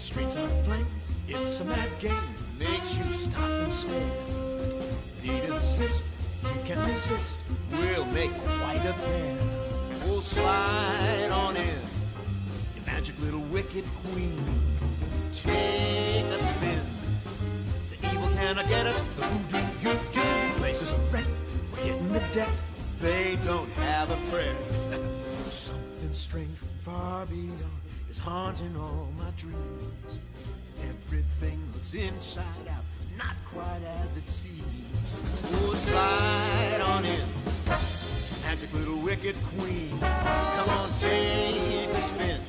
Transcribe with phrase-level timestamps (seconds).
[0.00, 0.86] Streets are aflame,
[1.28, 4.10] it's a mad game, makes you stop and stare.
[5.22, 6.02] Need an assist,
[6.42, 7.36] you can resist,
[7.70, 9.36] we'll make quite a pair.
[10.06, 11.80] We'll slide on in,
[12.74, 14.42] your magic little wicked queen.
[15.34, 16.80] Take a spin,
[17.90, 20.58] the evil cannot get us, the voodoo you do.
[20.60, 21.26] Places are red,
[21.72, 22.48] we're hitting the deck,
[23.02, 24.56] they don't have a prayer.
[25.50, 27.79] Something strange from far beyond
[28.10, 30.18] is haunting all my dreams.
[30.82, 32.84] Everything looks inside out,
[33.16, 34.64] not quite as it seems.
[35.52, 37.28] Oh, slide on in,
[38.42, 39.98] magic little wicked queen.
[40.00, 42.40] Come on, take a spin.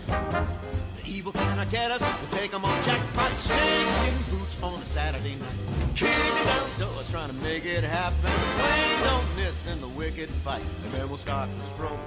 [1.22, 5.36] Evil cannot get us, we'll take 'em on jackpot snakes in boots on a Saturday
[5.36, 5.94] night.
[5.94, 8.32] Kicking down doors, trying to make it happen.
[8.56, 10.64] Swing, don't miss in the wicked fight.
[10.84, 12.00] And then we'll start to stroll,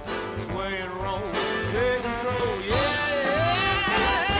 [0.51, 1.21] sway and roll,
[1.71, 4.34] take control, yeah.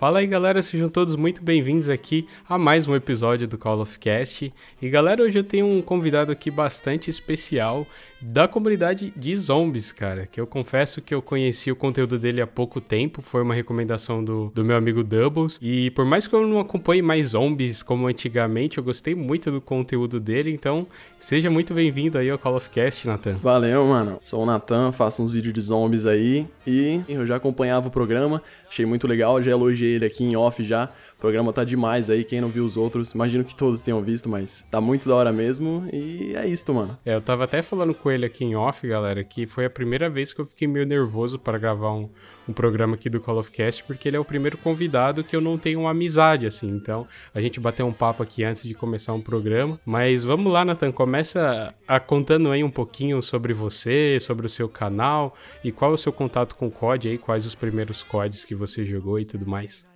[0.00, 3.98] Fala aí galera, sejam todos muito bem-vindos aqui a mais um episódio do Call of
[3.98, 4.50] Cast.
[4.80, 7.86] E galera, hoje eu tenho um convidado aqui bastante especial
[8.18, 10.26] da comunidade de zombies, cara.
[10.26, 14.24] Que eu confesso que eu conheci o conteúdo dele há pouco tempo, foi uma recomendação
[14.24, 15.58] do, do meu amigo Doubles.
[15.60, 19.60] E por mais que eu não acompanhe mais zombies como antigamente, eu gostei muito do
[19.60, 20.86] conteúdo dele, então
[21.18, 23.34] seja muito bem-vindo aí ao Call of Cast, Nathan.
[23.34, 24.18] Valeu, mano.
[24.22, 28.42] Sou o Nathan, faço uns vídeos de zombies aí e eu já acompanhava o programa,
[28.70, 30.88] achei muito legal, já elogiei ele aqui em off já.
[31.20, 34.26] O programa tá demais aí, quem não viu os outros, imagino que todos tenham visto,
[34.26, 36.98] mas tá muito da hora mesmo e é isso, mano.
[37.04, 40.08] É, eu tava até falando com ele aqui em off, galera, que foi a primeira
[40.08, 42.08] vez que eu fiquei meio nervoso para gravar um,
[42.48, 45.42] um programa aqui do Call of Cast, porque ele é o primeiro convidado que eu
[45.42, 46.68] não tenho uma amizade, assim.
[46.68, 49.78] Então, a gente bateu um papo aqui antes de começar um programa.
[49.84, 54.70] Mas vamos lá, Nathan, começa a contando aí um pouquinho sobre você, sobre o seu
[54.70, 58.42] canal e qual é o seu contato com o COD aí, quais os primeiros CODs
[58.46, 59.89] que você jogou e tudo mais.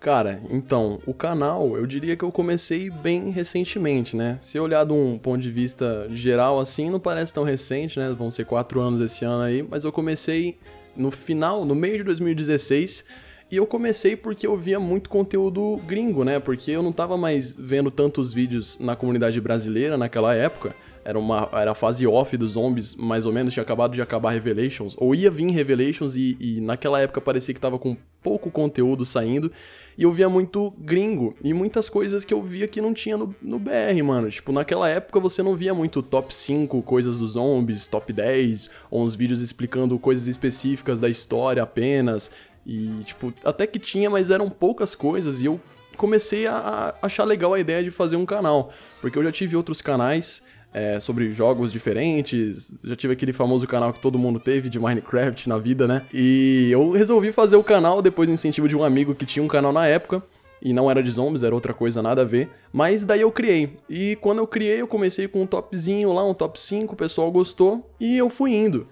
[0.00, 4.38] Cara, então, o canal, eu diria que eu comecei bem recentemente, né?
[4.40, 8.14] Se olhar de um ponto de vista geral assim, não parece tão recente, né?
[8.16, 10.56] Vão ser quatro anos esse ano aí, mas eu comecei
[10.96, 13.04] no final, no meio de 2016,
[13.50, 16.38] e eu comecei porque eu via muito conteúdo gringo, né?
[16.38, 20.76] Porque eu não tava mais vendo tantos vídeos na comunidade brasileira naquela época.
[21.08, 24.30] Era, uma, era a fase off dos zombies, mais ou menos, tinha acabado de acabar
[24.32, 29.06] Revelations, ou ia vir Revelations, e, e naquela época parecia que tava com pouco conteúdo
[29.06, 29.50] saindo,
[29.96, 33.34] e eu via muito gringo, e muitas coisas que eu via que não tinha no,
[33.40, 34.28] no BR, mano.
[34.28, 39.02] Tipo, naquela época você não via muito top 5 coisas dos zombies, top 10, ou
[39.02, 42.32] uns vídeos explicando coisas específicas da história apenas,
[42.66, 45.58] e, tipo, até que tinha, mas eram poucas coisas, e eu
[45.96, 48.70] comecei a, a achar legal a ideia de fazer um canal,
[49.00, 52.74] porque eu já tive outros canais é, sobre jogos diferentes.
[52.84, 56.02] Já tive aquele famoso canal que todo mundo teve de Minecraft na vida, né?
[56.12, 59.48] E eu resolvi fazer o canal depois do incentivo de um amigo que tinha um
[59.48, 60.22] canal na época.
[60.60, 62.50] E não era de zombies, era outra coisa, nada a ver.
[62.72, 63.78] Mas daí eu criei.
[63.88, 67.30] E quando eu criei, eu comecei com um topzinho lá, um top 5, o pessoal
[67.30, 67.88] gostou.
[68.00, 68.88] E eu fui indo.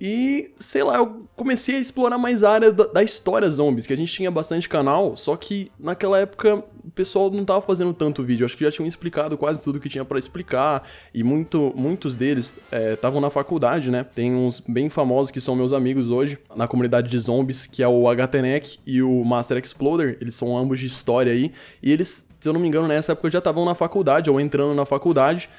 [0.00, 3.92] E, sei lá, eu comecei a explorar mais a área da, da, história zombies, que
[3.92, 8.24] a gente tinha bastante canal, só que naquela época o pessoal não tava fazendo tanto
[8.24, 8.46] vídeo.
[8.46, 12.58] Acho que já tinham explicado quase tudo que tinha para explicar, e muito, muitos deles
[12.92, 14.02] estavam é, na faculdade, né?
[14.02, 17.88] Tem uns bem famosos que são meus amigos hoje, na comunidade de zombies, que é
[17.88, 21.52] o HTNEC e o Master Exploder, eles são ambos de história aí,
[21.82, 24.74] e eles, se eu não me engano, nessa época já estavam na faculdade, ou entrando
[24.74, 25.50] na faculdade,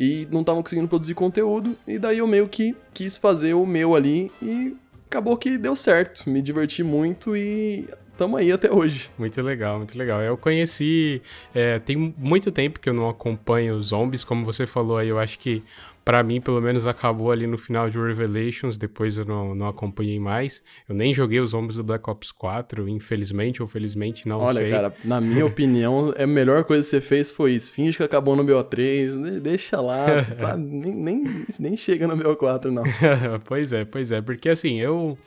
[0.00, 3.94] e não estavam conseguindo produzir conteúdo, e daí eu meio que quis fazer o meu
[3.94, 4.74] ali e
[5.06, 6.30] acabou que deu certo.
[6.30, 9.08] Me diverti muito e tamo aí até hoje.
[9.16, 10.20] Muito legal, muito legal.
[10.20, 11.22] Eu conheci.
[11.54, 15.18] É, tem muito tempo que eu não acompanho os zombies, como você falou aí, eu
[15.18, 15.62] acho que
[16.08, 20.18] para mim, pelo menos, acabou ali no final de Revelations, depois eu não, não acompanhei
[20.18, 20.62] mais.
[20.88, 24.72] Eu nem joguei os zombies do Black Ops 4, infelizmente ou felizmente, não Olha, sei.
[24.72, 27.74] Olha, cara, na minha opinião, a melhor coisa que você fez foi isso.
[27.74, 30.56] Finge que acabou no BO3, deixa lá, tá?
[30.56, 32.84] nem, nem, nem chega no BO4, não.
[33.44, 35.18] pois é, pois é, porque assim, eu...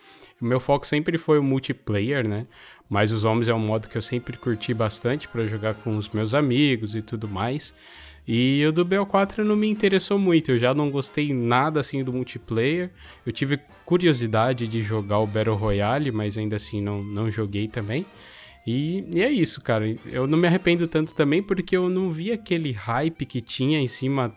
[0.42, 2.48] Meu foco sempre foi o multiplayer, né?
[2.90, 6.10] Mas os zombies é um modo que eu sempre curti bastante para jogar com os
[6.10, 7.74] meus amigos e tudo mais.
[8.28, 12.14] E o do BO4 não me interessou muito, eu já não gostei nada assim do
[12.14, 12.92] multiplayer.
[13.26, 18.06] Eu tive curiosidade de jogar o Battle Royale, mas ainda assim não, não joguei também.
[18.66, 19.86] E, e, é isso, cara.
[20.06, 23.88] Eu não me arrependo tanto também porque eu não vi aquele hype que tinha em
[23.88, 24.36] cima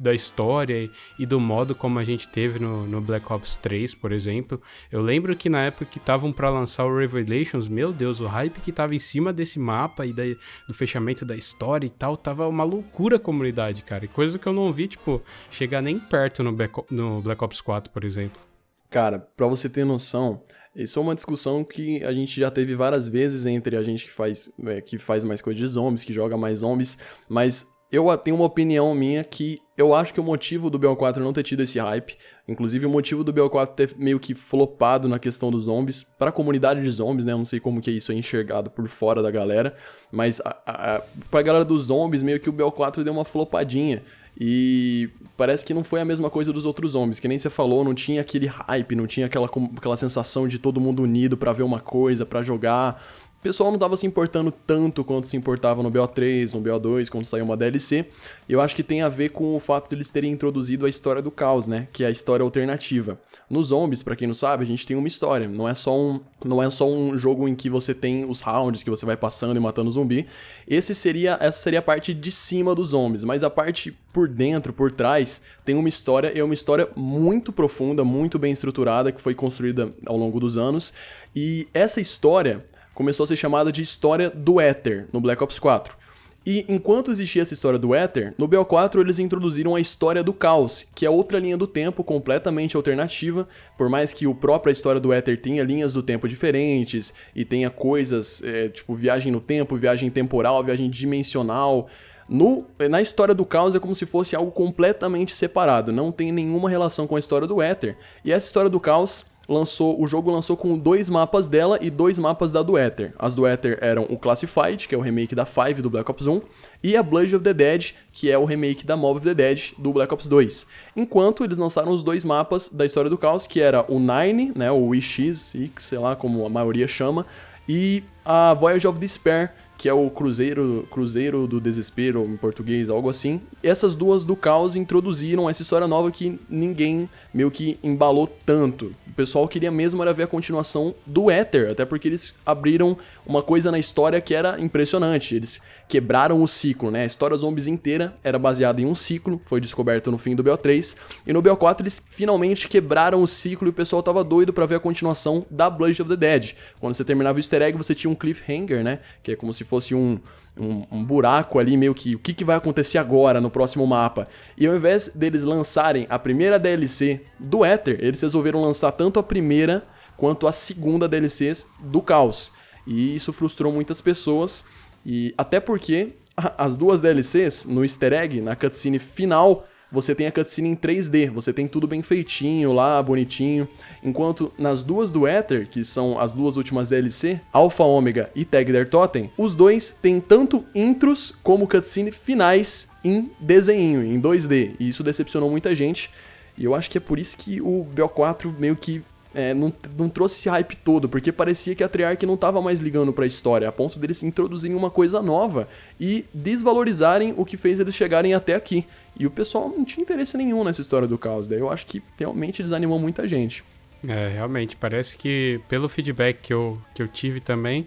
[0.00, 4.12] da história e do modo como a gente teve no, no Black Ops 3, por
[4.12, 4.60] exemplo.
[4.90, 8.60] Eu lembro que na época que estavam para lançar o Revelations, meu Deus, o hype
[8.60, 10.22] que tava em cima desse mapa e da,
[10.66, 14.06] do fechamento da história e tal, tava uma loucura a comunidade, cara.
[14.06, 17.60] E coisa que eu não vi, tipo, chegar nem perto no, Black, no Black Ops
[17.60, 18.40] 4, por exemplo.
[18.88, 20.40] Cara, pra você ter noção,
[20.74, 24.10] isso é uma discussão que a gente já teve várias vezes entre a gente que
[24.10, 26.96] faz, é, que faz mais coisa de zombies, que joga mais zombies,
[27.28, 31.32] mas eu tenho uma opinião minha que eu acho que o motivo do BO4 não
[31.32, 32.16] ter tido esse hype,
[32.46, 36.32] inclusive o motivo do BO4 ter meio que flopado na questão dos zombies, para a
[36.32, 37.32] comunidade de zombies, né?
[37.32, 39.74] Eu não sei como que isso é enxergado por fora da galera,
[40.12, 44.02] mas a, a, pra galera dos zombies, meio que o BO4 deu uma flopadinha.
[44.38, 47.82] E parece que não foi a mesma coisa dos outros zombies, que nem você falou,
[47.82, 51.64] não tinha aquele hype, não tinha aquela, aquela sensação de todo mundo unido para ver
[51.64, 53.02] uma coisa, para jogar
[53.40, 57.24] o pessoal não estava se importando tanto quanto se importava no BO3, no BO2, quando
[57.24, 58.04] saiu uma DLC.
[58.46, 61.22] Eu acho que tem a ver com o fato de eles terem introduzido a história
[61.22, 61.88] do caos, né?
[61.90, 63.18] Que é a história alternativa.
[63.48, 65.48] Nos zombies, para quem não sabe, a gente tem uma história.
[65.48, 68.82] Não é só um, não é só um jogo em que você tem os rounds
[68.82, 70.26] que você vai passando e matando zumbi.
[70.68, 74.70] Esse seria, essa seria a parte de cima dos zombies, mas a parte por dentro,
[74.70, 79.34] por trás, tem uma história, é uma história muito profunda, muito bem estruturada, que foi
[79.34, 80.92] construída ao longo dos anos.
[81.34, 82.66] E essa história
[83.00, 85.96] começou a ser chamada de história do Éter no Black Ops 4.
[86.44, 90.84] E enquanto existia essa história do Éter, no BO4 eles introduziram a história do Caos,
[90.94, 93.48] que é outra linha do tempo completamente alternativa,
[93.78, 97.70] por mais que o própria história do Éter tenha linhas do tempo diferentes e tenha
[97.70, 101.88] coisas é, tipo viagem no tempo, viagem temporal, viagem dimensional.
[102.28, 106.68] No, na história do Caos é como se fosse algo completamente separado, não tem nenhuma
[106.68, 107.96] relação com a história do Éter.
[108.22, 112.16] E essa história do Caos lançou, o jogo lançou com dois mapas dela e dois
[112.16, 113.12] mapas da do Ether.
[113.18, 116.26] As do Ether eram o Classified, que é o remake da 5 do Black Ops
[116.26, 116.40] 1,
[116.82, 119.72] e a Blood of the Dead, que é o remake da Mob of the Dead
[119.76, 120.66] do Black Ops 2.
[120.96, 124.70] Enquanto eles lançaram os dois mapas da história do caos, que era o Nine, né,
[124.70, 127.26] o X, X, sei lá como a maioria chama,
[127.68, 133.08] e a Voyage of Despair, que é o Cruzeiro, Cruzeiro do Desespero em português, algo
[133.08, 133.40] assim.
[133.62, 138.94] Essas duas do caos introduziram essa história nova que ninguém meio que embalou tanto.
[139.08, 142.94] O pessoal queria mesmo era ver a continuação do Ether, até porque eles abriram
[143.26, 145.34] uma coisa na história que era impressionante.
[145.34, 147.02] Eles quebraram o ciclo, né?
[147.02, 150.96] A história zombies inteira era baseada em um ciclo, foi descoberto no fim do BO3,
[151.26, 154.76] e no BO4 eles finalmente quebraram o ciclo e o pessoal tava doido para ver
[154.76, 156.52] a continuação da Blood of the Dead.
[156.78, 159.00] Quando você terminava o easter egg, você tinha um cliffhanger, né?
[159.20, 160.20] Que é como se fosse um,
[160.56, 164.28] um, um, buraco ali, meio que o que, que vai acontecer agora no próximo mapa.
[164.56, 169.24] E ao invés deles lançarem a primeira DLC do Ether, eles resolveram lançar tanto a
[169.24, 169.84] primeira
[170.16, 172.52] quanto a segunda DLC do Caos.
[172.86, 174.64] E isso frustrou muitas pessoas.
[175.04, 180.32] E até porque as duas DLCs, no easter egg, na cutscene final, você tem a
[180.32, 183.68] cutscene em 3D, você tem tudo bem feitinho lá, bonitinho.
[184.02, 188.70] Enquanto nas duas do Ether, que são as duas últimas DLC, Alpha Omega e Tag
[188.72, 194.76] Der Totem, os dois têm tanto intros como cutscene finais em desenho, em 2D.
[194.78, 196.10] E isso decepcionou muita gente.
[196.56, 199.02] E eu acho que é por isso que o BO4 meio que
[199.34, 202.80] é, não, não trouxe esse hype todo, porque parecia que a Treyarch não estava mais
[202.80, 205.68] ligando para a história, a ponto deles introduzirem uma coisa nova
[205.98, 208.86] e desvalorizarem o que fez eles chegarem até aqui.
[209.18, 212.02] E o pessoal não tinha interesse nenhum nessa história do caos, daí eu acho que
[212.18, 213.62] realmente desanimou muita gente.
[214.08, 217.86] É, realmente, parece que pelo feedback que eu, que eu tive também,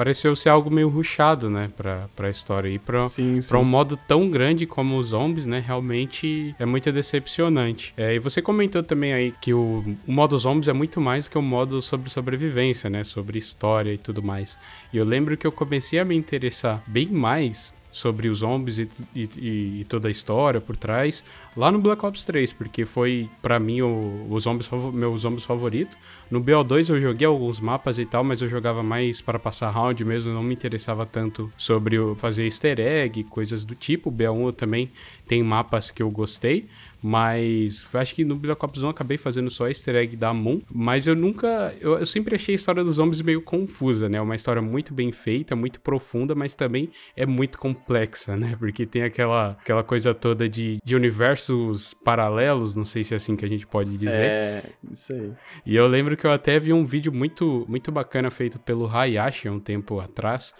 [0.00, 2.70] pareceu ser algo meio ruchado, né, pra, pra história.
[2.70, 3.46] E pra, sim, sim.
[3.46, 7.92] pra um modo tão grande como os zombies, né, realmente é muito decepcionante.
[7.98, 11.36] É, e você comentou também aí que o, o modo zombies é muito mais que
[11.36, 14.58] o modo sobre sobrevivência, né, sobre história e tudo mais.
[14.90, 18.90] E eu lembro que eu comecei a me interessar bem mais sobre os zombies e,
[19.14, 21.24] e, e, toda a história por trás
[21.56, 25.96] lá no Black Ops 3, porque foi para mim o, o zombies, meu zombies favorito.
[26.30, 30.04] No BO2 eu joguei alguns mapas e tal, mas eu jogava mais para passar round
[30.04, 34.10] mesmo, não me interessava tanto sobre fazer easter egg, coisas do tipo.
[34.10, 34.90] O BO1 também
[35.26, 36.68] tem mapas que eu gostei,
[37.02, 40.60] Mas acho que no Black Ops 1 eu acabei fazendo só easter egg da Moon.
[40.72, 41.74] Mas eu nunca.
[41.80, 44.20] Eu, eu, sempre achei a história dos zombies meio confusa, né?
[44.20, 48.56] Uma história muito bem feita, muito profunda, mas também é muito complexa, né?
[48.58, 53.36] Porque tem aquela, aquela coisa toda de, de universos paralelos, não sei se é assim
[53.36, 54.20] que a gente pode dizer.
[54.20, 55.32] É, isso aí.
[55.64, 59.48] E eu lembro que eu até vi um vídeo muito, muito bacana feito pelo Hayashi
[59.48, 60.54] há um tempo atrás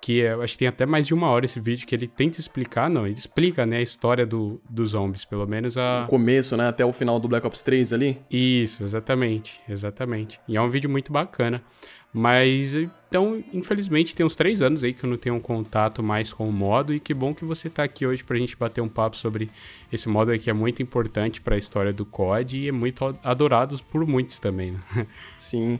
[0.00, 2.40] que eu acho que tem até mais de uma hora esse vídeo que ele tenta
[2.40, 6.04] explicar, não, ele explica, né, a história do, dos zombies, pelo menos a...
[6.04, 8.20] O começo, né, até o final do Black Ops 3 ali?
[8.30, 10.40] Isso, exatamente, exatamente.
[10.46, 11.62] E é um vídeo muito bacana.
[12.18, 16.32] Mas, então, infelizmente, tem uns três anos aí que eu não tenho um contato mais
[16.32, 18.88] com o modo e que bom que você tá aqui hoje pra gente bater um
[18.88, 19.50] papo sobre
[19.92, 23.14] esse modo aí que é muito importante para a história do COD e é muito
[23.22, 25.06] adorado por muitos também, né?
[25.36, 25.78] Sim.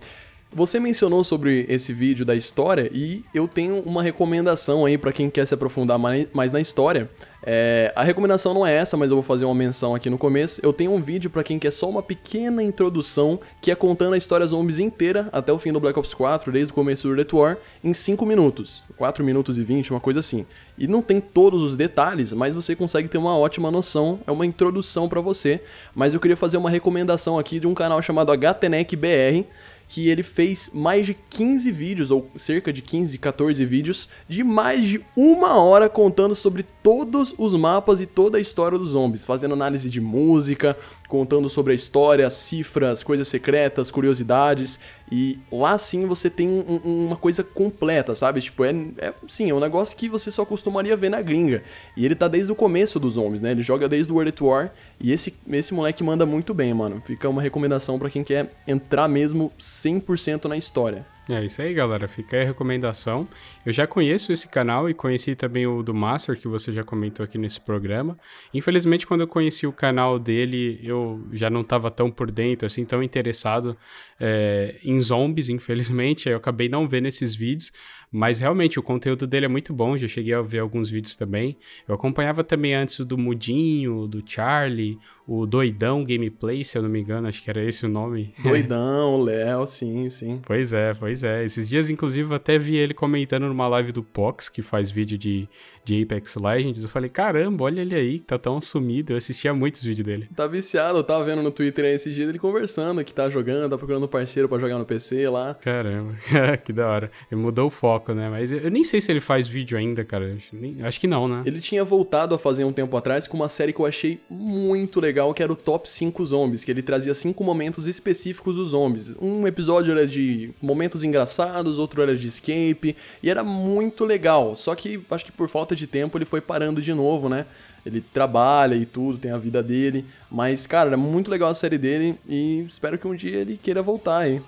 [0.57, 5.29] Você mencionou sobre esse vídeo da história e eu tenho uma recomendação aí para quem
[5.29, 7.11] quer se aprofundar mais, na história.
[7.43, 10.59] É, a recomendação não é essa, mas eu vou fazer uma menção aqui no começo.
[10.63, 14.17] Eu tenho um vídeo para quem quer só uma pequena introdução, que é contando a
[14.17, 17.29] história zombies inteira até o fim do Black Ops 4, desde o começo do Red
[17.35, 18.83] War, em 5 minutos.
[18.97, 20.47] 4 minutos e 20, uma coisa assim.
[20.79, 24.47] E não tem todos os detalhes, mas você consegue ter uma ótima noção, é uma
[24.47, 25.61] introdução para você.
[25.95, 29.45] Mas eu queria fazer uma recomendação aqui de um canal chamado HTNEC BR
[29.89, 34.85] que ele fez mais de 15 vídeos, ou cerca de 15, 14 vídeos, de mais
[34.85, 39.55] de uma hora contando sobre todos os mapas e toda a história dos zombies, fazendo
[39.55, 40.77] análise de música,
[41.09, 44.79] contando sobre a história, cifras, coisas secretas, curiosidades.
[45.11, 48.41] E lá sim você tem um, uma coisa completa, sabe?
[48.41, 51.63] Tipo, é, é sim, é um negócio que você só costumaria ver na gringa.
[51.97, 53.53] E ele tá desde o começo dos zombies, né?
[53.53, 54.73] Ele joga desde o World at War.
[55.01, 57.01] E esse, esse moleque manda muito bem, mano.
[57.05, 61.07] Fica uma recomendação para quem quer entrar mesmo 100% na história.
[61.29, 62.07] É isso aí, galera.
[62.07, 63.27] Fica aí a recomendação.
[63.65, 67.25] Eu já conheço esse canal e conheci também o do Master, que você já comentou
[67.25, 68.17] aqui nesse programa.
[68.55, 72.85] Infelizmente, quando eu conheci o canal dele, eu já não estava tão por dentro, assim,
[72.85, 73.77] tão interessado
[74.21, 76.29] é, em zombies, infelizmente.
[76.29, 77.73] Eu acabei não vendo esses vídeos.
[78.11, 81.57] Mas realmente o conteúdo dele é muito bom, já cheguei a ver alguns vídeos também.
[81.87, 86.89] Eu acompanhava também antes o do Mudinho, do Charlie, o Doidão Gameplay, se eu não
[86.89, 88.33] me engano, acho que era esse o nome.
[88.43, 90.41] Doidão, Léo, sim, sim.
[90.47, 91.45] Pois é, pois é.
[91.45, 95.49] Esses dias, inclusive, até vi ele comentando numa live do Pox, que faz vídeo de,
[95.87, 96.83] de Apex Legends.
[96.83, 99.13] Eu falei, caramba, olha ele aí, que tá tão sumido.
[99.13, 100.29] Eu assistia muitos vídeos dele.
[100.35, 103.71] Tá viciado, eu tava vendo no Twitter aí esses dias ele conversando, que tá jogando,
[103.71, 105.55] tá procurando parceiro para jogar no PC lá.
[105.55, 106.15] Caramba,
[106.65, 107.11] que da hora.
[107.31, 108.29] Ele mudou o foco, né?
[108.29, 110.37] Mas eu nem sei se ele faz vídeo ainda, cara.
[110.83, 111.45] Acho que não, né?
[111.47, 114.99] Ele tinha voltado a fazer um tempo atrás com uma série que eu achei muito
[114.99, 119.15] legal, que era o Top 5 Zombies, que ele trazia cinco momentos específicos dos zombies.
[119.23, 124.57] Um episódio era de momentos engraçados, outro era de escape, e era muito legal.
[124.57, 127.47] Só que acho que por falta de tempo ele foi parando de novo, né?
[127.85, 130.05] Ele trabalha e tudo, tem a vida dele.
[130.31, 133.83] Mas, cara, é muito legal a série dele e espero que um dia ele queira
[133.83, 134.43] voltar aí.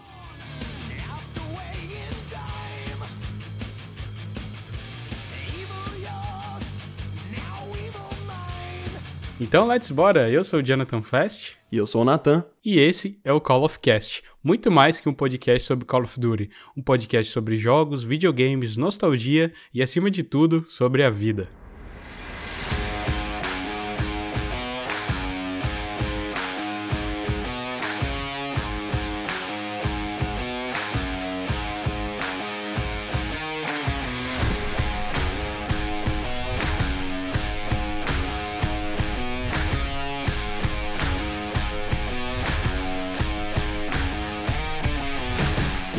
[9.40, 10.28] Então, let's bora!
[10.28, 11.52] Eu sou o Jonathan Fest.
[11.70, 12.44] E eu sou o Nathan.
[12.64, 14.24] E esse é o Call of Cast.
[14.42, 16.50] Muito mais que um podcast sobre Call of Duty.
[16.76, 21.48] Um podcast sobre jogos, videogames, nostalgia e, acima de tudo, sobre a vida.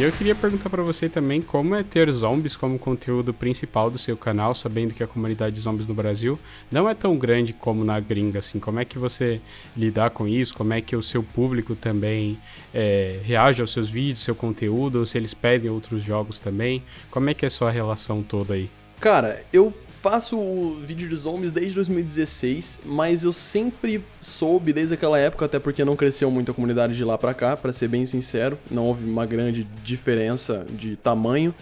[0.09, 4.17] Eu queria perguntar para você também como é ter zombies como conteúdo principal do seu
[4.17, 6.39] canal, sabendo que a comunidade de zombies no Brasil
[6.71, 8.59] não é tão grande como na gringa, assim.
[8.59, 9.39] Como é que você
[9.77, 10.55] lidar com isso?
[10.55, 12.39] Como é que o seu público também
[12.73, 14.97] é, reage aos seus vídeos, seu conteúdo?
[14.97, 16.81] Ou se eles pedem outros jogos também?
[17.11, 18.67] Como é que é a sua relação toda aí?
[18.99, 25.45] Cara, eu faço vídeo de zombies desde 2016, mas eu sempre soube desde aquela época,
[25.45, 28.57] até porque não cresceu muito a comunidade de lá pra cá, para ser bem sincero,
[28.71, 31.53] não houve uma grande diferença de tamanho.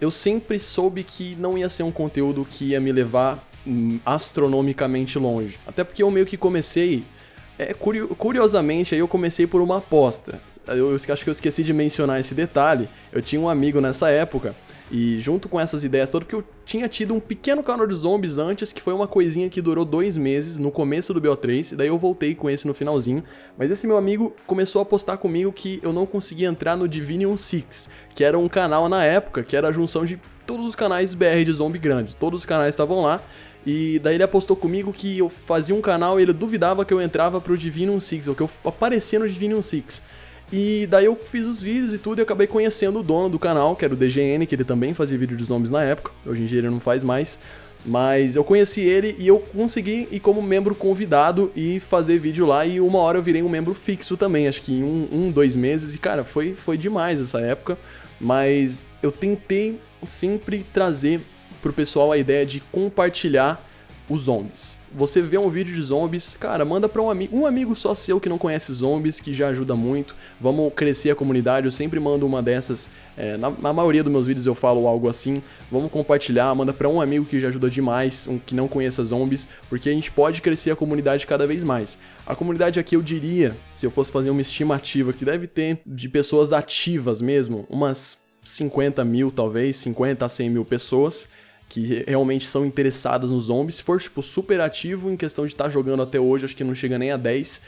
[0.00, 5.18] Eu sempre soube que não ia ser um conteúdo que ia me levar hum, astronomicamente
[5.18, 5.58] longe.
[5.66, 7.02] Até porque eu meio que comecei,
[7.58, 10.40] é, curiosamente, aí eu comecei por uma aposta.
[10.68, 12.88] Eu acho que eu esqueci de mencionar esse detalhe.
[13.12, 14.54] Eu tinha um amigo nessa época
[14.90, 18.38] E junto com essas ideias todas, porque eu tinha tido um pequeno canal de zombies
[18.38, 21.88] antes, que foi uma coisinha que durou dois meses, no começo do BO3, e daí
[21.88, 23.22] eu voltei com esse no finalzinho.
[23.56, 27.36] Mas esse meu amigo começou a postar comigo que eu não conseguia entrar no Divinium
[27.36, 31.14] 6, que era um canal na época, que era a junção de todos os canais
[31.14, 32.14] BR de zombie grandes.
[32.14, 33.22] Todos os canais estavam lá.
[33.64, 37.00] E daí ele apostou comigo que eu fazia um canal e ele duvidava que eu
[37.00, 40.02] entrava pro Divinium 6, ou que eu aparecia no Divinium 6.
[40.52, 43.76] E daí eu fiz os vídeos e tudo e acabei conhecendo o dono do canal,
[43.76, 46.10] que era o DGN, que ele também fazia vídeo dos nomes na época.
[46.26, 47.38] Hoje em dia ele não faz mais.
[47.84, 52.66] Mas eu conheci ele e eu consegui ir como membro convidado e fazer vídeo lá.
[52.66, 55.56] E uma hora eu virei um membro fixo também, acho que em um, um dois
[55.56, 55.94] meses.
[55.94, 57.78] E cara, foi, foi demais essa época.
[58.20, 61.20] Mas eu tentei sempre trazer
[61.62, 63.66] pro pessoal a ideia de compartilhar
[64.10, 64.76] os zombies.
[64.92, 68.20] Você vê um vídeo de zombies, cara, manda para um amigo, um amigo só seu
[68.20, 70.16] que não conhece zombies, que já ajuda muito.
[70.40, 72.90] Vamos crescer a comunidade, eu sempre mando uma dessas.
[73.16, 75.40] É, na, na, maioria dos meus vídeos eu falo algo assim.
[75.70, 79.46] Vamos compartilhar, manda para um amigo que já ajuda demais, um que não conheça zombies,
[79.68, 81.96] porque a gente pode crescer a comunidade cada vez mais.
[82.26, 86.08] A comunidade aqui eu diria, se eu fosse fazer uma estimativa, que deve ter de
[86.08, 91.28] pessoas ativas mesmo, umas 50 mil talvez, 50 a 100 mil pessoas
[91.70, 93.76] que realmente são interessadas nos zombies.
[93.76, 96.64] Se for, tipo, super ativo em questão de estar tá jogando até hoje, acho que
[96.64, 97.62] não chega nem a 10.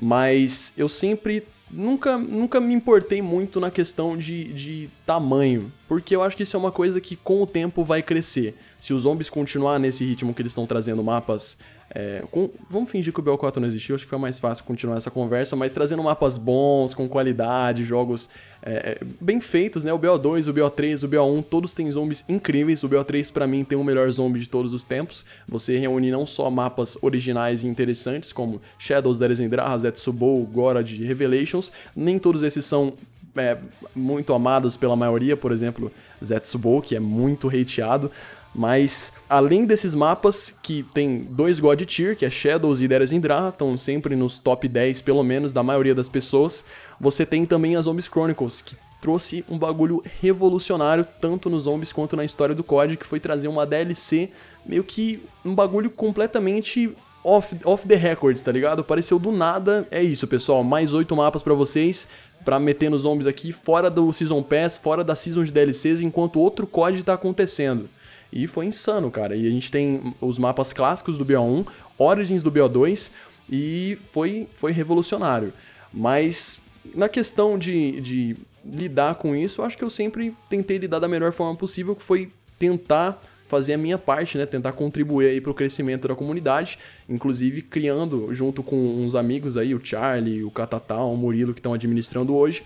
[0.00, 1.42] Mas eu sempre.
[1.72, 6.56] Nunca, nunca me importei muito na questão de, de tamanho, porque eu acho que isso
[6.56, 8.56] é uma coisa que com o tempo vai crescer.
[8.80, 11.58] Se os zombies continuar nesse ritmo que eles estão trazendo mapas
[11.92, 14.96] é, com, vamos fingir que o BO4 não existiu, acho que foi mais fácil continuar
[14.96, 18.30] essa conversa, mas trazendo mapas bons, com qualidade, jogos
[18.62, 19.92] é, é bem feitos, né?
[19.92, 22.84] O BO2, o BO3, o BO1, todos têm zombies incríveis.
[22.84, 25.24] O BO3 para mim tem o melhor zombie de todos os tempos.
[25.48, 31.72] Você reúne não só mapas originais e interessantes, como Shadows, da Zendraha, Zetsubo, Gorod, Revelations,
[31.96, 32.92] nem todos esses são
[33.36, 33.58] é,
[33.94, 35.90] muito amados pela maioria, por exemplo,
[36.22, 38.10] Zetsubo, que é muito hateado.
[38.54, 43.48] Mas além desses mapas, que tem dois God Tier, que é Shadows e Deres Indra,
[43.48, 46.64] estão sempre nos top 10, pelo menos, da maioria das pessoas,
[47.00, 52.16] você tem também as Zombies Chronicles, que trouxe um bagulho revolucionário, tanto nos zombies quanto
[52.16, 54.30] na história do COD, que foi trazer uma DLC,
[54.66, 58.80] meio que um bagulho completamente off, off the records, tá ligado?
[58.80, 62.08] Apareceu do nada, é isso, pessoal, mais oito mapas para vocês,
[62.44, 66.40] para meter nos zombies aqui, fora do Season Pass, fora da Season de DLCs, enquanto
[66.40, 67.88] outro COD tá acontecendo.
[68.32, 69.34] E foi insano, cara.
[69.34, 71.66] E a gente tem os mapas clássicos do BO1,
[71.98, 73.10] Origins do BO2,
[73.50, 75.52] e foi, foi revolucionário.
[75.92, 76.60] Mas
[76.94, 81.32] na questão de, de lidar com isso, acho que eu sempre tentei lidar da melhor
[81.32, 85.54] forma possível, que foi tentar fazer a minha parte, né, tentar contribuir aí para o
[85.54, 91.16] crescimento da comunidade, inclusive criando junto com uns amigos aí, o Charlie, o Catatal, o
[91.16, 92.62] Murilo que estão administrando hoje,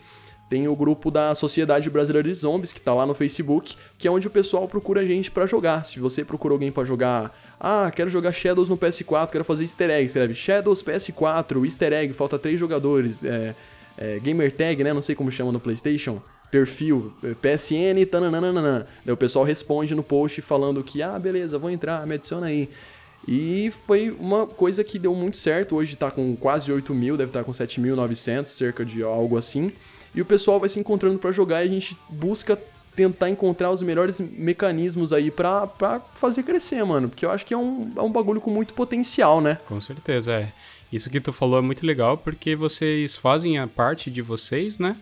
[0.48, 4.10] tem o grupo da Sociedade Brasileira de Zombies, que tá lá no Facebook, que é
[4.10, 5.84] onde o pessoal procura gente para jogar.
[5.84, 9.90] Se você procura alguém para jogar, ah, quero jogar Shadows no PS4, quero fazer easter
[9.90, 13.54] egg, escreve Shadows PS4, easter egg, falta três jogadores, é,
[13.96, 18.86] é, gamer tag, né, não sei como chama no PlayStation, perfil, é, PSN, tananana.
[19.04, 22.68] Daí o pessoal responde no post falando que, ah, beleza, vou entrar, me adiciona aí.
[23.26, 25.76] E foi uma coisa que deu muito certo.
[25.76, 29.72] Hoje tá com quase 8 mil, deve estar tá com 7.900, cerca de algo assim
[30.14, 32.58] e o pessoal vai se encontrando para jogar e a gente busca
[32.94, 37.08] tentar encontrar os melhores mecanismos aí pra, pra fazer crescer, mano.
[37.08, 39.58] Porque eu acho que é um, é um bagulho com muito potencial, né?
[39.66, 40.52] Com certeza, é.
[40.92, 44.96] Isso que tu falou é muito legal porque vocês fazem a parte de vocês, né?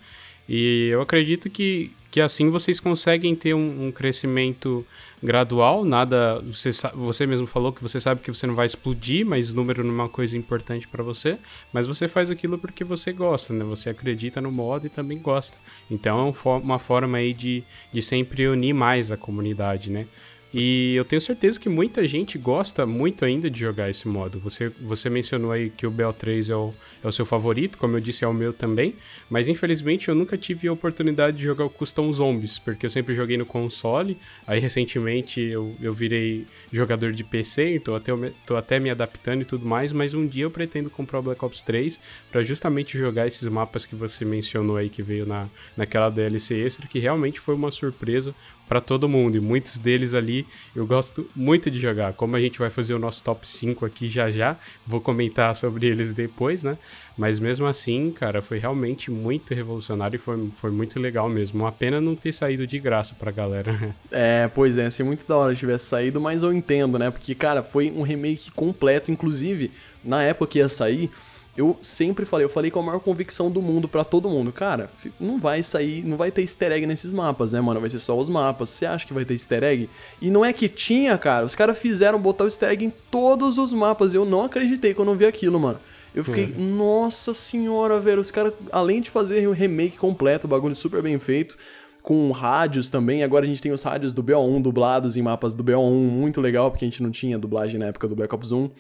[0.48, 4.87] E eu acredito que, que assim vocês conseguem ter um, um crescimento
[5.22, 6.40] gradual, nada.
[6.42, 9.92] Você, você mesmo falou que você sabe que você não vai explodir, mas número não
[9.92, 11.38] é uma coisa importante para você.
[11.72, 13.64] Mas você faz aquilo porque você gosta, né?
[13.64, 15.57] Você acredita no modo e também gosta.
[15.90, 20.07] Então é uma forma aí de, de sempre unir mais a comunidade, né?
[20.55, 24.38] E eu tenho certeza que muita gente gosta muito ainda de jogar esse modo.
[24.41, 28.01] Você, você mencionou aí que o BO3 é o, é o seu favorito, como eu
[28.01, 28.95] disse, é o meu também.
[29.31, 33.15] Mas infelizmente eu nunca tive a oportunidade de jogar o Custom Zombies, porque eu sempre
[33.15, 34.19] joguei no console.
[34.47, 38.12] Aí recentemente eu, eu virei jogador de PC, então até,
[38.45, 39.91] tô até me adaptando e tudo mais.
[39.91, 41.99] Mas um dia eu pretendo comprar o Black Ops 3
[42.31, 46.87] para justamente jogar esses mapas que você mencionou aí, que veio na, naquela DLC extra,
[46.87, 48.35] que realmente foi uma surpresa
[48.72, 49.37] para todo mundo.
[49.37, 52.14] E muitos deles ali eu gosto muito de jogar.
[52.14, 54.56] Como a gente vai fazer o nosso top 5 aqui já já,
[54.87, 56.78] vou comentar sobre eles depois, né?
[57.18, 61.64] Mas mesmo assim, cara, foi realmente muito revolucionário e foi, foi muito legal mesmo.
[61.64, 63.94] Uma pena não ter saído de graça pra galera.
[64.11, 67.11] É, pois é, se muito da hora tivesse saído, mas eu entendo, né?
[67.11, 69.70] Porque, cara, foi um remake completo, inclusive,
[70.02, 71.11] na época que ia sair
[71.57, 74.91] eu sempre falei, eu falei com a maior convicção do mundo para todo mundo, cara,
[75.21, 77.79] não vai sair, não vai ter easter egg nesses mapas, né, mano?
[77.79, 78.71] Vai ser só os mapas.
[78.71, 79.91] Você acha que vai ter easter egg?
[80.21, 81.45] E não é que tinha, cara.
[81.45, 84.15] Os caras fizeram botar o easter egg em todos os mapas.
[84.15, 85.79] Eu não acreditei quando eu vi aquilo, mano.
[86.15, 86.77] Eu fiquei, uhum.
[86.77, 88.21] nossa senhora, velho.
[88.21, 91.57] Os caras, além de fazer o remake completo, o bagulho super bem feito,
[92.03, 93.23] com rádios também.
[93.23, 96.71] Agora a gente tem os rádios do BO1 dublados em mapas do BO1, muito legal,
[96.71, 98.71] porque a gente não tinha dublagem na época do Black Ops 1.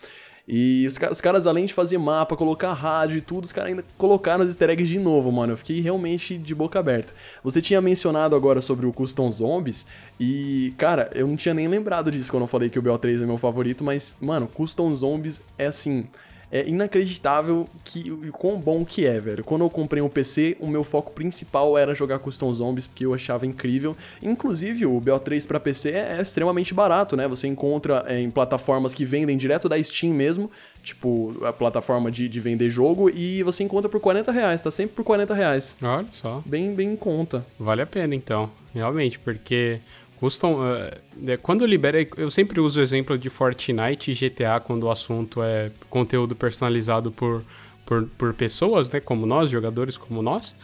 [0.54, 3.82] E os, os, caras, além de fazer mapa, colocar rádio e tudo, os caras ainda
[3.96, 5.54] colocaram os easter eggs de novo, mano.
[5.54, 7.14] Eu fiquei realmente de boca aberta.
[7.42, 9.86] Você tinha mencionado agora sobre o Custom Zombies,
[10.20, 13.26] e, cara, eu não tinha nem lembrado disso quando eu falei que o BO3 é
[13.26, 16.04] meu favorito, mas, mano, Custom Zombies é assim
[16.52, 19.42] é inacreditável que, o quão bom que é, velho.
[19.42, 23.14] Quando eu comprei um PC, o meu foco principal era jogar Custom Zombies, porque eu
[23.14, 23.96] achava incrível.
[24.22, 27.26] Inclusive, o BO3 para PC é, é, extremamente barato, né?
[27.26, 30.50] Você encontra é, em plataformas que vendem direto da Steam mesmo,
[30.82, 34.94] tipo a plataforma de, de vender jogo, e você encontra por 40 reais, tá sempre
[34.94, 35.78] por 40 reais.
[35.80, 36.42] Olha só.
[36.44, 37.46] Bem, bem em conta.
[37.58, 38.50] Vale a pena, então.
[38.74, 39.80] Realmente, porque
[40.22, 44.90] Custom, uh, quando libera, eu sempre uso o exemplo de Fortnite e GTA quando o
[44.90, 47.42] assunto é conteúdo personalizado por,
[47.84, 50.54] por, por pessoas, né, como nós, jogadores como nós,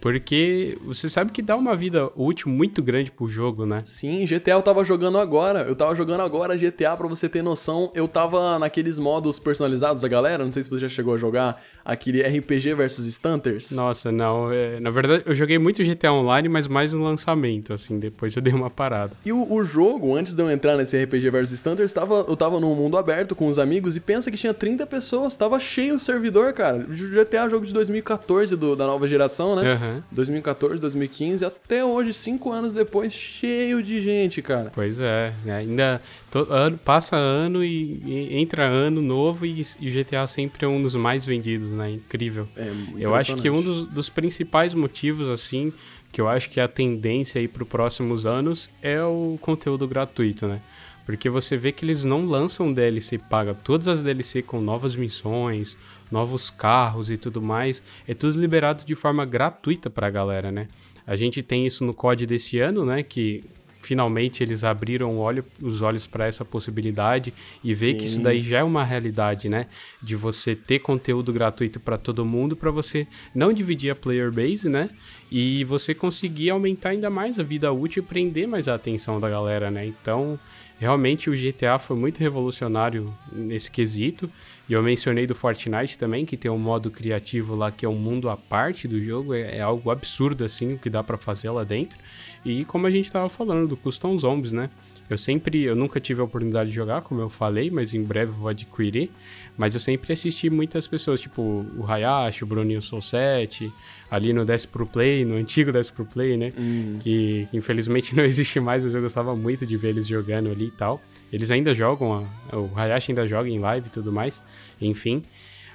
[0.00, 3.82] porque você sabe que dá uma vida útil muito grande pro jogo, né?
[3.84, 5.62] Sim, GTA eu tava jogando agora.
[5.62, 7.90] Eu tava jogando agora GTA, pra você ter noção.
[7.94, 10.44] Eu tava naqueles modos personalizados da galera.
[10.44, 13.70] Não sei se você já chegou a jogar aquele RPG versus Stunters.
[13.72, 14.52] Nossa, não.
[14.52, 17.98] É, na verdade, eu joguei muito GTA Online, mas mais no lançamento, assim.
[17.98, 19.12] Depois eu dei uma parada.
[19.24, 22.60] E o, o jogo, antes de eu entrar nesse RPG versus Stunters, tava, eu tava
[22.60, 25.36] num mundo aberto com os amigos e pensa que tinha 30 pessoas.
[25.36, 26.78] Tava cheio o servidor, cara.
[26.78, 29.74] GTA é jogo de 2014 do, da nova geração, né?
[29.74, 29.85] Uhum.
[30.10, 34.70] 2014, 2015, até hoje, cinco anos depois, cheio de gente, cara.
[34.74, 35.56] Pois é, né?
[35.56, 36.00] ainda
[36.48, 40.94] ano, passa ano e, e, entra ano novo e, e GTA sempre é um dos
[40.94, 41.90] mais vendidos, né?
[41.90, 42.46] Incrível.
[42.56, 45.72] É, eu acho que um dos, dos principais motivos, assim,
[46.12, 49.86] que eu acho que é a tendência aí para os próximos anos é o conteúdo
[49.86, 50.60] gratuito, né?
[51.06, 53.54] Porque você vê que eles não lançam DLC paga.
[53.54, 55.76] Todas as DLC com novas missões,
[56.10, 60.66] novos carros e tudo mais, é tudo liberado de forma gratuita para a galera, né?
[61.06, 63.04] A gente tem isso no COD desse ano, né?
[63.04, 63.44] Que
[63.86, 67.98] finalmente eles abriram olho, os olhos para essa possibilidade e ver Sim.
[67.98, 69.66] que isso daí já é uma realidade, né?
[70.02, 74.68] De você ter conteúdo gratuito para todo mundo, para você não dividir a player base,
[74.68, 74.90] né?
[75.30, 79.30] E você conseguir aumentar ainda mais a vida útil e prender mais a atenção da
[79.30, 79.86] galera, né?
[79.86, 80.38] Então,
[80.78, 84.30] Realmente o GTA foi muito revolucionário nesse quesito.
[84.68, 87.94] E eu mencionei do Fortnite também, que tem um modo criativo lá que é um
[87.94, 89.32] mundo à parte do jogo.
[89.32, 91.98] É, é algo absurdo assim o que dá para fazer lá dentro.
[92.44, 94.70] E como a gente tava falando do Custom Zombies, né?
[95.08, 98.32] Eu sempre, eu nunca tive a oportunidade de jogar, como eu falei, mas em breve
[98.32, 99.08] vou adquirir.
[99.56, 103.72] Mas eu sempre assisti muitas pessoas, tipo o Hayashi, o Bruninho Soul 7,
[104.10, 106.52] ali no 10 Pro Play, no antigo 10 Pro Play, né?
[106.58, 106.98] Hum.
[107.00, 110.66] Que, que, infelizmente não existe mais, mas eu gostava muito de ver eles jogando ali
[110.66, 111.00] e tal.
[111.32, 114.42] Eles ainda jogam, o Hayashi ainda joga em live e tudo mais,
[114.80, 115.22] enfim.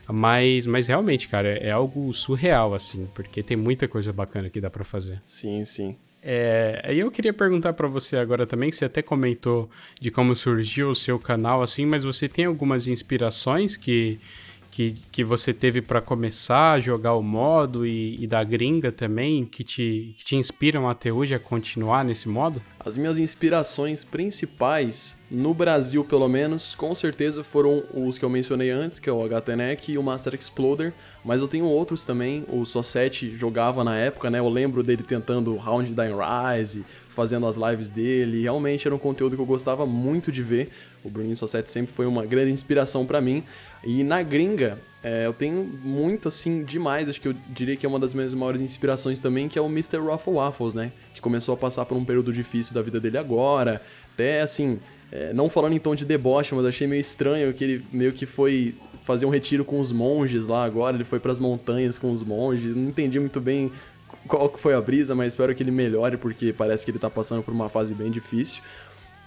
[0.08, 4.70] Mas, mas realmente, cara, é algo surreal, assim, porque tem muita coisa bacana que dá
[4.70, 5.22] para fazer.
[5.26, 5.96] Sim, sim.
[6.24, 10.92] É, eu queria perguntar para você agora também, que você até comentou de como surgiu
[10.92, 14.20] o seu canal, assim, mas você tem algumas inspirações que,
[14.72, 19.46] que, que você teve para começar a jogar o modo e, e, da gringa também,
[19.46, 22.62] que te, que te inspiram até hoje a continuar nesse modo?
[22.84, 28.72] As minhas inspirações principais, no Brasil pelo menos, com certeza foram os que eu mencionei
[28.72, 32.62] antes, que é o HTNEC e o Master Exploder, mas eu tenho outros também, o
[32.62, 34.40] Só7 jogava na época, né?
[34.40, 39.36] Eu lembro dele tentando Round Dying Rise, fazendo as lives dele, realmente era um conteúdo
[39.36, 40.70] que eu gostava muito de ver.
[41.04, 43.44] O Bruninho Só7 sempre foi uma grande inspiração para mim.
[43.84, 47.90] E na gringa, é, eu tenho muito, assim, demais, acho que eu diria que é
[47.90, 49.98] uma das minhas maiores inspirações também, que é o Mr.
[49.98, 50.92] Ruffle Waffles, né?
[51.14, 53.82] Que começou a passar por um período difícil da vida dele agora.
[54.14, 54.80] Até, assim,
[55.12, 58.26] é, não falando em tom de deboche, mas achei meio estranho que ele meio que
[58.26, 62.12] foi fazer um retiro com os monges lá agora, ele foi para as montanhas com
[62.12, 63.72] os monges, não entendi muito bem
[64.28, 67.10] qual que foi a brisa, mas espero que ele melhore, porque parece que ele tá
[67.10, 68.62] passando por uma fase bem difícil.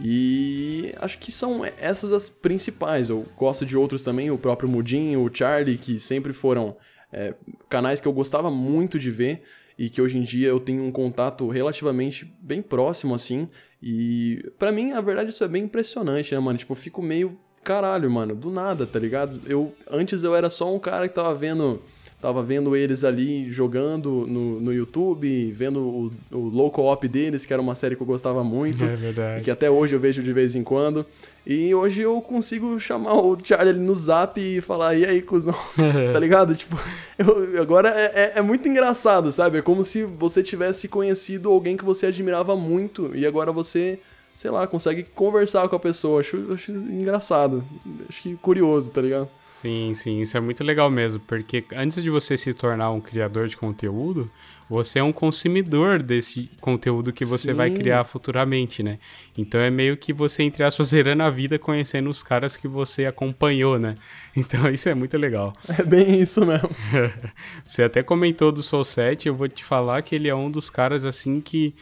[0.00, 3.08] E acho que são essas as principais.
[3.08, 6.76] Eu gosto de outros também, o próprio Mudinho, o Charlie, que sempre foram
[7.12, 7.34] é,
[7.68, 9.42] canais que eu gostava muito de ver
[9.78, 13.48] e que hoje em dia eu tenho um contato relativamente bem próximo assim.
[13.82, 16.58] E para mim, a verdade, isso é bem impressionante, né, mano?
[16.58, 19.40] Tipo, eu fico meio caralho, mano, do nada, tá ligado?
[19.46, 21.82] Eu antes eu era só um cara que tava vendo
[22.24, 27.52] tava vendo eles ali jogando no, no YouTube, vendo o, o Local Op deles, que
[27.52, 28.82] era uma série que eu gostava muito.
[28.82, 29.40] É verdade.
[29.42, 31.04] E que até hoje eu vejo de vez em quando.
[31.46, 35.54] E hoje eu consigo chamar o Charlie ali no zap e falar, e aí, cuzão?
[36.14, 36.54] tá ligado?
[36.54, 36.80] Tipo,
[37.18, 39.58] eu, agora é, é, é, muito engraçado, sabe?
[39.58, 43.98] É como se você tivesse conhecido alguém que você admirava muito e agora você,
[44.32, 46.20] sei lá, consegue conversar com a pessoa.
[46.20, 47.62] Acho, acho engraçado.
[48.08, 49.28] Acho que curioso, tá ligado?
[49.64, 53.48] Sim, sim, isso é muito legal mesmo, porque antes de você se tornar um criador
[53.48, 54.30] de conteúdo,
[54.68, 57.54] você é um consumidor desse conteúdo que você sim.
[57.54, 58.98] vai criar futuramente, né?
[59.38, 63.06] Então é meio que você, entre aspas, zerando a vida conhecendo os caras que você
[63.06, 63.94] acompanhou, né?
[64.36, 65.54] Então isso é muito legal.
[65.78, 66.68] É bem isso mesmo.
[67.64, 70.68] você até comentou do Soul 7, eu vou te falar que ele é um dos
[70.68, 71.74] caras assim que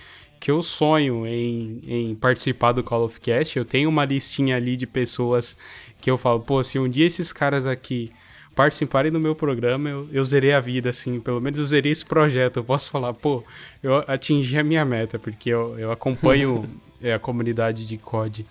[0.43, 3.57] que eu sonho em, em participar do Call of Cast.
[3.57, 5.57] Eu tenho uma listinha ali de pessoas
[6.03, 8.13] que eu falo, pô, se um dia esses caras aqui
[8.55, 12.05] participarem do meu programa, eu, eu zerei a vida, assim, pelo menos eu zerei esse
[12.05, 12.59] projeto.
[12.59, 13.43] Eu posso falar, pô,
[13.83, 16.69] eu atingi a minha meta, porque eu, eu acompanho
[17.01, 18.45] é, a comunidade de COD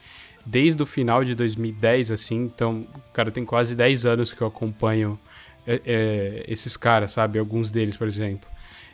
[0.43, 5.19] desde o final de 2010, assim, então, cara, tem quase 10 anos que eu acompanho
[5.67, 7.37] é, é, esses caras, sabe?
[7.37, 8.49] Alguns deles, por exemplo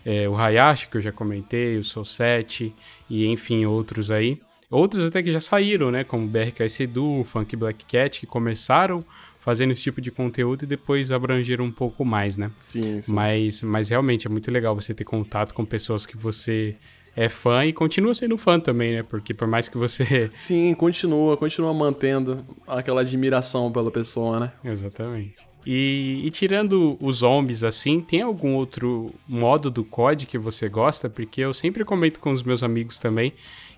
[0.08, 2.74] é, o Hayashi, que eu já comentei, o Soul 7
[3.10, 4.40] e enfim, outros aí.
[4.70, 6.04] Outros até que já saíram, né?
[6.04, 9.04] Como BRK Edu, Funk Black Cat, que começaram
[9.40, 12.52] fazendo esse tipo de conteúdo e depois abrangeram um pouco mais, né?
[12.60, 13.14] Sim, sim.
[13.14, 16.76] Mas, mas realmente é muito legal você ter contato com pessoas que você
[17.16, 19.04] é fã e continua sendo fã também, né?
[19.04, 20.30] Porque por mais que você.
[20.36, 24.52] Sim, continua, continua mantendo aquela admiração pela pessoa, né?
[24.66, 25.36] Exatamente.
[25.66, 31.10] E, e, tirando os zombies assim, tem algum outro modo do COD que você gosta?
[31.10, 33.34] Porque eu sempre comento com os meus amigos também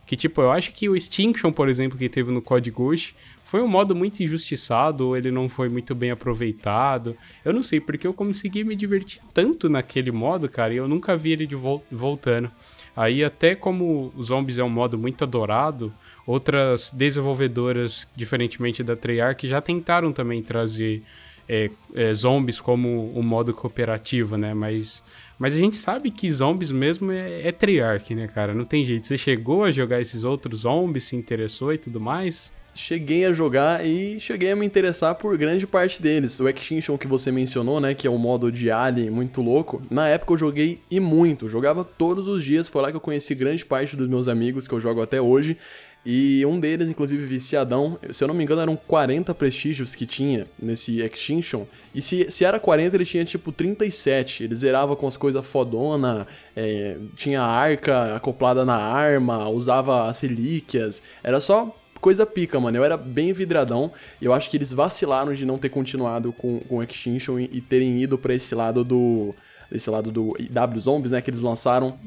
[0.10, 3.62] que, tipo, eu acho que o Extinction, por exemplo, que teve no COD Ghost, foi
[3.62, 7.16] um modo muito injustiçado, ou ele não foi muito bem aproveitado.
[7.46, 11.16] Eu não sei, porque eu consegui me divertir tanto naquele modo, cara, e eu nunca
[11.16, 12.50] vi ele de vol voltando.
[12.96, 15.94] Aí, até como os zombies é um modo muito adorado,
[16.26, 21.04] outras desenvolvedoras, diferentemente da Treyarch, já tentaram também trazer
[21.48, 24.56] é, é, zombies como um modo cooperativo, né?
[24.56, 25.04] Mas,
[25.40, 28.54] mas a gente sabe que zombies mesmo é, é Treyarch, né, cara?
[28.54, 29.08] Não tem jeito.
[29.08, 32.52] Você chegou a jogar esses outros zombies, se interessou e tudo mais?
[32.80, 36.40] cheguei a jogar e cheguei a me interessar por grande parte deles.
[36.40, 40.08] O Extinction que você mencionou, né, que é um modo de Alien muito louco, na
[40.08, 43.66] época eu joguei e muito, jogava todos os dias, foi lá que eu conheci grande
[43.66, 45.58] parte dos meus amigos que eu jogo até hoje.
[46.06, 50.48] E um deles, inclusive, viciadão, se eu não me engano, eram 40 prestígios que tinha
[50.58, 51.66] nesse Extinction.
[51.94, 54.46] E se, se era 40, ele tinha tipo 37.
[54.46, 61.04] Ele zerava com as coisas fodona, é, tinha arca acoplada na arma, usava as relíquias.
[61.22, 62.78] Era só coisa pica, mano.
[62.78, 63.92] Eu era bem vidradão.
[64.22, 68.02] Eu acho que eles vacilaram de não ter continuado com, com Extinction e, e terem
[68.02, 69.36] ido para esse lado do
[69.72, 71.22] desse lado do W Zombies, né?
[71.22, 71.98] Que eles lançaram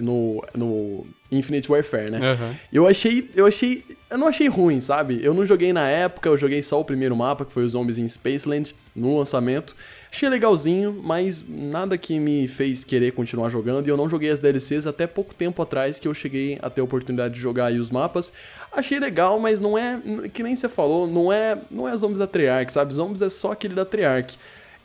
[0.00, 2.18] no, no Infinite Warfare, né?
[2.32, 2.54] Uhum.
[2.72, 3.30] Eu achei.
[3.34, 3.84] Eu achei.
[4.10, 5.20] Eu não achei ruim, sabe?
[5.22, 7.98] Eu não joguei na época, eu joguei só o primeiro mapa, que foi os Zombies
[7.98, 9.76] em Spaceland, no lançamento.
[10.10, 13.86] Achei legalzinho, mas nada que me fez querer continuar jogando.
[13.86, 16.80] E eu não joguei as DLCs até pouco tempo atrás que eu cheguei a ter
[16.80, 18.32] a oportunidade de jogar aí os mapas.
[18.72, 20.00] Achei legal, mas não é.
[20.32, 21.58] Que nem você falou, não é.
[21.70, 22.94] Não é Zombies da Treyarch, sabe?
[22.94, 24.38] Zombies é só aquele da Treyarch.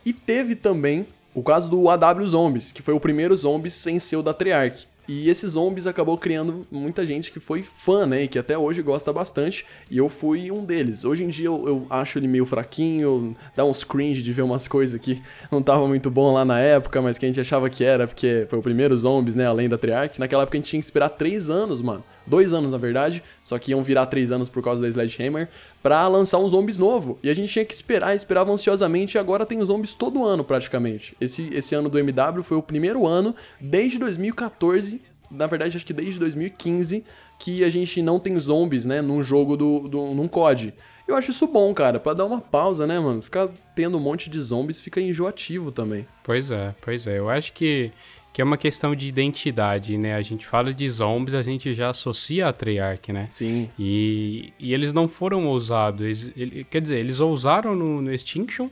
[0.06, 4.18] E teve também o caso do AW Zombies, que foi o primeiro Zombies sem ser
[4.18, 4.88] o da Treyarch.
[5.08, 8.24] E esses zombies acabou criando muita gente que foi fã, né?
[8.24, 9.66] E que até hoje gosta bastante.
[9.92, 11.04] E eu fui um deles.
[11.04, 14.66] Hoje em dia eu, eu acho ele meio fraquinho, dá uns cringe de ver umas
[14.66, 17.84] coisas que não tava muito bom lá na época, mas que a gente achava que
[17.84, 19.46] era, porque foi o primeiro zombies, né?
[19.46, 20.20] Além da Treyarch.
[20.20, 23.58] Naquela época a gente tinha que esperar três anos, mano dois anos na verdade, só
[23.58, 25.50] que iam virar três anos por causa da Sledgehammer,
[25.82, 27.18] pra lançar um zombies novo.
[27.24, 31.16] E a gente tinha que esperar, esperava ansiosamente, e agora tem zombies todo ano praticamente.
[31.20, 35.94] Esse, esse ano do MW foi o primeiro ano, desde 2014, na verdade acho que
[35.94, 37.04] desde 2015,
[37.40, 40.74] que a gente não tem zombies, né, num jogo do, do num COD.
[41.06, 43.22] Eu acho isso bom, cara, para dar uma pausa, né, mano?
[43.22, 46.08] Ficar tendo um monte de zombies fica enjoativo também.
[46.24, 47.20] Pois é, pois é.
[47.20, 47.92] Eu acho que
[48.34, 50.16] que é uma questão de identidade, né?
[50.16, 53.28] A gente fala de zombies, a gente já associa a Treyarch, né?
[53.30, 53.70] Sim.
[53.78, 56.02] E, e eles não foram ousados.
[56.02, 58.70] Eles, ele, quer dizer, eles ousaram no, no, Extinction,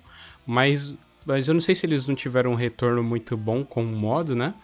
[0.48, 3.86] mas, mas eu não sei se eles não tiveram um retorno muito bom com o
[3.86, 4.56] modo, né?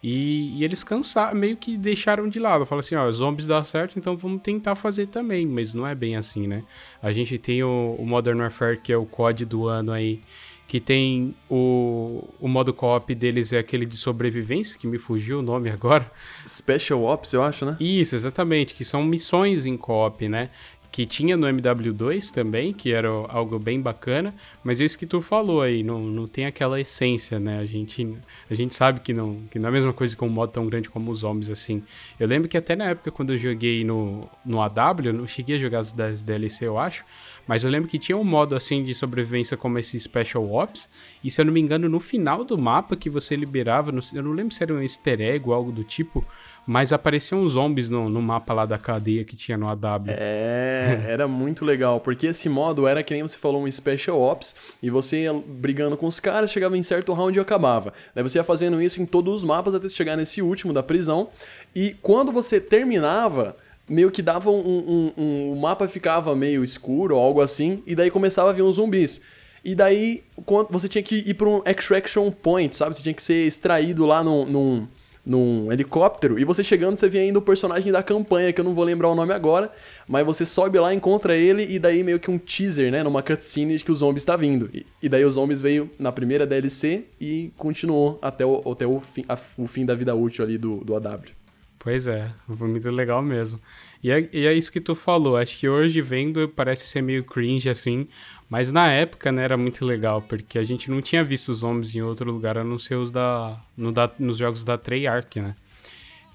[0.00, 2.64] E, e, eles cansaram, meio que deixaram de lado.
[2.64, 5.44] Falaram assim, ó, zombies dá certo, então vamos tentar fazer também.
[5.46, 6.62] Mas não é bem assim, né?
[7.02, 10.20] A gente tem o, o Modern Warfare, que é o COD do ano aí,
[10.66, 15.42] que tem o, o modo co-op deles é aquele de sobrevivência, que me fugiu o
[15.42, 16.10] nome agora.
[16.46, 17.76] Special Ops, eu acho, né?
[17.78, 20.50] Isso, exatamente, que são missões em co-op, né?
[20.94, 25.20] que tinha no MW2 também, que era algo bem bacana, mas é isso que tu
[25.20, 27.58] falou aí, não, não tem aquela essência, né?
[27.58, 28.16] A gente,
[28.48, 30.64] a gente sabe que não, que não é a mesma coisa com um modo tão
[30.68, 31.82] grande como os zombies, assim.
[32.16, 35.56] Eu lembro que até na época, quando eu joguei no, no AW, eu não cheguei
[35.56, 37.04] a jogar as das DLC, eu acho,
[37.46, 40.88] mas eu lembro que tinha um modo, assim, de sobrevivência como esse Special Ops,
[41.22, 44.32] e se eu não me engano, no final do mapa que você liberava, eu não
[44.32, 46.24] lembro se era um easter egg ou algo do tipo,
[46.66, 50.06] mas apareciam zombies no, no mapa lá da cadeia que tinha no AW.
[50.08, 54.56] É, era muito legal, porque esse modo era que nem você falou, um Special Ops,
[54.82, 57.92] e você ia brigando com os caras, chegava em certo round e acabava.
[58.14, 61.28] Daí você ia fazendo isso em todos os mapas até chegar nesse último da prisão,
[61.74, 63.56] e quando você terminava,
[63.88, 67.94] meio que dava um, um, um, O mapa ficava meio escuro ou algo assim, e
[67.94, 69.20] daí começava a vir uns zumbis.
[69.64, 70.22] E daí
[70.68, 72.94] você tinha que ir para um extraction point, sabe?
[72.94, 74.88] Você tinha que ser extraído lá num, num
[75.24, 78.74] num helicóptero e você chegando, você vê ainda o personagem da campanha, que eu não
[78.74, 79.72] vou lembrar o nome agora,
[80.06, 83.76] mas você sobe lá, encontra ele e daí meio que um teaser, né, numa cutscene
[83.76, 84.68] de que o zombie está vindo.
[84.74, 89.00] E, e daí os zombies veio na primeira DLC e continuou até o, até o,
[89.00, 91.43] fim, a, o fim da vida útil ali do, do AW.
[91.84, 93.60] Pois é, muito legal mesmo.
[94.02, 97.22] E é, e é isso que tu falou, acho que hoje vendo parece ser meio
[97.22, 98.08] cringe assim,
[98.48, 101.94] mas na época, né, era muito legal, porque a gente não tinha visto os zombies
[101.94, 105.54] em outro lugar a não ser os da, no da nos jogos da Treyarch, né?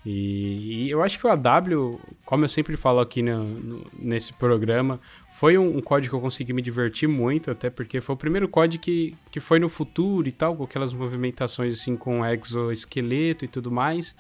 [0.06, 4.32] E, e, eu acho que o AW, como eu sempre falo aqui no, no, nesse
[4.34, 5.00] programa,
[5.32, 8.48] foi um, um, código que eu consegui me divertir muito, até porque foi o primeiro
[8.48, 13.48] código que, que foi no futuro e tal, com aquelas movimentações assim com exoesqueleto e
[13.48, 14.16] tudo mais.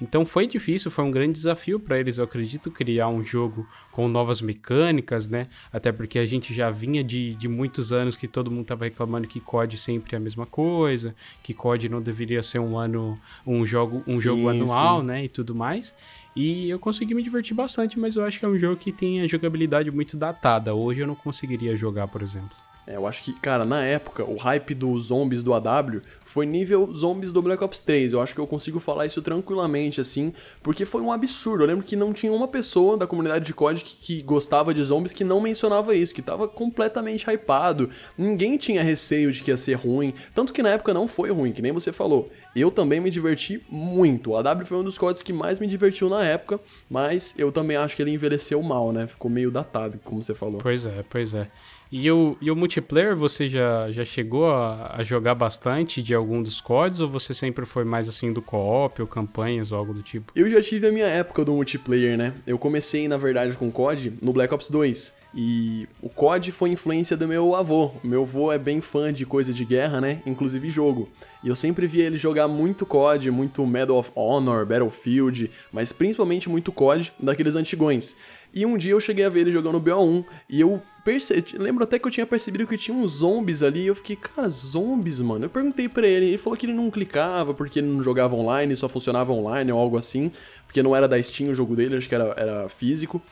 [0.00, 4.08] Então foi difícil, foi um grande desafio para eles, eu acredito, criar um jogo com
[4.08, 5.48] novas mecânicas, né?
[5.72, 9.26] Até porque a gente já vinha de, de muitos anos que todo mundo tava reclamando
[9.26, 13.66] que COD sempre é a mesma coisa, que COD não deveria ser um ano, um
[13.66, 15.06] jogo, um sim, jogo anual, sim.
[15.06, 15.24] né?
[15.24, 15.92] E tudo mais.
[16.36, 19.20] E eu consegui me divertir bastante, mas eu acho que é um jogo que tem
[19.20, 20.72] a jogabilidade muito datada.
[20.74, 22.56] Hoje eu não conseguiria jogar, por exemplo.
[22.88, 26.90] É, eu acho que, cara, na época, o hype dos zombies do AW foi nível
[26.94, 28.14] zombies do Black Ops 3.
[28.14, 31.64] Eu acho que eu consigo falar isso tranquilamente, assim, porque foi um absurdo.
[31.64, 34.82] Eu lembro que não tinha uma pessoa da comunidade de COD que, que gostava de
[34.82, 37.90] zombies que não mencionava isso, que tava completamente hypado.
[38.16, 40.14] Ninguém tinha receio de que ia ser ruim.
[40.34, 42.30] Tanto que na época não foi ruim, que nem você falou.
[42.56, 44.30] Eu também me diverti muito.
[44.30, 47.76] O AW foi um dos CODs que mais me divertiu na época, mas eu também
[47.76, 49.06] acho que ele envelheceu mal, né?
[49.06, 50.58] Ficou meio datado, como você falou.
[50.62, 51.48] Pois é, pois é.
[51.90, 56.42] E o, e o multiplayer, você já, já chegou a, a jogar bastante de algum
[56.42, 60.02] dos CODs ou você sempre foi mais assim do co-op ou campanhas ou algo do
[60.02, 60.32] tipo?
[60.36, 62.34] Eu já tive a minha época do multiplayer, né?
[62.46, 65.16] Eu comecei, na verdade, com COD no Black Ops 2.
[65.34, 67.92] E o COD foi influência do meu avô.
[68.02, 70.22] Meu avô é bem fã de coisa de guerra, né?
[70.26, 71.08] Inclusive jogo.
[71.44, 76.48] E eu sempre via ele jogar muito COD, muito Medal of Honor, Battlefield, mas principalmente
[76.48, 78.16] muito COD daqueles antigões.
[78.58, 81.96] E um dia eu cheguei a ver ele jogando BO1 e eu percebi, lembro até
[81.96, 85.44] que eu tinha percebido que tinha uns zombies ali e eu fiquei, cara, zombies, mano.
[85.44, 88.74] Eu perguntei para ele, ele falou que ele não clicava porque ele não jogava online,
[88.74, 90.32] só funcionava online ou algo assim,
[90.66, 93.22] porque não era da Steam o jogo dele, acho que era, era físico.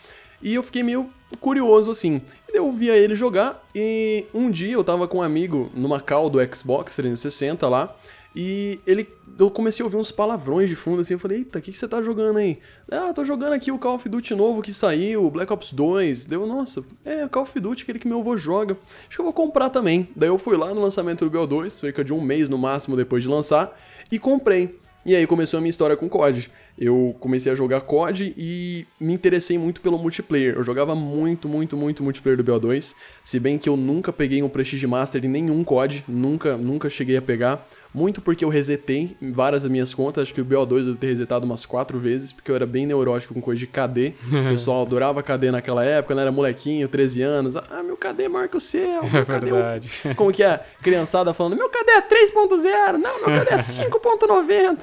[0.41, 1.11] E eu fiquei meio
[1.41, 2.23] curioso assim.
[2.55, 6.39] Eu via ele jogar e um dia eu tava com um amigo numa call do
[6.55, 7.97] Xbox 360 lá
[8.37, 9.09] e ele.
[9.39, 11.15] Eu comecei a ouvir uns palavrões de fundo assim.
[11.15, 12.59] Eu falei, eita, o que, que você tá jogando aí?
[12.91, 16.25] Ah, tô jogando aqui o Call of Duty novo que saiu, Black Ops 2.
[16.25, 18.79] Deu, nossa, é o Call of Duty, aquele que meu avô joga.
[19.07, 20.09] Acho que eu vou comprar também.
[20.17, 23.23] Daí eu fui lá no lançamento do BO2, cerca de um mês no máximo depois
[23.23, 23.79] de lançar,
[24.11, 24.79] e comprei.
[25.05, 26.51] E aí começou a minha história com COD.
[26.79, 30.55] Eu comecei a jogar COD e me interessei muito pelo multiplayer.
[30.55, 34.49] Eu jogava muito, muito, muito multiplayer do BO2, se bem que eu nunca peguei um
[34.49, 37.67] Prestige Master em nenhum COD, nunca, nunca cheguei a pegar.
[37.95, 41.07] Muito porque eu resetei várias das minhas contas, acho que o BO2 eu devo ter
[41.07, 44.13] resetado umas quatro vezes, porque eu era bem neurótico com coisa de KD.
[44.29, 46.21] O pessoal adorava KD naquela época, né?
[46.21, 47.57] Era molequinho, 13 anos.
[47.57, 49.03] Ah, meu KD marca o seu.
[49.17, 49.91] É verdade.
[50.05, 50.13] O...
[50.15, 50.63] Como que é?
[50.83, 52.99] Criançada falando, meu KD é 3.0.
[52.99, 54.79] Não, meu KD é 5.90.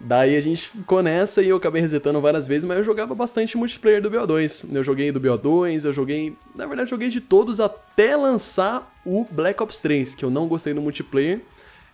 [0.00, 3.56] Daí a gente ficou nessa e eu acabei resetando várias vezes, mas eu jogava bastante
[3.56, 4.72] multiplayer do BO2.
[4.72, 6.36] Eu joguei do BO2, eu joguei.
[6.54, 10.72] Na verdade, joguei de todos até lançar o Black Ops 3, que eu não gostei
[10.72, 11.40] do multiplayer.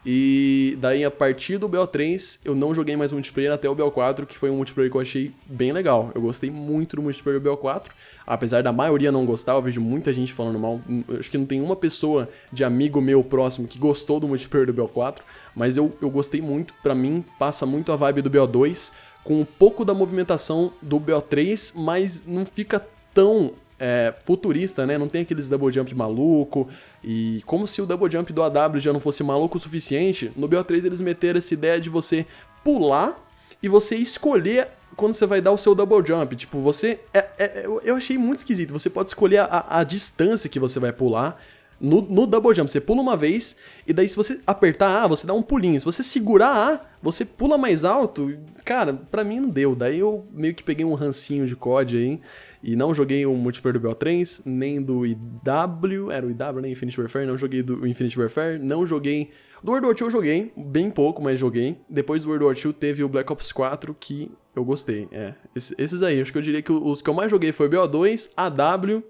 [0.06, 4.36] E daí, a partir do BO3, eu não joguei mais multiplayer até o BO4, que
[4.36, 6.10] foi um multiplayer que eu achei bem legal.
[6.14, 7.86] Eu gostei muito do multiplayer do BO4,
[8.26, 10.80] apesar da maioria não gostar, eu vejo muita gente falando mal.
[11.18, 14.74] Acho que não tem uma pessoa de amigo meu próximo que gostou do multiplayer do
[14.74, 15.20] BO4,
[15.54, 16.74] mas eu, eu gostei muito.
[16.82, 21.72] Para mim, passa muito a vibe do BO2, com um pouco da movimentação do BO3,
[21.76, 24.96] mas não fica tão é, futurista, né?
[24.96, 26.68] Não tem aqueles double jump maluco.
[27.02, 30.48] E como se o double jump do AW já não fosse maluco o suficiente, no
[30.48, 32.26] BO3 eles meteram essa ideia de você
[32.62, 33.16] pular
[33.62, 36.36] e você escolher quando você vai dar o seu double jump.
[36.36, 37.00] Tipo, você.
[37.12, 38.72] É, é, eu achei muito esquisito.
[38.72, 41.40] Você pode escolher a, a distância que você vai pular.
[41.80, 43.56] No, no double jump, você pula uma vez,
[43.86, 45.78] e daí se você apertar A, você dá um pulinho.
[45.78, 48.38] Se você segurar A, você pula mais alto.
[48.64, 49.74] Cara, pra mim não deu.
[49.74, 52.20] Daí eu meio que peguei um rancinho de COD aí.
[52.66, 56.70] E não joguei o multiplayer do BO3, nem do IW, era o IW, né?
[56.70, 59.30] Infinite Warfare, não joguei do Infinite Warfare, não joguei.
[59.62, 61.76] Do World War II eu joguei, bem pouco, mas joguei.
[61.90, 65.06] Depois do World War II teve o Black Ops 4, que eu gostei.
[65.12, 68.30] É, esses aí, acho que eu diria que os que eu mais joguei foi BO2,
[68.34, 69.02] AW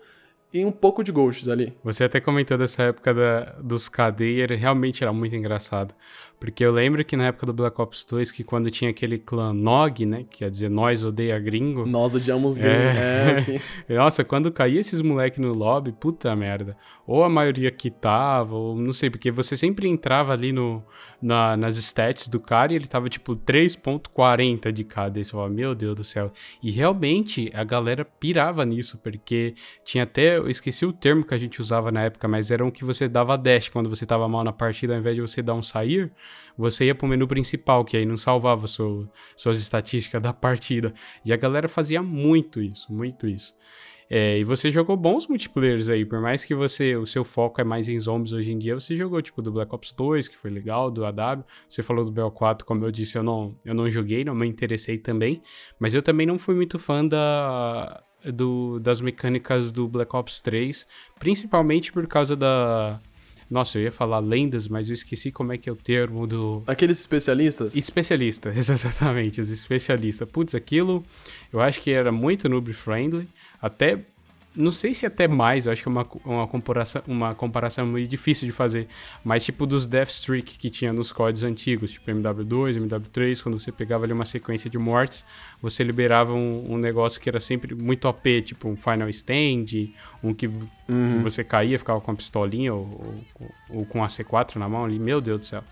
[0.55, 1.73] e um pouco de Ghosts ali.
[1.83, 5.93] Você até comentou dessa época da, dos KD ele realmente era muito engraçado.
[6.45, 9.55] Porque eu lembro que na época do Black Ops 2, que quando tinha aquele clã
[9.55, 10.27] NOG, né?
[10.29, 11.87] Que quer dizer, nós odeia gringo.
[11.87, 13.61] Nós odiamos gringo, é, é sim.
[13.89, 16.77] Nossa, quando caía esses moleque no lobby, puta merda.
[17.07, 20.85] Ou a maioria quitava, ou não sei, porque você sempre entrava ali no,
[21.25, 25.19] na, nas stats do cara e ele tava tipo 3.40 de cada.
[25.19, 26.31] E você falava, meu Deus do céu.
[26.63, 31.39] E realmente a galera pirava nisso, porque tinha até, eu esqueci o termo que a
[31.39, 34.45] gente usava na época, mas era um que você dava dash quando você tava mal
[34.45, 36.13] na partida, ao invés de você dar um sair,
[36.59, 40.93] você ia pro menu principal, que aí não salvava sua, suas estatísticas da partida.
[41.25, 43.55] E a galera fazia muito isso, muito isso.
[44.09, 47.65] É, e você jogou bons multiplayers aí, por mais que você o seu foco é
[47.65, 50.51] mais em zombies hoje em dia, você jogou tipo do Black Ops 2, que foi
[50.51, 54.25] legal, do AW, você falou do BO4, como eu disse, eu não, eu não joguei,
[54.25, 55.43] não me interessei também,
[55.79, 58.03] mas eu também não fui muito fã da,
[58.33, 60.87] do, das mecânicas do Black Ops 3,
[61.19, 63.01] principalmente por causa da,
[63.51, 66.63] nossa, eu ia falar lendas, mas eu esqueci como é que é o termo do.
[66.67, 67.77] Aqueles especialistas?
[67.77, 70.29] Especialistas, exatamente, os especialistas.
[70.31, 71.03] Putz, aquilo
[71.53, 73.29] eu acho que era muito noob friendly.
[73.65, 73.99] Até
[74.57, 78.09] não sei se até mais, eu acho que é uma, uma, comparação, uma comparação muito
[78.09, 78.87] difícil de fazer,
[79.25, 83.73] mas tipo dos Death Streak que tinha nos códigos antigos, tipo MW2, MW3, quando você
[83.73, 85.25] pegava ali uma sequência de mortes,
[85.61, 89.91] você liberava um, um negócio que era sempre muito OP, tipo um Final Stand,
[90.23, 90.63] um que, uhum.
[90.89, 94.85] que você caía, ficava com a pistolinha ou, ou, ou com a C4 na mão
[94.85, 95.65] ali, meu Deus do céu.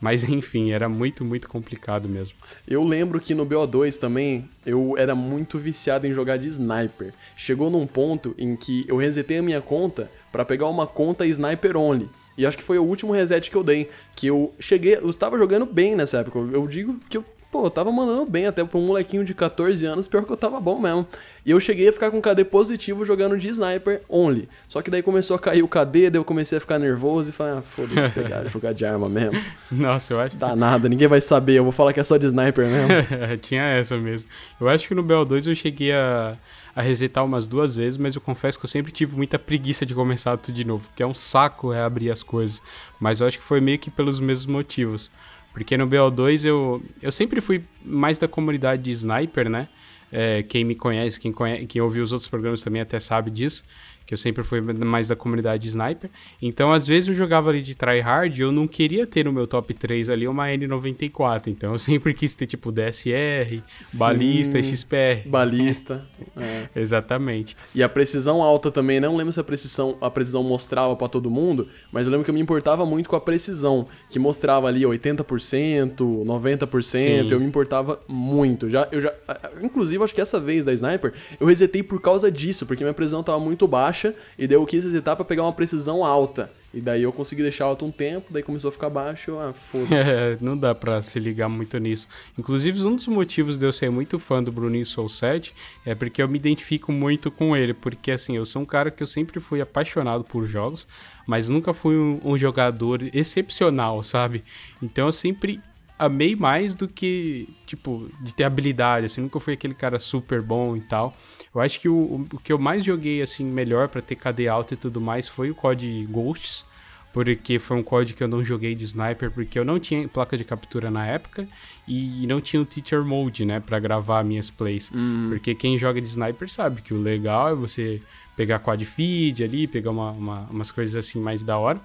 [0.00, 2.36] Mas enfim, era muito, muito complicado mesmo.
[2.66, 7.12] Eu lembro que no BO2 também eu era muito viciado em jogar de sniper.
[7.36, 11.76] Chegou num ponto em que eu resetei a minha conta para pegar uma conta sniper
[11.76, 12.08] only.
[12.36, 13.88] E acho que foi o último reset que eu dei.
[14.14, 14.96] Que eu cheguei.
[14.96, 16.38] Eu estava jogando bem nessa época.
[16.38, 19.84] Eu digo que eu pô, eu tava mandando bem até pra um molequinho de 14
[19.86, 21.06] anos, pior que eu tava bom mesmo.
[21.44, 24.48] E eu cheguei a ficar com KD positivo jogando de sniper only.
[24.68, 27.32] Só que daí começou a cair o KD, daí eu comecei a ficar nervoso e
[27.32, 29.40] falei, ah, foda-se pegar, jogar de arma mesmo.
[29.70, 30.36] Nossa, eu acho.
[30.36, 33.38] Dá nada, ninguém vai saber, eu vou falar que é só de sniper mesmo.
[33.42, 34.28] Tinha essa mesmo.
[34.60, 36.36] Eu acho que no BO2 eu cheguei a
[36.76, 39.94] a resetar umas duas vezes, mas eu confesso que eu sempre tive muita preguiça de
[39.94, 42.60] começar tudo de novo, porque é um saco reabrir as coisas.
[43.00, 45.10] Mas eu acho que foi meio que pelos mesmos motivos.
[45.56, 49.66] Porque no BO2 eu, eu sempre fui mais da comunidade de sniper, né?
[50.12, 53.64] É, quem me conhece, quem, conhece, quem ouviu os outros programas também até sabe disso
[54.06, 56.08] que eu sempre fui mais da comunidade sniper.
[56.40, 59.48] Então, às vezes eu jogava ali de tryhard e eu não queria ter no meu
[59.48, 61.48] top 3 ali uma N94.
[61.48, 65.26] Então, eu sempre quis ter tipo DSR, Sim, balista, XPR.
[65.26, 66.06] Balista.
[66.38, 66.68] é.
[66.76, 67.56] Exatamente.
[67.74, 71.28] E a precisão alta também, não lembro se a precisão, a precisão mostrava para todo
[71.28, 74.82] mundo, mas eu lembro que eu me importava muito com a precisão, que mostrava ali
[74.82, 77.28] 80%, 90%, Sim.
[77.28, 78.70] eu me importava muito.
[78.70, 79.12] Já, eu já,
[79.60, 83.22] inclusive, acho que essa vez da sniper, eu resetei por causa disso, porque minha precisão
[83.22, 86.50] tava muito baixa baixa, e daí eu quis resetar para pegar uma precisão alta.
[86.74, 89.94] E daí eu consegui deixar alto um tempo, daí começou a ficar baixo, ah, foda-se.
[90.16, 92.06] É, não dá pra se ligar muito nisso.
[92.38, 95.54] Inclusive, um dos motivos de eu ser muito fã do Bruninho Soul 7
[95.86, 97.72] é porque eu me identifico muito com ele.
[97.72, 100.86] Porque, assim, eu sou um cara que eu sempre fui apaixonado por jogos,
[101.26, 104.44] mas nunca fui um, um jogador excepcional, sabe?
[104.82, 105.60] Então eu sempre
[105.98, 110.76] amei mais do que, tipo, de ter habilidade, assim, nunca fui aquele cara super bom
[110.76, 111.16] e tal.
[111.56, 114.74] Eu acho que o, o que eu mais joguei, assim, melhor para ter KD alto
[114.74, 116.66] e tudo mais foi o COD Ghosts,
[117.14, 120.36] porque foi um COD que eu não joguei de sniper, porque eu não tinha placa
[120.36, 121.48] de captura na época
[121.88, 124.92] e não tinha o Teacher Mode, né, para gravar minhas plays.
[124.94, 125.28] Hum.
[125.30, 128.02] Porque quem joga de sniper sabe que o legal é você
[128.36, 131.80] pegar quad feed ali, pegar uma, uma, umas coisas assim mais da hora.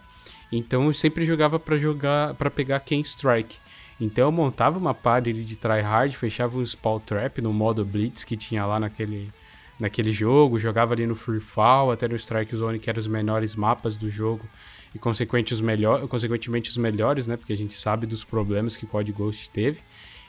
[0.51, 3.57] Então eu sempre jogava para jogar, para pegar quem strike.
[4.01, 8.35] Então eu montava uma party de tryhard, fechava um spawn trap no modo blitz que
[8.35, 9.29] tinha lá naquele,
[9.81, 13.55] naquele jogo, jogava ali no free fall, até no strike zone que eram os menores
[13.55, 14.47] mapas do jogo
[14.93, 17.35] e consequentemente os, melhor, consequentemente os melhores, né?
[17.35, 19.79] Porque a gente sabe dos problemas que o Code Ghost teve.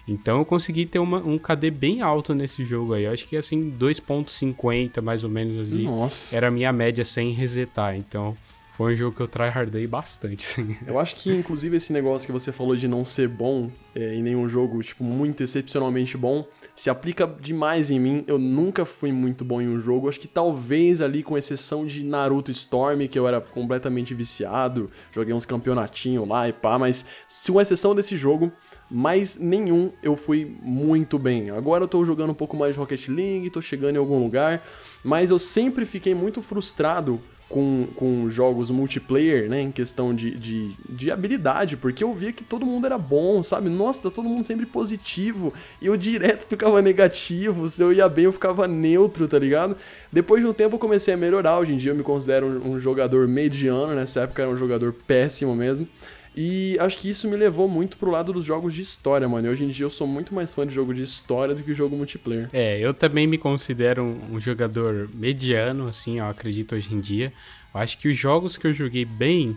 [0.08, 3.04] Então eu consegui ter uma, um KD bem alto nesse jogo aí.
[3.04, 5.84] Eu acho que assim, 2.50 mais ou menos ali.
[5.84, 6.34] Nossa.
[6.34, 7.94] Era a minha média sem resetar.
[7.94, 8.34] Então
[8.72, 10.46] foi um jogo que eu tryhardei bastante.
[10.46, 10.76] Assim.
[10.88, 14.22] Eu acho que, inclusive, esse negócio que você falou de não ser bom é, em
[14.22, 18.24] nenhum jogo, tipo, muito excepcionalmente bom, se aplica demais em mim.
[18.26, 20.08] Eu nunca fui muito bom em um jogo.
[20.08, 25.34] Acho que talvez ali, com exceção de Naruto Storm, que eu era completamente viciado, joguei
[25.34, 27.06] uns campeonatinhos lá e pá, mas
[27.46, 28.50] com exceção desse jogo,
[28.90, 31.50] mais nenhum eu fui muito bem.
[31.50, 34.66] Agora eu tô jogando um pouco mais Rocket League, tô chegando em algum lugar,
[35.04, 37.20] mas eu sempre fiquei muito frustrado
[37.52, 42.42] com, com jogos multiplayer, né, em questão de, de, de, habilidade, porque eu via que
[42.42, 43.68] todo mundo era bom, sabe?
[43.68, 48.24] Nossa, tá todo mundo sempre positivo, e eu direto ficava negativo, se eu ia bem
[48.24, 49.76] eu ficava neutro, tá ligado?
[50.10, 52.72] Depois de um tempo eu comecei a melhorar, hoje em dia eu me considero um,
[52.72, 55.86] um jogador mediano, nessa época era um jogador péssimo mesmo,
[56.34, 59.48] e acho que isso me levou muito pro lado dos jogos de história, mano.
[59.48, 61.74] E hoje em dia eu sou muito mais fã de jogo de história do que
[61.74, 62.48] jogo multiplayer.
[62.52, 67.32] É, eu também me considero um, um jogador mediano, assim, eu acredito hoje em dia.
[67.74, 69.56] Eu acho que os jogos que eu joguei bem,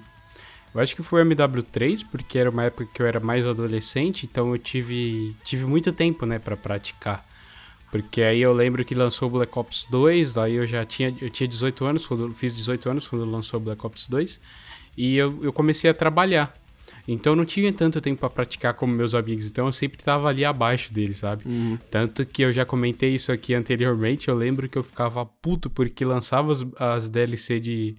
[0.74, 4.52] eu acho que foi MW3, porque era uma época que eu era mais adolescente, então
[4.52, 7.26] eu tive, tive muito tempo, né, para praticar.
[7.90, 11.48] Porque aí eu lembro que lançou Black Ops 2, daí eu já tinha, eu tinha
[11.48, 14.42] 18 anos, quando fiz 18 anos quando lançou Black Ops 2,
[14.98, 16.54] e eu, eu comecei a trabalhar.
[17.08, 20.28] Então eu não tinha tanto tempo para praticar como meus amigos, então eu sempre tava
[20.28, 21.44] ali abaixo deles, sabe?
[21.48, 21.78] Uhum.
[21.92, 26.04] Tanto que eu já comentei isso aqui anteriormente, eu lembro que eu ficava puto porque
[26.04, 27.96] lançava as, as DLC de,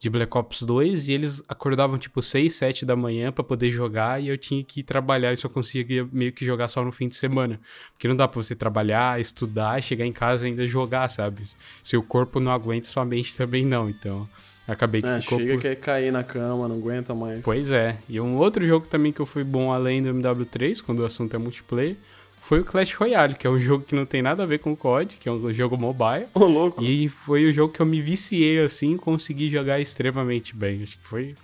[0.00, 4.20] de Black Ops 2 e eles acordavam tipo 6, 7 da manhã para poder jogar
[4.20, 7.14] e eu tinha que trabalhar e só conseguia meio que jogar só no fim de
[7.14, 7.60] semana.
[7.92, 11.44] Porque não dá pra você trabalhar, estudar, chegar em casa e ainda jogar, sabe?
[11.80, 14.28] Seu corpo não aguenta, sua mente também não, então...
[14.66, 15.38] Acabei que é, ficou.
[15.38, 15.62] Chega por...
[15.62, 17.42] quer cair na cama, não aguenta mais.
[17.42, 17.98] Pois é.
[18.08, 21.34] E um outro jogo também que eu fui bom além do MW3, quando o assunto
[21.34, 21.96] é multiplayer,
[22.40, 24.72] foi o Clash Royale, que é um jogo que não tem nada a ver com
[24.72, 26.26] o COD, que é um jogo mobile.
[26.34, 26.82] Ô, louco.
[26.82, 30.82] E foi o jogo que eu me viciei assim, consegui jogar extremamente bem.
[30.82, 31.34] Acho que foi.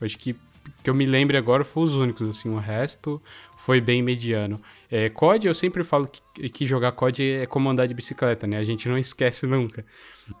[0.00, 0.36] Acho que
[0.82, 3.20] que eu me lembre agora foi os únicos, assim, o resto
[3.56, 4.60] foi bem mediano.
[4.90, 8.56] É, COD, eu sempre falo que, que jogar COD é como andar de bicicleta, né?
[8.56, 9.84] A gente não esquece nunca.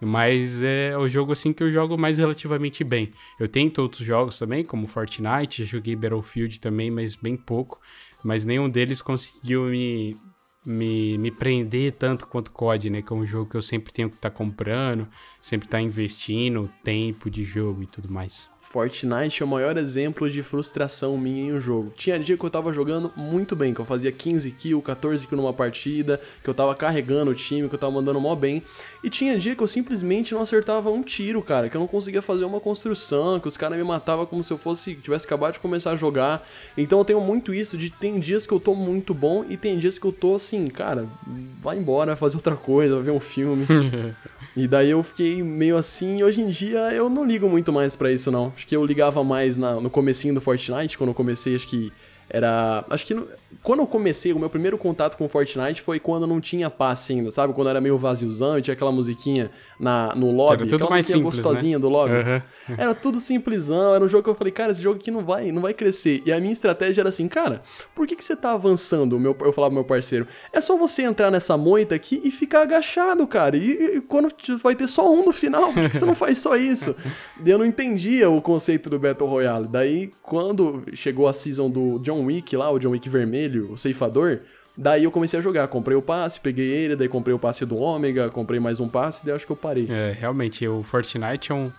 [0.00, 3.12] Mas é o jogo, assim, que eu jogo mais relativamente bem.
[3.38, 7.78] Eu tento outros jogos também, como Fortnite, joguei Battlefield também, mas bem pouco.
[8.24, 10.16] Mas nenhum deles conseguiu me,
[10.64, 13.02] me, me prender tanto quanto COD, né?
[13.02, 15.06] Que é um jogo que eu sempre tenho que estar tá comprando,
[15.42, 18.48] sempre estar tá investindo tempo de jogo e tudo mais.
[18.70, 21.90] Fortnite é o maior exemplo de frustração minha em um jogo.
[21.96, 25.42] Tinha dia que eu tava jogando muito bem, que eu fazia 15 kills, 14 kills
[25.42, 28.62] numa partida, que eu tava carregando o time, que eu tava mandando mó bem.
[29.02, 32.20] E tinha dia que eu simplesmente não acertava um tiro, cara, que eu não conseguia
[32.20, 35.60] fazer uma construção, que os caras me matavam como se eu fosse tivesse acabado de
[35.60, 36.46] começar a jogar.
[36.76, 39.78] Então eu tenho muito isso de tem dias que eu tô muito bom e tem
[39.78, 41.06] dias que eu tô assim, cara,
[41.60, 43.66] vai embora, vai fazer outra coisa, vai ver um filme.
[44.56, 47.94] E daí eu fiquei meio assim, e hoje em dia eu não ligo muito mais
[47.94, 48.52] para isso não.
[48.56, 51.92] Acho que eu ligava mais na, no comecinho do Fortnite, quando eu comecei, acho que
[52.28, 52.84] era.
[52.90, 53.14] Acho que
[53.62, 57.30] quando eu comecei, o meu primeiro contato com Fortnite foi quando não tinha passe ainda,
[57.30, 57.52] sabe?
[57.52, 60.62] Quando era meio vaziozão tinha aquela musiquinha na, no lobby.
[60.62, 61.80] Era tudo aquela mais musiquinha simples, gostosinha né?
[61.80, 62.14] do lobby.
[62.14, 62.74] Uhum.
[62.76, 65.50] Era tudo simplesão, era um jogo que eu falei, cara, esse jogo aqui não vai,
[65.52, 66.22] não vai crescer.
[66.24, 67.62] E a minha estratégia era assim, cara,
[67.94, 69.18] por que, que você tá avançando?
[69.18, 72.62] Meu, eu falava pro meu parceiro, é só você entrar nessa moita aqui e ficar
[72.62, 73.56] agachado, cara.
[73.56, 74.28] E, e quando
[74.62, 76.94] vai ter só um no final, por que, que você não faz só isso?
[77.44, 79.66] eu não entendia o conceito do Battle Royale.
[79.66, 84.40] Daí, quando chegou a season do John Wick lá, o John Wick vermelho, o ceifador,
[84.76, 85.68] daí eu comecei a jogar.
[85.68, 89.24] Comprei o passe, peguei ele, daí comprei o passe do Ômega, comprei mais um passe,
[89.24, 89.86] daí acho que eu parei.
[89.90, 91.72] É, realmente, o Fortnite é um,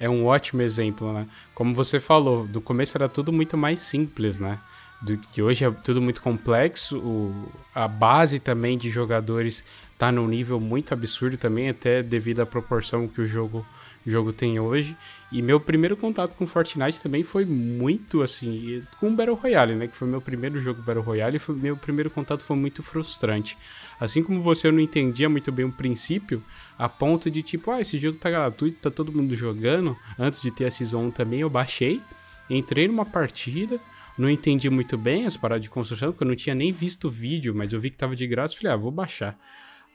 [0.00, 1.26] é um ótimo exemplo, né?
[1.54, 4.58] Como você falou, do começo era tudo muito mais simples, né?
[5.00, 9.64] Do que hoje é tudo muito complexo, o, a base também de jogadores
[9.96, 13.64] tá num nível muito absurdo também, até devido à proporção que o jogo
[14.08, 14.96] o jogo tem hoje.
[15.30, 19.86] E meu primeiro contato com Fortnite também foi muito assim, com Battle Royale, né?
[19.86, 23.58] Que foi meu primeiro jogo Battle Royale e foi, meu primeiro contato foi muito frustrante.
[24.00, 26.42] Assim como você, eu não entendia muito bem o princípio,
[26.78, 29.94] a ponto de tipo, ah, esse jogo tá gratuito, tá todo mundo jogando.
[30.18, 32.00] Antes de ter a Season 1 também, eu baixei,
[32.48, 33.78] entrei numa partida.
[34.16, 37.10] Não entendi muito bem as paradas de construção, porque eu não tinha nem visto o
[37.10, 39.38] vídeo, mas eu vi que tava de graça, falei, ah, vou baixar.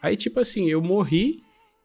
[0.01, 1.43] Aí, tipo assim, eu morri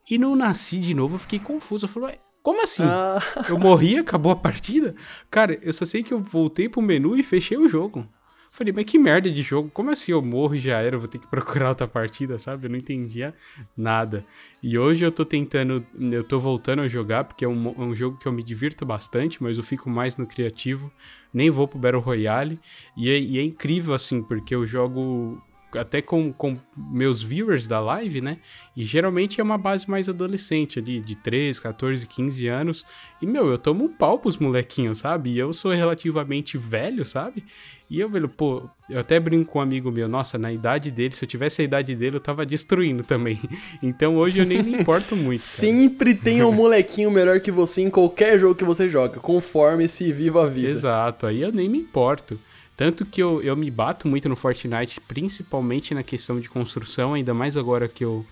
[0.09, 1.85] e não nasci de novo, eu fiquei confuso.
[1.85, 2.83] Eu falei, como assim?
[2.83, 3.21] Ah.
[3.47, 4.95] Eu morri acabou a partida?
[5.29, 8.07] Cara, eu só sei que eu voltei pro menu e fechei o jogo.
[8.51, 11.07] Falei, mas que merda de jogo, como assim eu morro e já era, eu vou
[11.07, 12.65] ter que procurar outra partida, sabe?
[12.65, 13.33] Eu não entendia
[13.77, 14.25] nada.
[14.61, 17.93] E hoje eu tô tentando, eu tô voltando a jogar, porque é um, é um
[17.93, 20.91] jogo que eu me divirto bastante, mas eu fico mais no criativo,
[21.31, 22.59] nem vou pro Battle Royale.
[22.97, 25.39] E é, e é incrível, assim, porque eu jogo
[25.75, 28.37] até com, com meus viewers da live, né?
[28.75, 32.85] E geralmente é uma base mais adolescente ali, de 13, 14, 15 anos.
[33.21, 35.31] E, meu, eu tomo um pau pros molequinhos, sabe?
[35.31, 37.43] E eu sou relativamente velho, sabe?
[37.89, 41.15] E eu, velho, pô, eu até brinco com um amigo meu, nossa, na idade dele,
[41.15, 43.39] se eu tivesse a idade dele, eu tava destruindo também.
[43.81, 45.41] Então hoje eu nem me importo muito.
[45.41, 50.43] Sempre tem um molequinho melhor que você em qualquer jogo que você joga, conforme-se viva
[50.43, 50.69] a vida.
[50.69, 52.39] Exato, aí eu nem me importo.
[52.79, 57.33] Tanto que eu, eu me bato muito no Fortnite, principalmente na questão de construção, ainda
[57.33, 58.25] mais agora que eu,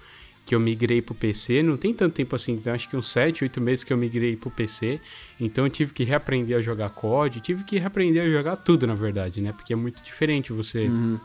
[0.46, 1.62] que eu migrei pro PC.
[1.62, 4.38] Não tem tanto tempo assim, então acho que uns 7, 8 meses que eu migrei
[4.38, 5.02] pro PC.
[5.38, 8.96] Então eu tive que reaprender a jogar COD, tive que reaprender a jogar tudo, na
[8.96, 9.52] verdade, né?
[9.52, 11.20] Porque é muito diferente você Uhum.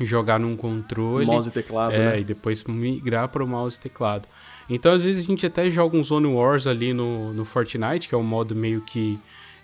[0.00, 1.24] jogar num controle.
[1.24, 2.20] Mouse e teclado, É, né?
[2.20, 4.26] e depois migrar para o mouse e teclado.
[4.68, 8.14] Então, às vezes, a gente até joga um Zone Wars ali no, no Fortnite, que
[8.16, 9.16] é um modo meio que.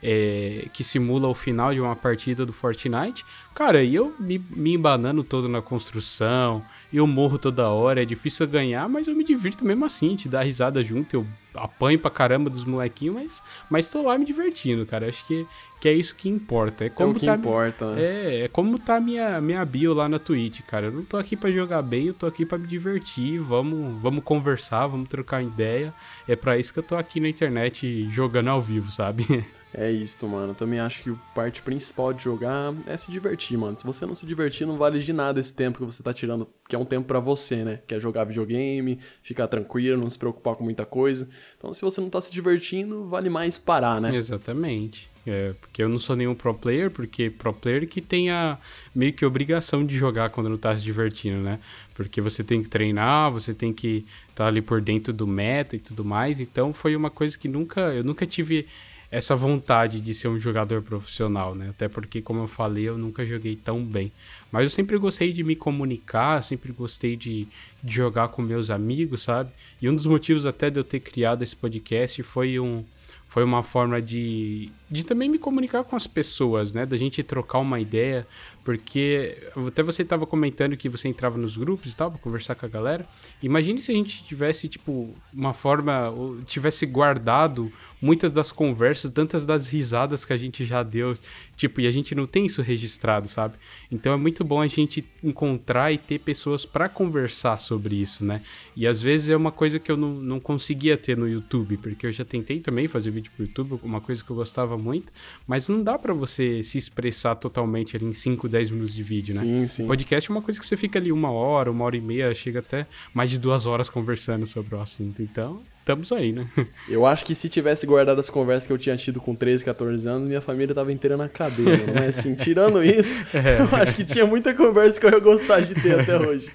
[0.03, 3.24] É, que simula o final de uma partida do Fortnite.
[3.55, 8.46] Cara, e eu me, me embanando todo na construção, eu morro toda hora, é difícil
[8.48, 12.48] ganhar, mas eu me divirto mesmo assim, te dar risada junto, eu apanho pra caramba
[12.48, 15.07] dos molequinhos, mas, mas tô lá me divertindo, cara.
[15.07, 15.46] Acho que,
[15.78, 16.84] que é isso que importa.
[16.84, 18.03] É É como o que tá, importa, né?
[18.03, 20.86] é, é como tá minha, minha bio lá na Twitch, cara.
[20.86, 23.38] Eu não tô aqui pra jogar bem, eu tô aqui pra me divertir.
[23.38, 25.92] Vamos, vamos conversar, vamos trocar ideia.
[26.26, 29.26] É pra isso que eu tô aqui na internet jogando ao vivo, sabe?
[29.75, 30.55] É isso, mano.
[30.55, 33.79] Também acho que a parte principal de jogar é se divertir, mano.
[33.79, 36.47] Se você não se divertir, não vale de nada esse tempo que você tá tirando,
[36.68, 37.81] que é um tempo pra você, né?
[37.87, 41.29] Que é jogar videogame, ficar tranquilo, não se preocupar com muita coisa.
[41.57, 44.14] Então, se você não tá se divertindo, vale mais parar, né?
[44.14, 45.11] Exatamente.
[45.25, 48.59] É, porque eu não sou nenhum pro player, porque pro player que tem a
[48.93, 51.61] meio que obrigação de jogar quando não tá se divertindo, né?
[51.95, 55.79] Porque você tem que treinar, você tem que estar ali por dentro do meta e
[55.79, 56.41] tudo mais.
[56.41, 58.66] Então foi uma coisa que nunca, eu nunca tive
[59.12, 61.68] essa vontade de ser um jogador profissional, né?
[61.68, 64.10] Até porque, como eu falei, eu nunca joguei tão bem.
[64.50, 67.46] Mas eu sempre gostei de me comunicar, sempre gostei de,
[67.84, 69.50] de jogar com meus amigos, sabe?
[69.82, 72.82] E um dos motivos até de eu ter criado esse podcast foi um
[73.28, 76.84] foi uma forma de, de também me comunicar com as pessoas, né?
[76.84, 78.26] Da gente trocar uma ideia,
[78.62, 82.66] porque até você estava comentando que você entrava nos grupos e tal, pra conversar com
[82.66, 83.06] a galera.
[83.42, 86.12] Imagine se a gente tivesse, tipo, uma forma,
[86.44, 87.72] tivesse guardado
[88.03, 91.14] muitas das conversas, tantas das risadas que a gente já deu,
[91.55, 93.55] tipo, e a gente não tem isso registrado, sabe?
[93.92, 98.42] Então é muito bom a gente encontrar e ter pessoas para conversar sobre isso, né?
[98.74, 102.07] E às vezes é uma coisa que eu não, não conseguia ter no YouTube, porque
[102.07, 105.12] eu já tentei também fazer vídeo pro YouTube, uma coisa que eu gostava muito,
[105.46, 109.34] mas não dá para você se expressar totalmente ali em 5, 10 minutos de vídeo,
[109.34, 109.40] né?
[109.42, 109.86] Sim, sim.
[109.86, 112.59] Podcast é uma coisa que você fica ali uma hora, uma hora e meia, chega
[112.59, 115.22] até mais de duas horas conversando sobre o assunto.
[115.22, 116.47] Então, estamos aí, né?
[116.89, 120.09] Eu acho que se tivesse guardado as conversas que eu tinha tido com 13, 14
[120.09, 121.85] anos, minha família tava inteira na cadeia.
[121.95, 125.74] Mas assim, tirando isso, eu acho que tinha muita conversa que eu ia gostar de
[125.74, 126.51] ter até hoje.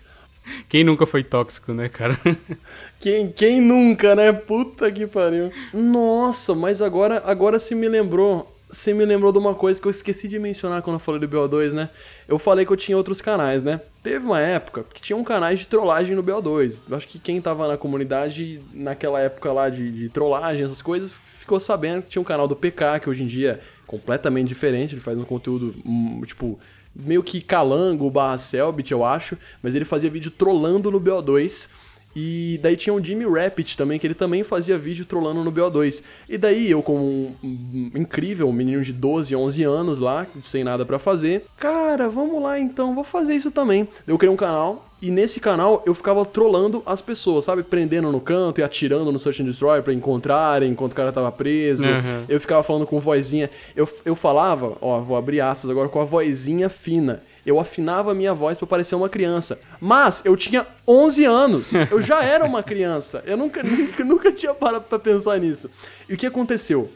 [0.69, 2.17] Quem nunca foi tóxico, né, cara?
[2.99, 4.31] Quem, quem nunca, né?
[4.31, 5.51] Puta que pariu.
[5.73, 8.56] Nossa, mas agora, agora se me lembrou.
[8.69, 11.27] Você me lembrou de uma coisa que eu esqueci de mencionar quando eu falei do
[11.29, 11.89] BO2, né?
[12.27, 13.79] Eu falei que eu tinha outros canais, né?
[14.03, 16.83] Teve uma época que tinha um canais de trollagem no BO2.
[16.89, 21.13] Eu acho que quem tava na comunidade naquela época lá de, de trollagem, essas coisas,
[21.13, 24.95] ficou sabendo que tinha um canal do PK, que hoje em dia é completamente diferente.
[24.95, 26.59] Ele faz um conteúdo, hum, tipo,
[26.93, 29.37] meio que calango barra Selbit, eu acho.
[29.63, 31.69] Mas ele fazia vídeo trollando no BO2.
[32.19, 36.01] E daí tinha o Jimmy Rapid também, que ele também fazia vídeo trollando no BO2.
[36.27, 40.83] E daí eu, como um, um incrível menino de 12, 11 anos lá, sem nada
[40.83, 43.87] pra fazer, cara, vamos lá então, vou fazer isso também.
[44.07, 47.61] Eu criei um canal, e nesse canal eu ficava trollando as pessoas, sabe?
[47.61, 51.31] Prendendo no canto e atirando no Search and Destroy pra encontrarem enquanto o cara tava
[51.31, 51.85] preso.
[51.85, 52.25] Uhum.
[52.27, 53.47] Eu ficava falando com vozinha.
[53.75, 57.21] Eu, eu falava, ó, vou abrir aspas agora, com a vozinha fina.
[57.47, 59.57] Eu afinava a minha voz pra parecer uma criança.
[59.79, 61.73] Mas eu tinha 11 anos.
[61.89, 63.23] Eu já era uma criança.
[63.25, 65.71] Eu nunca, nunca, nunca tinha parado pra pensar nisso.
[66.09, 66.91] E o que aconteceu?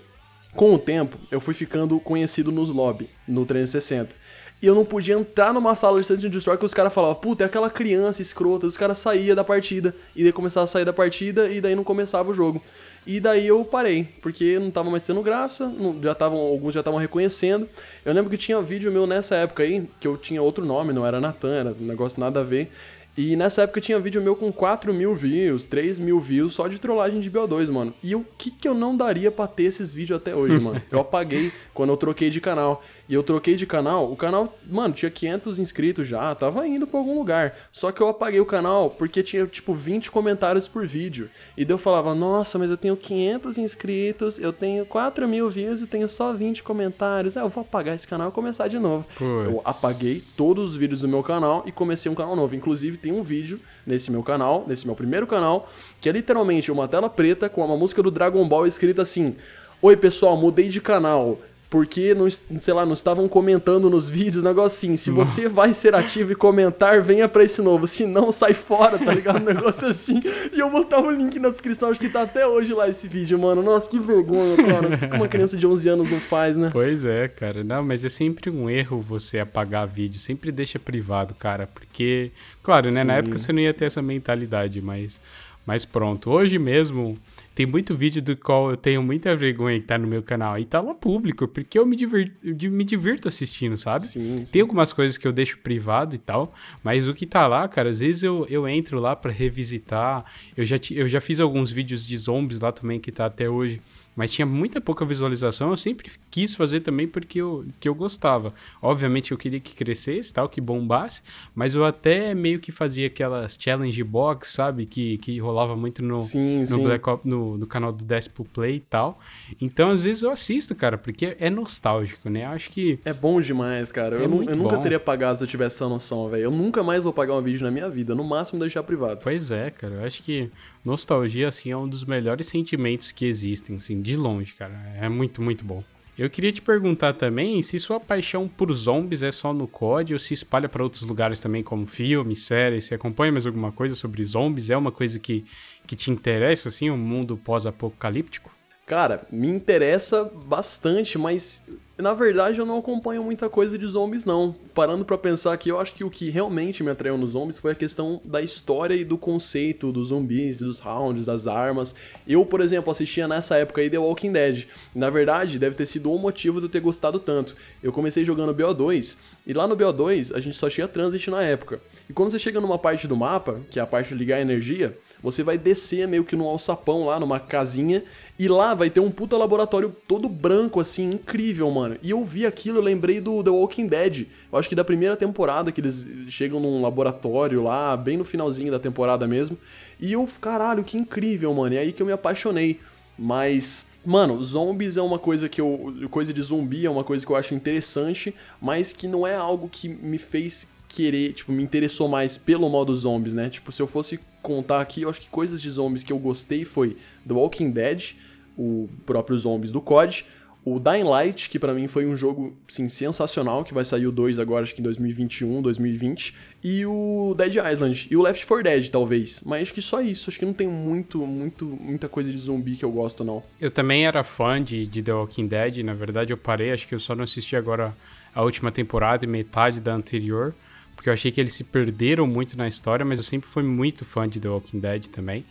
[0.54, 4.14] Com o tempo, eu fui ficando conhecido nos lobby, no 360.
[4.62, 7.46] E eu não podia entrar numa sala de and Destroy que os caras falavam, puta,
[7.46, 8.68] é aquela criança escrota.
[8.68, 9.96] Os caras saíam da partida.
[10.14, 12.62] E daí começava a sair da partida e daí não começava o jogo.
[13.06, 16.82] E daí eu parei, porque não tava mais tendo graça, não- já tavam, alguns já
[16.82, 17.68] estavam reconhecendo.
[18.06, 21.06] Eu lembro que tinha vídeo meu nessa época aí, que eu tinha outro nome, não
[21.06, 22.70] era Natan, era um negócio nada a ver.
[23.18, 26.80] E nessa época tinha vídeo meu com 4 mil views, 3 mil views só de
[26.80, 27.94] trollagem de BO2, mano.
[28.02, 30.82] E o que que eu não daria pra ter esses vídeos até hoje, mano?
[30.90, 32.82] Eu apaguei quando eu troquei de canal.
[33.12, 36.98] E eu troquei de canal, o canal, mano, tinha 500 inscritos já, tava indo pra
[36.98, 37.58] algum lugar.
[37.70, 41.30] Só que eu apaguei o canal porque tinha, tipo, 20 comentários por vídeo.
[41.58, 45.82] E daí eu falava, nossa, mas eu tenho 500 inscritos, eu tenho 4 mil views
[45.82, 47.36] e tenho só 20 comentários.
[47.36, 49.06] É, eu vou apagar esse canal e começar de novo.
[49.18, 49.46] Puts.
[49.46, 52.56] Eu apaguei todos os vídeos do meu canal e comecei um canal novo.
[52.56, 56.88] Inclusive, tem um vídeo nesse meu canal, nesse meu primeiro canal, que é literalmente uma
[56.88, 59.36] tela preta com uma música do Dragon Ball escrita assim:
[59.82, 61.40] Oi pessoal, mudei de canal.
[61.72, 62.28] Porque, não,
[62.60, 64.98] sei lá, não estavam comentando nos vídeos, negócio assim.
[64.98, 67.88] Se você vai ser ativo e comentar, venha pra esse novo.
[67.88, 69.42] Se não, sai fora, tá ligado?
[69.42, 70.22] Um negócio assim.
[70.52, 73.40] E eu botava o link na descrição, acho que tá até hoje lá esse vídeo,
[73.40, 73.64] mano.
[73.64, 75.16] Nossa, que vergonha, cara.
[75.16, 76.72] Uma criança de 11 anos não faz, né?
[76.74, 77.64] Pois é, cara.
[77.64, 80.20] Não, mas é sempre um erro você apagar vídeo.
[80.20, 81.70] Sempre deixa privado, cara.
[81.74, 83.06] Porque, claro, né?
[83.06, 83.20] Na Sim.
[83.20, 85.22] época você não ia ter essa mentalidade, mas,
[85.66, 86.32] mas pronto.
[86.32, 87.18] Hoje mesmo
[87.54, 90.58] tem muito vídeo do qual eu tenho muita vergonha que tá no meu canal.
[90.58, 94.06] E tá lá público, porque eu me, divir, eu me divirto assistindo, sabe?
[94.06, 94.52] Sim, sim.
[94.54, 97.90] Tem algumas coisas que eu deixo privado e tal, mas o que tá lá, cara,
[97.90, 100.26] às vezes eu, eu entro lá pra revisitar.
[100.56, 103.82] Eu já, eu já fiz alguns vídeos de zombies lá também, que tá até hoje.
[104.16, 108.54] Mas tinha muita pouca visualização, eu sempre quis fazer também porque eu, que eu gostava.
[108.82, 111.22] Obviamente eu queria que crescesse, tal, que bombasse,
[111.56, 114.86] mas eu até meio que fazia aquelas challenge box, sabe?
[114.86, 116.84] Que, que rolava muito no, Sim, no, sim.
[116.84, 119.20] Black Ops, no, no canal do Despo Play e tal.
[119.60, 122.46] Então, às vezes eu assisto, cara, porque é nostálgico, né?
[122.46, 124.18] Eu acho que É bom demais, cara.
[124.18, 124.82] É eu, eu nunca bom.
[124.82, 126.44] teria pagado se eu tivesse essa noção, velho.
[126.44, 128.14] Eu nunca mais vou pagar um vídeo na minha vida.
[128.14, 129.22] No máximo deixar privado.
[129.24, 129.96] Pois é, cara.
[129.96, 130.50] Eu acho que
[130.84, 134.74] nostalgia, assim, é um dos melhores sentimentos que existem, assim, de longe, cara.
[135.00, 135.84] É muito, muito bom.
[136.18, 140.20] Eu queria te perguntar também se sua paixão por zombies é só no COD ou
[140.20, 142.82] se espalha para outros lugares também, como filme, série.
[142.82, 144.70] Você acompanha mais alguma coisa sobre zombies?
[144.70, 145.46] É uma coisa que,
[145.88, 148.52] que te interessa, assim, um mundo pós-apocalíptico?
[148.86, 151.66] Cara, me interessa bastante, mas
[151.98, 154.56] na verdade eu não acompanho muita coisa de zombies, não.
[154.74, 157.74] Parando pra pensar aqui, eu acho que o que realmente me atraiu nos zombies foi
[157.74, 161.94] a questão da história e do conceito dos zumbis, dos rounds, das armas.
[162.28, 164.66] Eu, por exemplo, assistia nessa época aí The Walking Dead.
[164.96, 167.56] Na verdade, deve ter sido um motivo de eu ter gostado tanto.
[167.84, 171.80] Eu comecei jogando BO2, e lá no BO2 a gente só tinha transit na época.
[172.10, 174.42] E quando você chega numa parte do mapa, que é a parte de ligar a
[174.42, 178.04] energia, você vai descer meio que num alçapão lá, numa casinha,
[178.40, 181.81] e lá vai ter um puta laboratório todo branco, assim, incrível, mano.
[182.02, 184.28] E eu vi aquilo, eu lembrei do The Walking Dead.
[184.52, 188.72] Eu acho que da primeira temporada, que eles chegam num laboratório lá, bem no finalzinho
[188.72, 189.58] da temporada mesmo.
[190.00, 191.76] E eu, caralho, que incrível, mano.
[191.76, 192.80] E aí que eu me apaixonei.
[193.18, 195.94] Mas, mano, zombies é uma coisa que eu.
[196.10, 199.70] Coisa de zumbi é uma coisa que eu acho interessante, mas que não é algo
[199.70, 203.50] que me fez querer, tipo, me interessou mais pelo modo zombies, né?
[203.50, 206.66] Tipo, se eu fosse contar aqui, eu acho que coisas de zombies que eu gostei
[206.66, 208.16] foi The Walking Dead,
[208.58, 210.26] o próprio zombies do COD,
[210.64, 214.12] o Dying Light, que pra mim foi um jogo, sim, sensacional, que vai sair o
[214.12, 218.64] 2 agora, acho que em 2021, 2020, e o Dead Island, e o Left 4
[218.64, 219.42] Dead, talvez.
[219.44, 222.76] Mas acho que só isso, acho que não tem muito, muito, muita coisa de zumbi
[222.76, 223.42] que eu gosto, não.
[223.60, 226.94] Eu também era fã de, de The Walking Dead, na verdade eu parei, acho que
[226.94, 227.96] eu só não assisti agora
[228.34, 230.54] a última temporada e metade da anterior,
[230.96, 234.06] porque eu achei que eles se perderam muito na história, mas eu sempre fui muito
[234.06, 235.44] fã de The Walking Dead também.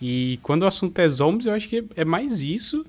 [0.00, 2.84] E quando o assunto é zombies, eu acho que é mais isso.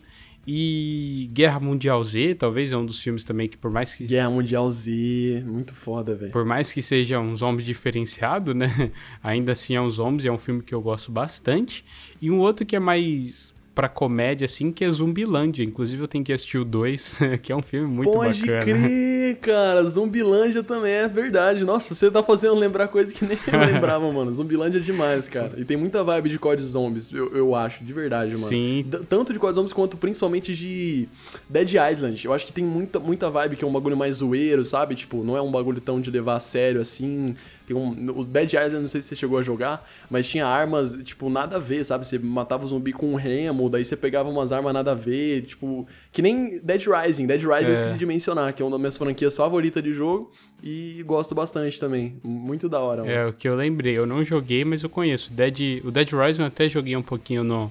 [0.50, 4.30] E Guerra Mundial Z, talvez é um dos filmes também que por mais que Guerra
[4.30, 6.32] Mundial Z, muito foda, velho.
[6.32, 8.92] por mais que seja um zombies diferenciado, né?
[9.22, 11.84] Ainda assim é um zombies, é um filme que eu gosto bastante.
[12.22, 15.64] E um outro que é mais pra comédia, assim, que é Zumbilândia.
[15.64, 18.64] Inclusive eu tenho que assistir o 2, que é um filme muito Pode bacana.
[18.64, 19.84] crer, cara.
[19.86, 21.64] Zumbilândia também é verdade.
[21.64, 24.34] Nossa, você tá fazendo lembrar coisa que nem eu lembrava, mano.
[24.34, 25.52] Zumbilândia é demais, cara.
[25.58, 28.48] E tem muita vibe de COD Zombies, eu, eu acho, de verdade, mano.
[28.48, 28.84] Sim.
[28.88, 31.08] D- Tanto de COD Zombies quanto principalmente de
[31.48, 32.26] Dead Island.
[32.26, 34.96] Eu acho que tem muita, muita vibe que é um bagulho mais zoeiro, sabe?
[34.96, 37.36] Tipo, não é um bagulho tão de levar a sério assim.
[37.68, 40.98] Tem um, o Dead Island, não sei se você chegou a jogar, mas tinha armas,
[41.04, 42.08] tipo, nada a ver, sabe?
[42.08, 45.42] Você matava o zumbi com um remo, daí você pegava umas armas nada a ver,
[45.44, 45.86] tipo.
[46.12, 47.28] Que nem Dead Rising.
[47.28, 47.72] Dead Rising eu É.
[47.74, 50.32] esqueci de mencionar, que é uma das minhas franquias favoritas de jogo
[50.64, 52.16] e gosto bastante também.
[52.24, 53.14] Muito da hora, mano.
[53.14, 53.98] É o que eu lembrei.
[53.98, 55.34] Eu não joguei, mas eu conheço.
[55.34, 57.70] Dead, o Dead Rising eu até joguei um pouquinho no,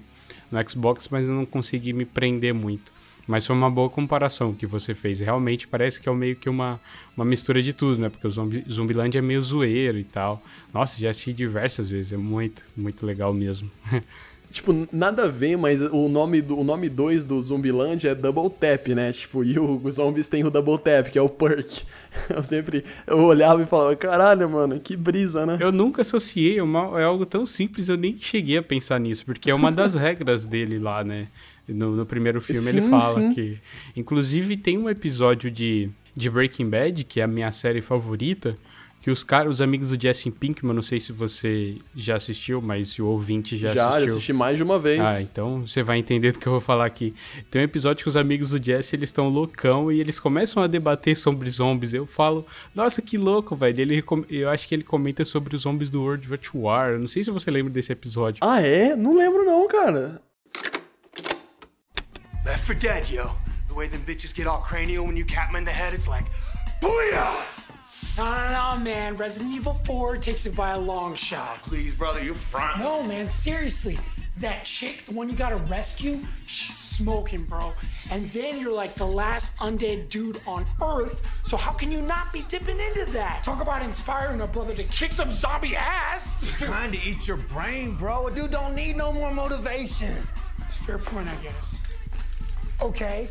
[0.53, 2.93] no Xbox, mas eu não consegui me prender muito.
[3.27, 5.21] Mas foi uma boa comparação que você fez.
[5.21, 6.81] Realmente parece que é meio que uma,
[7.17, 8.09] uma mistura de tudo, né?
[8.09, 10.43] Porque o Zumbi, Zumbiland é meio zoeiro e tal.
[10.73, 12.13] Nossa, já assisti diversas vezes.
[12.13, 13.71] É muito, muito legal mesmo.
[14.51, 18.49] Tipo, nada a ver, mas o nome do o nome 2 do Zumbiland é Double
[18.49, 19.13] Tap, né?
[19.13, 21.83] Tipo, e o, os zombies têm o Double Tap, que é o perk.
[22.31, 25.59] Eu sempre eu olhava e falava, caralho, mano, que brisa, né?
[25.61, 29.27] Eu nunca associei, é, uma, é algo tão simples, eu nem cheguei a pensar nisso,
[29.27, 31.29] porque é uma das regras dele lá, né?
[31.69, 33.35] No, no primeiro filme Sim, ele fala sim.
[33.35, 33.59] que.
[33.97, 38.57] Inclusive tem um episódio de, de Breaking Bad, que é a minha série favorita,
[39.01, 42.99] que os caras, os amigos do Jesse Pinkman, não sei se você já assistiu, mas
[42.99, 44.15] o ouvinte já, Já, já assistiu.
[44.15, 45.01] assisti mais de uma vez.
[45.01, 47.15] Ah, então você vai entender do que eu vou falar aqui.
[47.51, 50.67] Tem um episódio que os amigos do Jesse, eles estão loucão e eles começam a
[50.67, 51.95] debater sobre zombies.
[51.95, 52.45] Eu falo,
[52.75, 53.81] nossa, que louco, velho.
[53.81, 56.91] Ele, eu acho que ele comenta sobre os zombies do World War War.
[56.93, 58.41] Eu Não sei se você lembra desse episódio.
[58.43, 58.97] Ah, é?
[58.97, 60.21] Não lembro não, cara.
[62.47, 63.33] Left for dead, yo.
[63.67, 66.07] The way them bitches get all cranial when you cap 'em in the head, it's
[66.07, 66.27] like,
[66.81, 67.43] booyah!
[68.17, 69.17] No, no, no, man.
[69.17, 71.61] Resident Evil 4 takes it by a long shot.
[71.65, 72.79] Please, brother, you front.
[72.79, 73.99] No, man, seriously.
[74.37, 77.73] That chick, the one you gotta rescue, she's smoking, bro.
[78.13, 82.33] And then you're like the last undead dude on Earth, so how can you not
[82.33, 83.43] be dipping into that?
[83.43, 86.55] Talk about inspiring a brother to kick some zombie ass.
[86.59, 88.29] Trying to eat your brain, bro.
[88.29, 90.29] A dude don't need no more motivation.
[90.87, 91.81] Fair point, I guess.
[92.81, 93.29] Okay,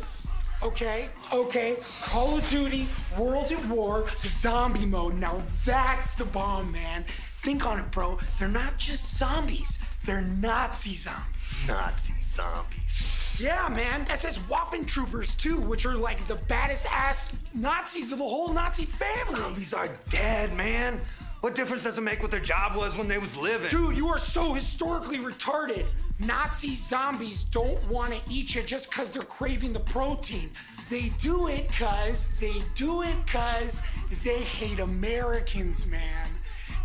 [0.62, 1.76] okay, okay.
[2.02, 5.14] Call of Duty, World at War, zombie mode.
[5.14, 7.04] Now that's the bomb, man.
[7.42, 8.18] Think on it, bro.
[8.38, 11.68] They're not just zombies, they're Nazi zombies.
[11.68, 13.36] Nazi zombies.
[13.38, 14.06] Yeah, man.
[14.10, 18.86] SS Waffen troopers, too, which are like the baddest ass Nazis of the whole Nazi
[18.86, 19.40] family.
[19.40, 21.00] Zombies are dead, man.
[21.40, 23.68] What difference does it make what their job was when they was living?
[23.68, 25.86] Dude, you are so historically retarded.
[26.18, 30.50] Nazi zombies don't want to eat you just because they're craving the protein.
[30.88, 33.82] They do it because they do it because
[34.24, 36.28] they hate Americans, man.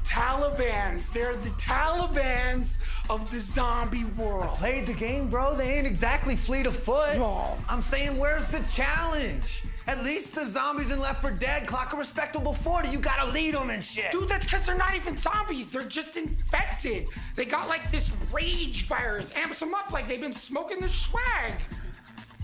[0.03, 2.79] Talibans, they're the Talibans
[3.09, 4.55] of the zombie world.
[4.55, 5.55] Played the game, bro.
[5.55, 7.17] They ain't exactly fleet of foot.
[7.17, 7.57] No.
[7.69, 9.63] I'm saying, where's the challenge?
[9.87, 12.89] At least the zombies in Left 4 Dead clock a respectable 40.
[12.89, 14.11] You gotta lead them and shit.
[14.11, 15.69] Dude, that's because they're not even zombies.
[15.69, 17.07] They're just infected.
[17.35, 21.55] They got like this rage virus, amps them up like they've been smoking the swag.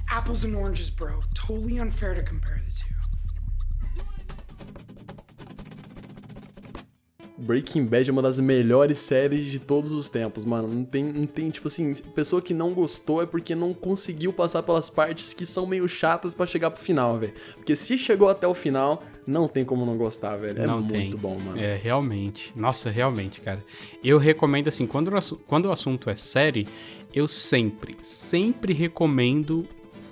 [0.10, 1.22] Apples and oranges, bro.
[1.34, 2.97] Totally unfair to compare the two.
[7.38, 10.68] Breaking Bad é uma das melhores séries de todos os tempos, mano.
[10.68, 14.64] Não tem, não tem, tipo assim, pessoa que não gostou é porque não conseguiu passar
[14.64, 17.34] pelas partes que são meio chatas pra chegar pro final, velho.
[17.56, 20.60] Porque se chegou até o final, não tem como não gostar, velho.
[20.62, 21.12] É não muito tem.
[21.12, 21.60] bom, mano.
[21.60, 22.52] É, realmente.
[22.56, 23.64] Nossa, realmente, cara.
[24.04, 26.68] Eu recomendo, assim, quando o, quando o assunto é série,
[27.14, 29.68] eu sempre, sempre recomendo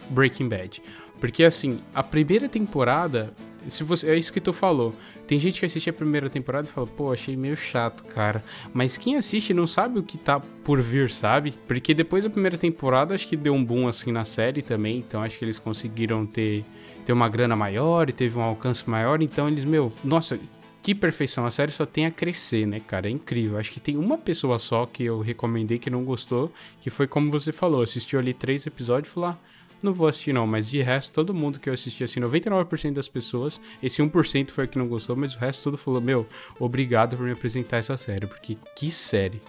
[0.10, 0.82] Breaking Bad.
[1.20, 3.34] Porque, assim, a primeira temporada,
[3.68, 4.94] se você, é isso que tu falou.
[5.28, 8.44] Tem gente que assiste a primeira temporada e fala, pô, achei meio chato, cara.
[8.74, 11.54] Mas quem assiste não sabe o que tá por vir, sabe?
[11.68, 14.98] Porque depois da primeira temporada, acho que deu um boom, assim, na série também.
[15.00, 16.64] Então, acho que eles conseguiram ter,
[17.06, 19.22] ter uma grana maior e teve um alcance maior.
[19.22, 20.40] Então, eles, meu, nossa,
[20.86, 23.08] que perfeição, a série só tem a crescer, né, cara?
[23.08, 23.58] É incrível.
[23.58, 27.32] Acho que tem uma pessoa só que eu recomendei que não gostou, que foi como
[27.32, 29.38] você falou, assistiu ali três episódios e falou: ah,
[29.86, 33.08] não vou assistir não, mas de resto, todo mundo que eu assisti, assim, 99% das
[33.08, 36.28] pessoas, esse 1% foi o que não gostou, mas o resto tudo falou: meu,
[36.60, 39.42] obrigado por me apresentar essa série, porque que série,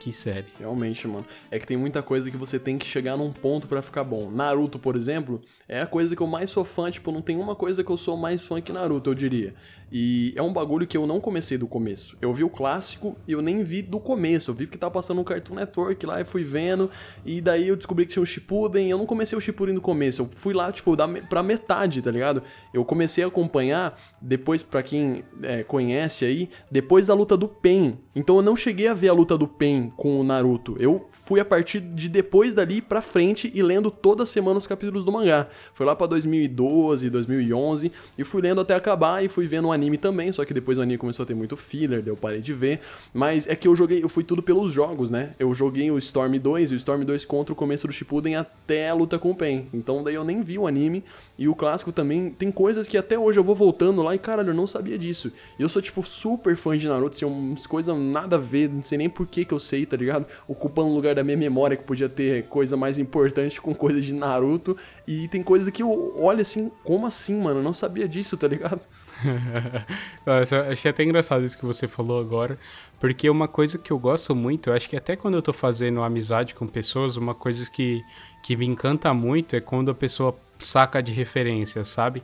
[0.00, 0.46] que série.
[0.58, 1.24] Realmente, mano.
[1.50, 4.30] É que tem muita coisa que você tem que chegar num ponto pra ficar bom.
[4.30, 6.90] Naruto, por exemplo, é a coisa que eu mais sou fã.
[6.90, 9.54] Tipo, não tem uma coisa que eu sou mais fã que Naruto, eu diria.
[9.90, 12.16] E é um bagulho que eu não comecei do começo.
[12.20, 14.50] Eu vi o clássico e eu nem vi do começo.
[14.50, 16.90] Eu vi que tava passando no Cartoon Network lá e fui vendo.
[17.24, 18.90] E daí eu descobri que tinha o Shippuden.
[18.90, 20.22] Eu não comecei o Shippuden do começo.
[20.22, 20.96] Eu fui lá, tipo,
[21.28, 22.42] pra metade, tá ligado?
[22.74, 27.98] Eu comecei a acompanhar depois, pra quem é, conhece aí, depois da luta do Pen.
[28.14, 30.76] Então eu não cheguei a ver a luta do Pen com o Naruto.
[30.80, 35.04] Eu fui a partir de depois dali pra frente e lendo toda semana os capítulos
[35.04, 35.48] do mangá.
[35.74, 39.96] Foi lá pra 2012, 2011 e fui lendo até acabar e fui vendo o anime
[39.98, 42.52] também, só que depois o anime começou a ter muito filler, daí eu parei de
[42.52, 42.80] ver.
[43.12, 45.34] Mas é que eu joguei, eu fui tudo pelos jogos, né?
[45.38, 48.88] Eu joguei o Storm 2 e o Storm 2 contra o começo do Shippuden até
[48.88, 49.68] a luta com o Pen.
[49.72, 51.04] Então daí eu nem vi o anime
[51.38, 54.50] e o clássico também tem coisas que até hoje eu vou voltando lá e caralho,
[54.50, 55.32] eu não sabia disso.
[55.58, 58.82] E eu sou tipo super fã de Naruto, assim, umas coisas nada a ver, não
[58.82, 60.26] sei nem por que que eu sei, tá ligado?
[60.46, 64.12] Ocupando o lugar da minha memória que podia ter coisa mais importante com coisa de
[64.12, 64.76] Naruto.
[65.06, 67.60] E tem coisa que eu olho assim, como assim, mano?
[67.60, 68.84] Eu não sabia disso, tá ligado?
[70.70, 72.58] Achei até engraçado isso que você falou agora,
[72.98, 76.02] porque uma coisa que eu gosto muito, eu acho que até quando eu tô fazendo
[76.02, 78.02] amizade com pessoas, uma coisa que,
[78.42, 82.22] que me encanta muito é quando a pessoa saca de referência, sabe?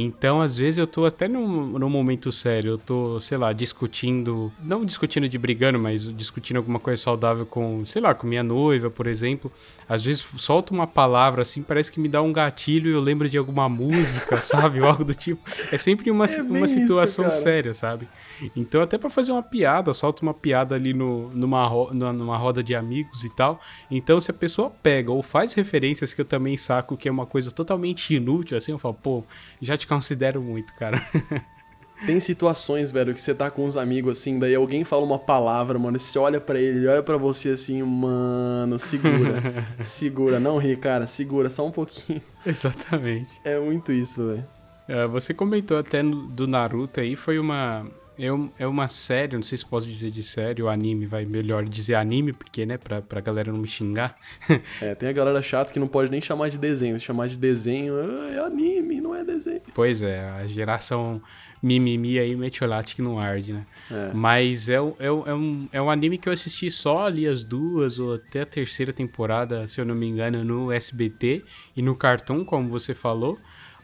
[0.00, 4.52] Então, às vezes, eu tô até num, num momento sério, eu tô, sei lá, discutindo,
[4.62, 8.90] não discutindo de brigando, mas discutindo alguma coisa saudável com, sei lá, com minha noiva,
[8.90, 9.50] por exemplo.
[9.88, 13.28] Às vezes, solto uma palavra assim, parece que me dá um gatilho e eu lembro
[13.28, 14.80] de alguma música, sabe?
[14.80, 15.42] Ou algo do tipo.
[15.72, 18.06] É sempre uma, É uma situação isso, séria, sabe?
[18.54, 22.62] Então, até pra fazer uma piada, solto uma piada ali no, numa, ro- numa roda
[22.62, 23.60] de amigos e tal.
[23.90, 27.26] Então, se a pessoa pega ou faz referências que eu também saco que é uma
[27.26, 29.24] coisa totalmente inútil, assim, eu falo, pô,
[29.60, 31.02] já te considero muito, cara.
[32.06, 35.78] Tem situações, velho, que você tá com uns amigos assim, daí alguém fala uma palavra,
[35.80, 39.66] mano, e você olha pra ele, ele olha pra você assim, mano, segura.
[39.82, 42.22] segura, não ri, cara, segura só um pouquinho.
[42.46, 43.40] Exatamente.
[43.42, 44.46] É muito isso, velho.
[44.86, 47.86] É, você comentou até do Naruto aí, foi uma.
[48.18, 51.24] É, um- é uma série, não sei se posso dizer de série ou anime, vai
[51.24, 54.16] melhor dizer anime, porque, né, pra, pra galera não me xingar.
[54.82, 57.38] É, tem a galera chata que não pode nem chamar de desenho, se chamar de
[57.38, 59.60] desenho, ah, é anime, não é desenho.
[59.74, 61.20] Pois é, a geração
[61.62, 63.66] mimimi aí mete o latte no arde, né?
[63.90, 64.10] É.
[64.14, 67.98] Mas é, é, é um, é um anime que eu assisti só ali as duas
[67.98, 71.44] ou até a terceira temporada, se eu não me engano, no SBT
[71.76, 73.38] e no Cartoon, como você falou.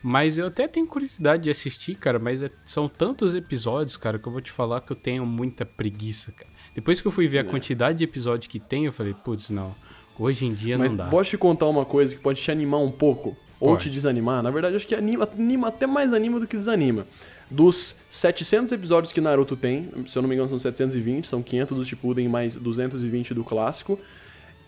[0.07, 4.29] Mas eu até tenho curiosidade de assistir, cara, mas é- são tantos episódios, cara, que
[4.29, 6.51] eu vou te falar que eu tenho muita preguiça, cara.
[6.75, 9.75] Depois que eu fui ver a quantidade de episódios que tem, eu falei, putz, não,
[10.19, 11.07] hoje em dia Mas não dá.
[11.07, 13.35] posso te contar uma coisa que pode te animar um pouco?
[13.59, 13.85] Ou Pode.
[13.85, 14.43] te desanimar?
[14.43, 17.07] Na verdade, acho que anima, anima até mais anima do que desanima.
[17.51, 21.79] Dos 700 episódios que Naruto tem, se eu não me engano são 720, são 500
[21.79, 23.99] do Shippuden mais 220 do clássico.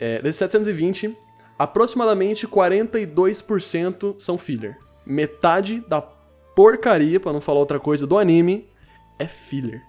[0.00, 1.14] É, desses 720,
[1.58, 4.78] aproximadamente 42% são filler.
[5.06, 8.68] Metade da porcaria, pra não falar outra coisa, do anime
[9.18, 9.82] é filler.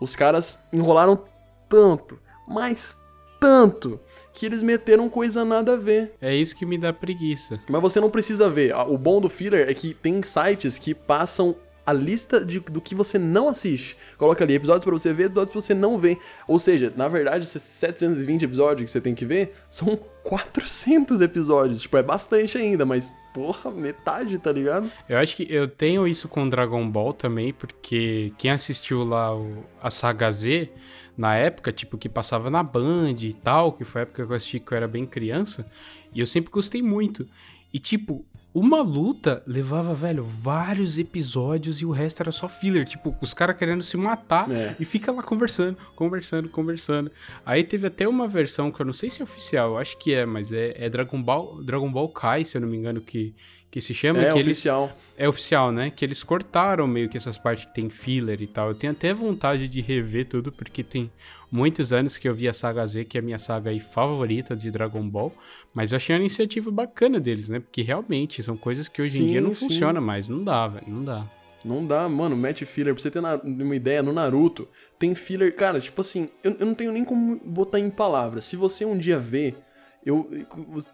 [0.00, 1.22] Os caras enrolaram
[1.68, 2.18] tanto,
[2.48, 2.96] mas
[3.40, 4.00] tanto,
[4.32, 6.14] que eles meteram coisa nada a ver.
[6.20, 7.60] É isso que me dá preguiça.
[7.68, 8.74] Mas você não precisa ver.
[8.74, 11.54] O bom do filler é que tem sites que passam
[11.86, 13.96] a lista de- do que você não assiste.
[14.16, 16.18] Coloca ali episódios pra você ver, episódios pra você não ver.
[16.48, 21.82] Ou seja, na verdade, esses 720 episódios que você tem que ver são 400 episódios.
[21.82, 24.90] Tipo, é bastante ainda, mas porra, metade, tá ligado?
[25.08, 29.64] Eu acho que eu tenho isso com Dragon Ball também, porque quem assistiu lá o-
[29.82, 30.70] a saga Z,
[31.16, 34.36] na época, tipo, que passava na Band e tal, que foi a época que eu
[34.36, 35.66] assisti que eu era bem criança,
[36.12, 37.26] e eu sempre gostei muito.
[37.74, 42.86] E, tipo, uma luta levava, velho, vários episódios e o resto era só filler.
[42.86, 44.76] Tipo, os caras querendo se matar É.
[44.78, 47.10] e fica lá conversando, conversando, conversando.
[47.44, 50.14] Aí teve até uma versão que eu não sei se é oficial, eu acho que
[50.14, 53.34] é, mas é, é Dragon Ball Dragon Ball Kai, se eu não me engano, que,
[53.74, 54.20] que se chama.
[54.22, 54.92] É que eles- oficial.
[55.18, 55.90] é oficial, né?
[55.90, 58.68] Que eles cortaram meio que essas partes que tem filler e tal.
[58.68, 61.10] Eu tenho até vontade de rever tudo, porque tem
[61.50, 64.54] muitos anos que eu vi a saga Z, que é a minha saga aí favorita
[64.54, 65.34] de Dragon Ball.
[65.74, 67.58] Mas eu achei uma iniciativa bacana deles, né?
[67.58, 69.66] Porque realmente são coisas que hoje em Sim, dia não sim.
[69.68, 70.28] funcionam mais.
[70.28, 70.86] Não dá, velho.
[70.86, 71.26] Não dá.
[71.64, 72.94] Não dá, mano, mete filler.
[72.94, 74.68] Pra você ter na- uma ideia, no Naruto,
[75.00, 75.52] tem filler.
[75.56, 78.44] Cara, tipo assim, eu, eu não tenho nem como botar em palavras.
[78.44, 79.56] Se você um dia ver,
[80.04, 80.28] eu,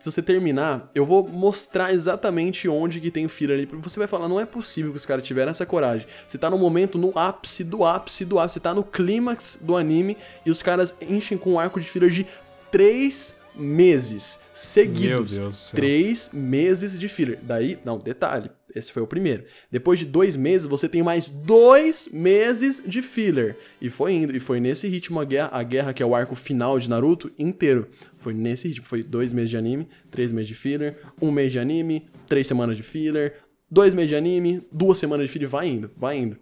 [0.01, 3.67] se você terminar, eu vou mostrar exatamente onde que tem filler ali.
[3.83, 6.07] Você vai falar, não é possível que os caras tiveram essa coragem.
[6.27, 8.55] Você tá no momento, no ápice do ápice do ápice.
[8.55, 12.11] Você tá no clímax do anime e os caras enchem com um arco de filler
[12.11, 12.25] de
[12.71, 15.37] três meses seguidos.
[15.37, 15.77] Meu Deus do céu.
[15.77, 17.41] Três meses de filler.
[17.43, 18.51] Daí, não, detalhe.
[18.75, 19.45] Esse foi o primeiro.
[19.71, 23.57] Depois de dois meses, você tem mais dois meses de filler.
[23.81, 24.37] E foi indo.
[24.37, 27.31] E foi nesse ritmo a guerra, a guerra, que é o arco final de Naruto,
[27.39, 27.89] inteiro.
[28.17, 28.87] Foi nesse ritmo.
[28.87, 32.77] Foi dois meses de anime, três meses de filler, um mês de anime, três semanas
[32.77, 33.37] de filler,
[33.71, 35.49] dois meses de anime, duas semanas de filler.
[35.49, 36.37] Vai indo, vai indo.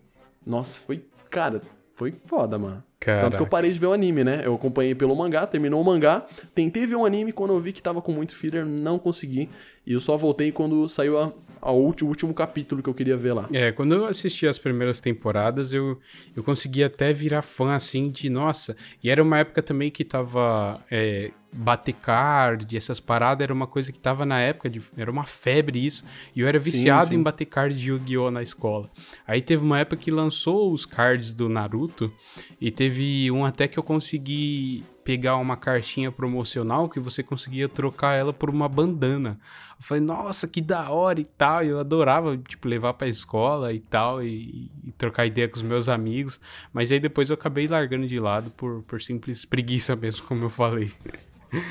[0.47, 1.05] Nossa, foi.
[1.31, 1.61] Cara,
[1.95, 2.83] foi foda, mano.
[3.01, 3.47] Tanto que eu Caraca.
[3.47, 4.43] parei de ver o anime, né?
[4.45, 6.27] Eu acompanhei pelo mangá, terminou o mangá.
[6.55, 9.49] Tentei ver o anime quando eu vi que tava com muito filler, não consegui.
[9.87, 13.17] E eu só voltei quando saiu a, a ulti- o último capítulo que eu queria
[13.17, 13.49] ver lá.
[13.53, 15.99] É, quando eu assisti as primeiras temporadas, eu,
[16.35, 18.77] eu consegui até virar fã, assim, de nossa.
[19.03, 20.85] E era uma época também que tava.
[20.91, 25.25] É, bater card, essas paradas, era uma coisa que tava na época, de, era uma
[25.25, 26.05] febre isso.
[26.35, 27.17] E eu era Sim, viciado sim.
[27.17, 28.31] em bater cards de Yu-Gi-Oh!
[28.31, 28.91] na escola.
[29.27, 32.13] Aí teve uma época que lançou os cards do Naruto,
[32.61, 38.13] e teve um até que eu consegui pegar uma cartinha promocional que você conseguia trocar
[38.13, 39.41] ela por uma bandana.
[39.79, 41.65] Eu falei, nossa, que da hora e tal.
[41.65, 45.63] E eu adorava, tipo, levar pra escola e tal, e, e trocar ideia com os
[45.63, 46.39] meus amigos.
[46.75, 50.51] Mas aí depois eu acabei largando de lado por, por simples preguiça mesmo, como eu
[50.51, 50.93] falei.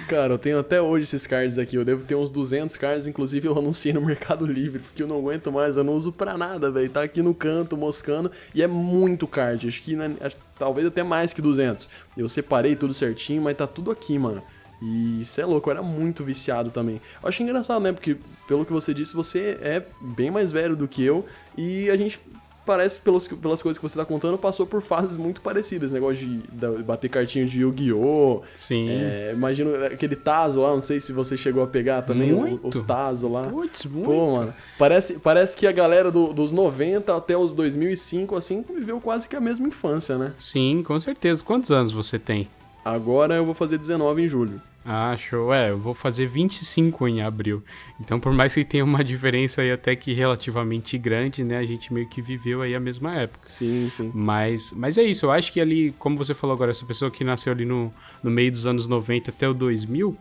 [0.07, 1.75] Cara, eu tenho até hoje esses cards aqui.
[1.75, 5.19] Eu devo ter uns 200 cards, inclusive eu anunciei no Mercado Livre, porque eu não
[5.19, 6.89] aguento mais, eu não uso pra nada, velho.
[6.89, 9.67] Tá aqui no canto moscando e é muito card.
[9.67, 11.88] Acho que né, acho- talvez até mais que 200.
[12.17, 14.41] Eu separei tudo certinho, mas tá tudo aqui, mano.
[14.82, 17.01] E isso é louco, eu era muito viciado também.
[17.23, 17.91] Eu engraçado, né?
[17.91, 18.17] Porque,
[18.47, 21.25] pelo que você disse, você é bem mais velho do que eu.
[21.57, 22.19] E a gente
[22.68, 25.91] parece, pelos, pelas coisas que você tá contando, passou por fases muito parecidas.
[25.91, 28.41] Negócio de, de bater cartinha de Yu-Gi-Oh!
[28.55, 28.89] Sim.
[28.89, 32.68] É, imagino aquele Tazo lá, não sei se você chegou a pegar também Muito.
[32.68, 33.43] os Tazo lá.
[33.43, 34.05] Putz, muito.
[34.05, 38.99] Pô, mano, parece, parece que a galera do- dos 90 até os 2005, assim, viveu
[38.99, 40.34] quase que a mesma infância, né?
[40.38, 41.43] Sim, com certeza.
[41.43, 42.47] Quantos anos você tem?
[42.84, 44.61] Agora eu vou fazer 19 em julho.
[44.89, 45.53] Ah, show.
[45.53, 47.61] É, eu vou fazer 25 em abril.
[47.99, 51.57] Então, por mais que tenha uma diferença aí até que relativamente grande, né?
[51.57, 53.49] A gente meio que viveu aí a mesma época.
[53.49, 54.09] Sim, sim.
[54.15, 57.21] Mas, mas é isso, eu acho que ali, como você falou agora, essa pessoa que
[57.21, 60.17] nasceu ali no, no meio dos anos 90 até o 2000,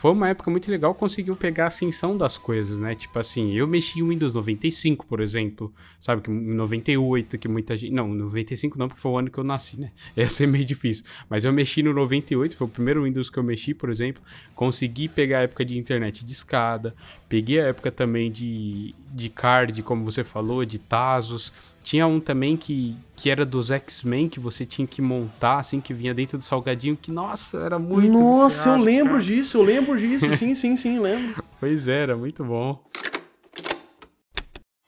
[0.00, 2.94] foi uma época muito legal, conseguiu pegar a ascensão das coisas, né?
[2.94, 6.22] Tipo assim, eu mexi em Windows 95, por exemplo, sabe?
[6.22, 7.92] Que em 98, que muita gente.
[7.92, 9.90] Não, 95 não, porque foi o ano que eu nasci, né?
[10.16, 11.04] Ia ser meio difícil.
[11.28, 14.22] Mas eu mexi no 98, foi o primeiro Windows que eu mexi, por exemplo.
[14.54, 16.94] Consegui pegar a época de internet de escada,
[17.28, 21.52] peguei a época também de, de card, como você falou, de Tazos.
[21.82, 25.94] Tinha um também que, que era dos X-Men, que você tinha que montar, assim, que
[25.94, 28.12] vinha dentro do salgadinho, que, nossa, era muito.
[28.12, 29.24] Nossa, viciado, eu lembro cara.
[29.24, 30.26] disso, eu lembro disso.
[30.36, 31.42] Sim, sim, sim, lembro.
[31.58, 32.78] Pois é, era muito bom.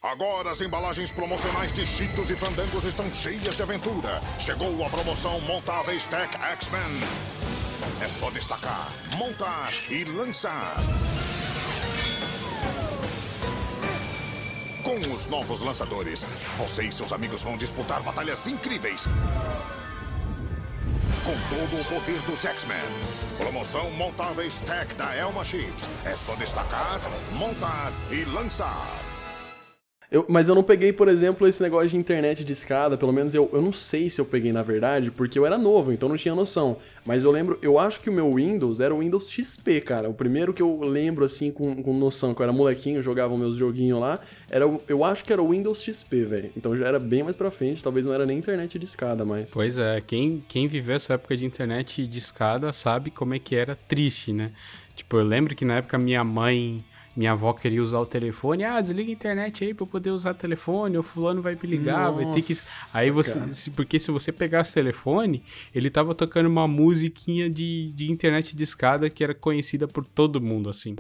[0.03, 4.20] Agora as embalagens promocionais de Cheetos e Fandangos estão cheias de aventura.
[4.38, 7.01] Chegou a promoção Montáveis Tech X-Men.
[8.03, 10.76] É só destacar, montar e lançar.
[14.83, 16.24] Com os novos lançadores,
[16.59, 19.05] você e seus amigos vão disputar batalhas incríveis.
[21.24, 22.78] Com todo o poder dos X-Men.
[23.39, 25.89] Promoção Montáveis Tech da Elma Chips.
[26.05, 27.01] É só destacar,
[27.33, 29.12] montar e lançar.
[30.13, 32.99] Eu- mas eu não peguei, por exemplo, esse negócio de internet de escada.
[32.99, 35.91] Pelo menos eu, eu não sei se eu peguei na verdade, porque eu era novo,
[35.91, 36.77] então não tinha noção.
[37.07, 40.11] Mas eu lembro, eu acho que o meu Windows era o Windows XP, cara.
[40.11, 43.57] O primeiro que eu lembro, assim, com, com noção, que eu era molequinho, jogava meus
[43.57, 46.51] joguinhos lá, era o- eu acho que era o Windows XP, velho.
[46.55, 49.51] Então já era bem mais pra frente, talvez não era nem internet de escada mais.
[49.51, 53.57] Pois é, quem, quem viveu essa época de internet de escada sabe como é que
[53.57, 54.53] era triste, né?
[54.95, 56.85] Tipo, eu lembro que na época minha mãe,
[57.15, 58.65] minha avó queria usar o telefone.
[58.65, 61.69] Ah, desliga a internet aí pra eu poder usar o telefone, o fulano vai me
[61.69, 62.53] ligar, vai ter que...
[62.53, 63.39] Nossa, Aí você...
[63.39, 63.51] cara.
[63.77, 65.43] Porque se você pegasse o telefone,
[65.75, 70.41] ele tava tocando uma musiquinha de, de internet de escada que era conhecida por todo
[70.41, 70.97] mundo, assim.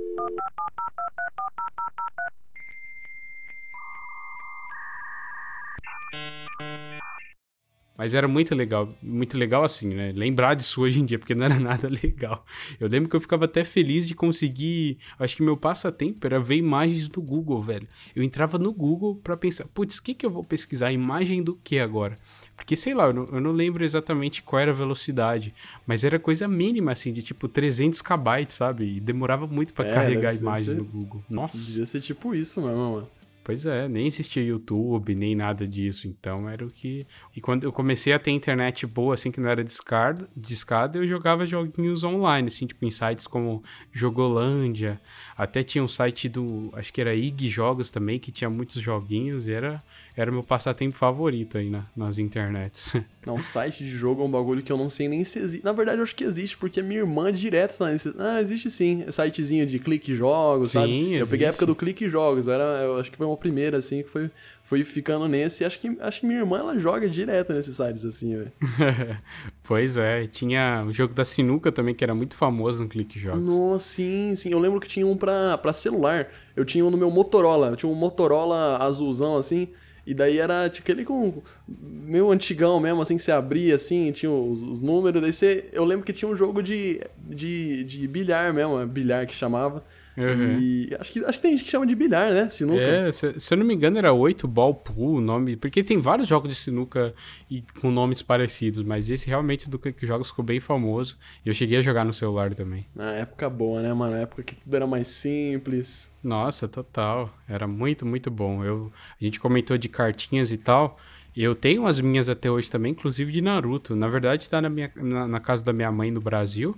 [7.96, 10.12] Mas era muito legal, muito legal assim, né?
[10.12, 12.44] Lembrar disso hoje em dia, porque não era nada legal.
[12.80, 14.98] Eu lembro que eu ficava até feliz de conseguir.
[15.18, 17.86] Acho que meu passatempo era ver imagens do Google, velho.
[18.16, 20.90] Eu entrava no Google pra pensar, putz, o que, que eu vou pesquisar?
[20.90, 22.18] Imagem do que agora?
[22.56, 25.54] Porque sei lá, eu não, eu não lembro exatamente qual era a velocidade,
[25.86, 28.96] mas era coisa mínima, assim, de tipo 300 kbytes, sabe?
[28.96, 31.24] E demorava muito pra É, carregar deve ser- imagens deve no ser- Google.
[31.28, 31.58] Nossa.
[31.58, 33.08] Devia ser tipo isso mesmo, mano.
[33.44, 36.06] Pois é, nem existia YouTube, nem nada disso.
[36.06, 37.04] Então era o que.
[37.34, 41.06] E quando eu comecei a ter internet boa, assim, que não era de escada, eu
[41.06, 45.00] jogava joguinhos online, assim, tipo em sites como Jogolândia.
[45.36, 46.70] Até tinha um site do.
[46.74, 49.82] Acho que era IG Jogos também, que tinha muitos joguinhos e era,
[50.16, 52.94] era meu passatempo favorito aí na, nas internets.
[53.24, 55.64] Não, site de jogo é um bagulho que eu não sei nem se existe.
[55.64, 58.12] Na verdade, eu acho que existe, porque minha irmã direto tá nesse.
[58.18, 59.04] Ah, existe sim.
[59.08, 61.14] Sitezinho de clique jogos, Sim, sabe?
[61.14, 62.48] Eu peguei a época do clique jogos.
[62.48, 64.28] Era, eu acho que foi uma primeira, assim, que foi,
[64.64, 65.62] foi ficando nesse.
[65.62, 68.52] E acho que, acho que minha irmã ela joga direto nesses sites, assim, velho.
[69.62, 73.44] pois é, tinha o jogo da sinuca também, que era muito famoso no Clique Jogos.
[73.44, 74.50] Nossa, sim, sim.
[74.50, 76.26] Eu lembro que tinha um pra, pra celular.
[76.56, 77.68] Eu tinha um no meu Motorola.
[77.68, 79.68] Eu tinha um Motorola azulzão, assim.
[80.04, 81.42] E daí era tipo, aquele com.
[81.68, 85.22] meio antigão mesmo, assim, que você abria, assim, tinha os, os números.
[85.22, 85.68] Daí você.
[85.72, 89.84] Eu lembro que tinha um jogo de, de, de bilhar mesmo, é bilhar que chamava.
[90.16, 90.58] Uhum.
[90.60, 92.48] E acho que, acho que tem gente que chama de bilhar, né?
[92.50, 92.80] Sinuca.
[92.80, 95.98] É, se, se eu não me engano era 8 Ball Pool o nome, porque tem
[95.98, 97.14] vários jogos de sinuca
[97.50, 101.54] e com nomes parecidos, mas esse realmente do Clique Jogos ficou bem famoso e eu
[101.54, 102.86] cheguei a jogar no celular também.
[102.94, 104.12] Na época boa, né, mano?
[104.12, 106.10] Na época que tudo era mais simples.
[106.22, 108.64] Nossa, total, era muito, muito bom.
[108.64, 110.98] Eu, a gente comentou de cartinhas e tal,
[111.36, 113.96] eu tenho as minhas até hoje também, inclusive de Naruto.
[113.96, 116.76] Na verdade tá na, minha, na, na casa da minha mãe no Brasil.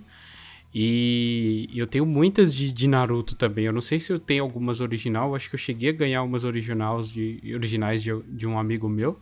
[0.77, 3.63] E eu tenho muitas de, de Naruto também.
[3.63, 5.29] Eu não sei se eu tenho algumas original.
[5.29, 8.89] eu Acho que eu cheguei a ganhar umas originais de, originais de, de um amigo
[8.89, 9.17] meu.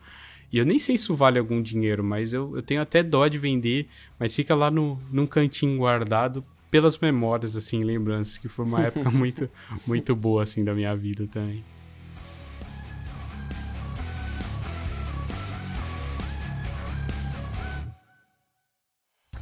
[0.51, 3.27] E eu nem sei se isso vale algum dinheiro, mas eu, eu tenho até dó
[3.27, 3.87] de vender.
[4.17, 8.35] Mas fica lá no, num cantinho guardado pelas memórias, assim, lembranças.
[8.39, 9.47] Que foi uma época muito,
[9.85, 11.63] muito boa, assim, da minha vida também.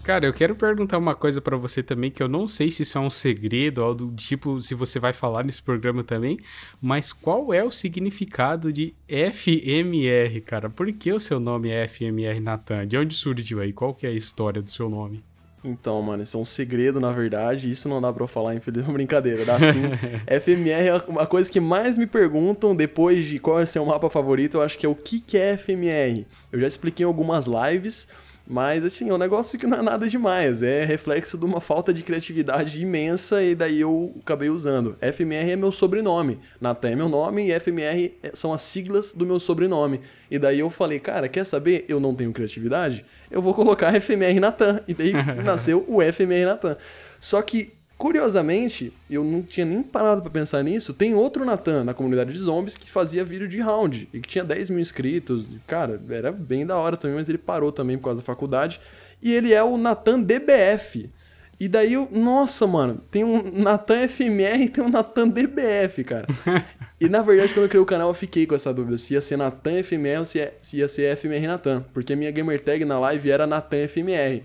[0.03, 2.97] Cara, eu quero perguntar uma coisa pra você também, que eu não sei se isso
[2.97, 6.39] é um segredo, ou do tipo, se você vai falar nesse programa também,
[6.81, 10.71] mas qual é o significado de FMR, cara?
[10.71, 12.87] Por que o seu nome é FMR Natan?
[12.87, 13.71] De onde surgiu aí?
[13.71, 15.23] Qual que é a história do seu nome?
[15.63, 17.69] Então, mano, isso é um segredo, na verdade.
[17.69, 18.91] Isso não dá pra eu falar, infelizmente.
[18.93, 19.81] Brincadeira, dá sim.
[20.41, 24.57] FMR é uma coisa que mais me perguntam depois de qual é seu mapa favorito.
[24.57, 26.25] Eu acho que é o que, que é FMR.
[26.51, 28.07] Eu já expliquei em algumas lives.
[28.51, 30.61] Mas, assim, é um negócio que não é nada demais.
[30.61, 34.97] É reflexo de uma falta de criatividade imensa e daí eu acabei usando.
[34.99, 36.37] FMR é meu sobrenome.
[36.59, 40.01] Natan é meu nome e FMR são as siglas do meu sobrenome.
[40.29, 41.85] E daí eu falei, cara, quer saber?
[41.87, 43.05] Eu não tenho criatividade?
[43.31, 44.81] Eu vou colocar FMR Natan.
[44.85, 45.13] E daí
[45.45, 46.75] nasceu o FMR Natan.
[47.21, 47.71] Só que
[48.01, 50.91] Curiosamente, eu não tinha nem parado para pensar nisso.
[50.91, 54.43] Tem outro Natan na comunidade de zombies que fazia vídeo de round e que tinha
[54.43, 55.53] 10 mil inscritos.
[55.67, 58.81] Cara, era bem da hora também, mas ele parou também por causa da faculdade.
[59.21, 61.11] E ele é o Natan DBF.
[61.59, 66.25] E daí eu, nossa, mano, tem um Natan FMR e tem um Natan DBF, cara.
[66.99, 69.21] e na verdade, quando eu criei o canal, eu fiquei com essa dúvida: se ia
[69.21, 70.39] ser Natan FMR ou se
[70.73, 71.85] ia ser FMR Natan.
[71.93, 74.43] Porque minha gamer tag na live era Natan FMR.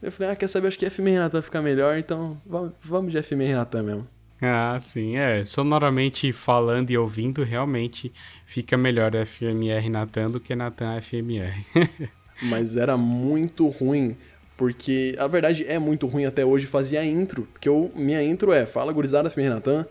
[0.00, 0.68] Eu falei, ah, quer saber?
[0.68, 2.40] Acho que FMR Renatan fica melhor, então
[2.80, 4.08] vamos de FMR Renatan mesmo.
[4.40, 5.44] Ah, sim, é.
[5.44, 8.12] Sonoramente falando e ouvindo, realmente
[8.46, 11.64] fica melhor FMR Natan do que Natan FMR.
[12.42, 14.16] Mas era muito ruim,
[14.56, 18.52] porque a verdade é muito ruim até hoje fazer a intro, porque eu, minha intro
[18.52, 19.86] é Fala Gurizada FMR Natan,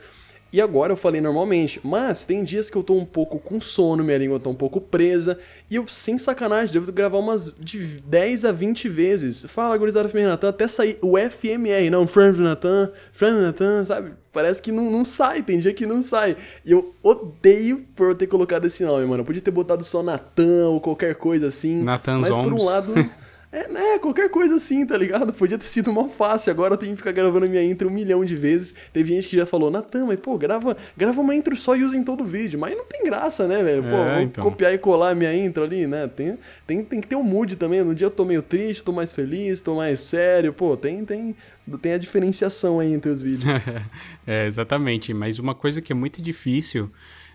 [0.51, 4.03] e agora eu falei normalmente, mas tem dias que eu tô um pouco com sono,
[4.03, 5.37] minha língua tá um pouco presa,
[5.69, 9.45] e eu, sem sacanagem, devo gravar umas de 10 a 20 vezes.
[9.49, 14.13] Fala, gurizada FM Natan, até sair o FMR, não, Franz Natan, Franz Natan, sabe?
[14.31, 16.37] Parece que não, não sai, tem dia que não sai.
[16.63, 19.21] E eu odeio por eu ter colocado esse nome, mano.
[19.21, 21.83] Eu podia ter botado só Natan ou qualquer coisa assim.
[21.83, 22.93] Natan Mas por um lado.
[23.49, 25.31] É, né, qualquer coisa assim, tá ligado?
[25.31, 28.25] Podia ter sido mal fácil, agora eu tenho que ficar gravando minha intro um milhão
[28.25, 28.75] de vezes.
[28.91, 31.95] Teve gente que já falou, Natan, mas pô, grava, grava uma intro só e usa
[31.95, 32.59] em todo vídeo.
[32.59, 33.83] Mas não tem graça, né, velho?
[33.83, 34.43] Pô, É, vou então.
[34.43, 36.07] copiar e colar a minha intro ali, né?
[36.07, 36.37] Tem,
[36.67, 37.81] tem, tem que ter um mood também.
[37.83, 40.51] No dia eu tô meio triste, tô mais feliz, tô mais sério.
[40.51, 41.33] Pô, tem, tem,
[41.81, 43.49] tem a diferenciação aí entre os vídeos.
[44.27, 45.13] é, exatamente.
[45.13, 46.91] Mas uma coisa que é muito difícil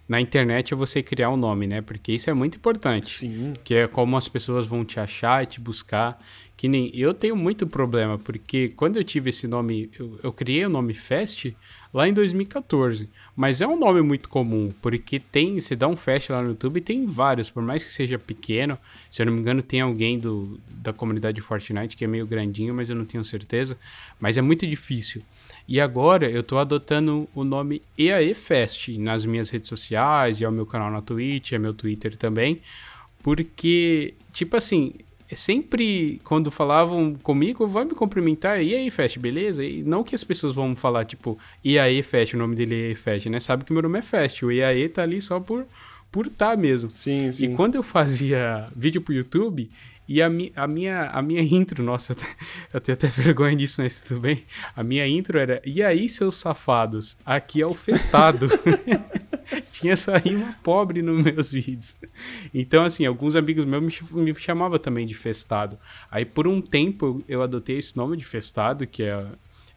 [0.09, 1.81] na internet é você criar um nome, né?
[1.81, 3.21] Porque isso é muito importante.
[3.21, 3.55] Sim.
[3.63, 6.23] Que é como as pessoas vão te achar e te buscar.
[6.57, 10.65] Que nem eu tenho muito problema, porque quando eu tive esse nome, eu, eu criei
[10.65, 11.53] o nome Fest
[11.93, 13.09] lá em 2014.
[13.35, 16.77] Mas é um nome muito comum, porque tem, você dá um Fest lá no YouTube
[16.77, 18.79] e tem vários, por mais que seja pequeno.
[19.11, 22.27] Se eu não me engano, tem alguém do, da comunidade de Fortnite que é meio
[22.27, 23.77] grandinho, mas eu não tenho certeza.
[24.21, 25.23] Mas é muito difícil.
[25.67, 30.49] E agora eu tô adotando o nome EAE Fest nas minhas redes sociais, e é
[30.49, 32.61] o meu canal na Twitch, é meu Twitter também.
[33.23, 34.93] Porque, tipo assim,
[35.33, 39.65] sempre quando falavam comigo, vai me cumprimentar, e aí, Fest, beleza?
[39.65, 42.79] E não que as pessoas vão falar, tipo, e aí, Fest, o nome dele é
[42.89, 43.41] EAE Fest, né?
[43.41, 45.67] Sabe que meu nome é Fest, o EAE tá ali só por
[46.13, 46.91] por tá mesmo.
[46.93, 47.47] Sim, sim.
[47.47, 49.71] E quando eu fazia vídeo pro YouTube,
[50.15, 52.27] e a, mi, a, minha, a minha intro, nossa, eu, te-
[52.75, 54.45] eu tenho até vergonha disso, mas tudo bem.
[54.77, 58.47] A minha intro era, e aí, seus safados, aqui é o festado.
[59.73, 61.97] Tinha essa rima pobre nos meus vídeos.
[62.53, 65.79] Então, assim, alguns amigos meus me, me chamavam também de festado.
[66.11, 69.25] Aí, por um tempo, eu adotei esse nome de festado, que é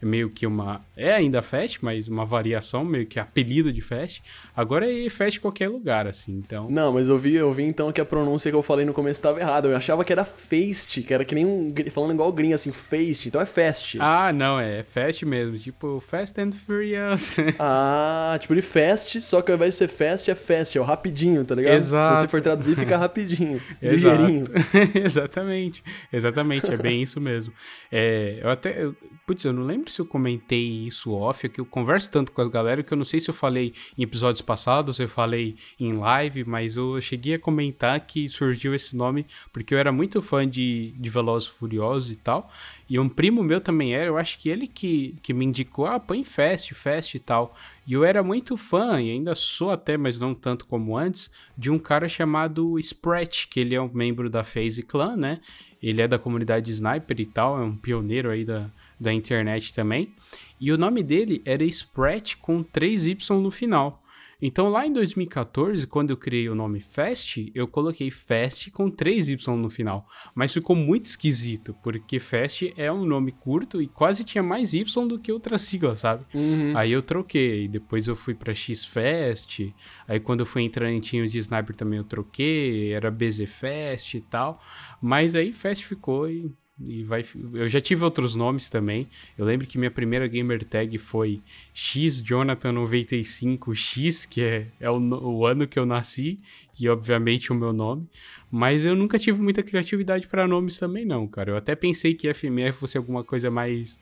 [0.04, 0.80] meio que uma.
[0.96, 4.20] É ainda Fest, mas uma variação, meio que apelido de Fest.
[4.54, 6.32] Agora é Fest em qualquer lugar, assim.
[6.32, 6.68] Então.
[6.70, 9.18] Não, mas eu vi, eu vi então que a pronúncia que eu falei no começo
[9.18, 9.68] estava errada.
[9.68, 11.72] Eu achava que era Feist, que era que nem um.
[11.90, 13.26] Falando igual gringo, assim, Feist.
[13.26, 13.96] Então é Fest.
[13.98, 15.58] Ah, não, é Fast mesmo.
[15.58, 17.36] Tipo, Fast and Furious.
[17.58, 20.84] Ah, tipo de Fast, só que ao invés de ser Fast, é Fast, é o
[20.84, 21.74] rapidinho, tá ligado?
[21.74, 22.14] Exato.
[22.16, 24.44] Se você for traduzir, fica rapidinho, ligeirinho.
[24.94, 25.82] Exatamente.
[26.12, 27.52] Exatamente, é bem isso mesmo.
[27.90, 28.82] É, eu até.
[28.82, 28.94] eu-
[29.26, 32.40] putz, eu não lembro se eu comentei isso off, é que eu converso tanto com
[32.40, 35.94] as galera que eu não sei se eu falei em episódios passados, eu falei em
[35.94, 40.48] live, mas eu cheguei a comentar que surgiu esse nome porque eu era muito fã
[40.48, 42.50] de, de Velozes Furiosos e tal.
[42.88, 45.98] E um primo meu também era, eu acho que ele que, que me indicou, ah,
[45.98, 47.56] põe Fast, Fast e tal.
[47.86, 51.70] E eu era muito fã, e ainda sou até, mas não tanto como antes, de
[51.70, 55.40] um cara chamado Sprat, que ele é um membro da FaZe Clan, né?
[55.82, 60.14] Ele é da comunidade Sniper e tal, é um pioneiro aí da, da internet também.
[60.60, 64.02] E o nome dele era Sprat com 3Y no final.
[64.40, 69.56] Então lá em 2014, quando eu criei o nome Fast, eu coloquei Fast com 3Y
[69.56, 70.06] no final.
[70.34, 75.08] Mas ficou muito esquisito, porque Fast é um nome curto e quase tinha mais Y
[75.08, 76.26] do que outra sigla, sabe?
[76.76, 79.72] Aí eu troquei, depois eu fui pra X-Fest,
[80.06, 84.14] aí quando eu fui entrando em times de Sniper também eu troquei, era BZ Fest
[84.14, 84.62] e tal.
[85.00, 87.24] Mas aí Fast ficou e E vai,
[87.54, 89.08] eu já tive outros nomes também.
[89.38, 91.40] Eu lembro que minha primeira gamer tag foi
[91.72, 96.38] X Jonathan 95 X, que é, é o, o ano que eu nasci
[96.78, 98.06] e obviamente o meu nome.
[98.50, 101.52] Mas eu nunca tive muita criatividade para nomes também não, cara.
[101.52, 103.98] Eu até pensei que FMF fosse alguma coisa mais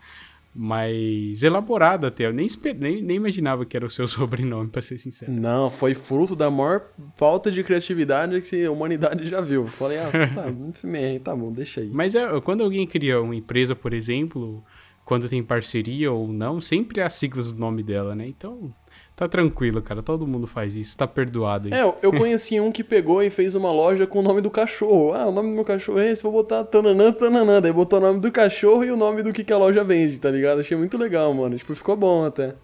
[0.54, 2.26] mais elaborada até.
[2.26, 2.46] Eu nem,
[2.78, 5.34] nem, nem imaginava que era o seu sobrenome, pra ser sincero.
[5.34, 9.66] Não, foi fruto da maior falta de criatividade que a humanidade já viu.
[9.66, 11.90] Falei, ah, tá, enfim, tá bom, deixa aí.
[11.92, 14.62] Mas é, quando alguém cria uma empresa, por exemplo,
[15.04, 18.26] quando tem parceria ou não, sempre há siglas do nome dela, né?
[18.26, 18.72] Então,
[19.16, 20.02] Tá tranquilo, cara.
[20.02, 20.96] Todo mundo faz isso.
[20.96, 21.68] Tá perdoado.
[21.68, 21.74] Aí.
[21.74, 25.12] É, eu conheci um que pegou e fez uma loja com o nome do cachorro.
[25.14, 27.60] Ah, o nome do meu cachorro é esse, vou botar tananã, tananã.
[27.60, 30.18] Daí botou o nome do cachorro e o nome do que, que a loja vende,
[30.18, 30.60] tá ligado?
[30.60, 31.56] Achei muito legal, mano.
[31.56, 32.54] Tipo, ficou bom até.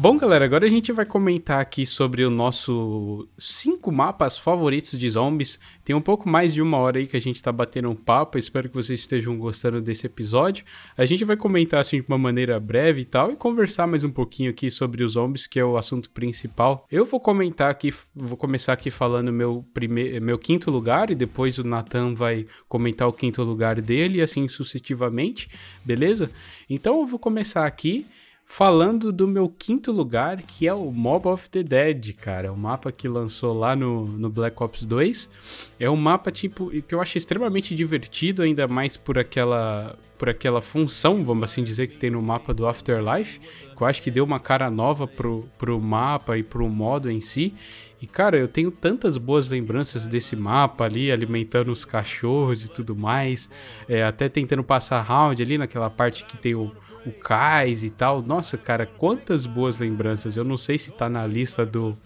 [0.00, 5.10] Bom, galera, agora a gente vai comentar aqui sobre o nosso cinco mapas favoritos de
[5.10, 5.58] zombies.
[5.84, 8.38] Tem um pouco mais de uma hora aí que a gente tá batendo um papo.
[8.38, 10.64] Espero que vocês estejam gostando desse episódio.
[10.96, 14.10] A gente vai comentar assim de uma maneira breve e tal e conversar mais um
[14.12, 16.86] pouquinho aqui sobre os zombies, que é o assunto principal.
[16.92, 21.58] Eu vou comentar aqui, vou começar aqui falando meu primeiro, meu quinto lugar e depois
[21.58, 25.48] o Nathan vai comentar o quinto lugar dele e assim sucessivamente,
[25.84, 26.30] beleza?
[26.70, 28.06] Então eu vou começar aqui
[28.48, 32.50] falando do meu quinto lugar, que é o Mob of the Dead, cara.
[32.50, 35.30] O mapa que lançou lá no, no Black Ops 2.
[35.78, 40.60] É um mapa tipo que eu acho extremamente divertido, ainda mais por aquela por aquela
[40.60, 44.24] função, vamos assim dizer, que tem no mapa do Afterlife, que eu acho que deu
[44.24, 47.54] uma cara nova pro, pro mapa e pro modo em si.
[48.02, 52.96] E cara, eu tenho tantas boas lembranças desse mapa ali, alimentando os cachorros e tudo
[52.96, 53.48] mais,
[53.88, 56.72] é, até tentando passar round ali naquela parte que tem o
[57.08, 58.22] o cais e tal.
[58.22, 60.36] Nossa, cara, quantas boas lembranças.
[60.36, 61.96] Eu não sei se tá na lista do,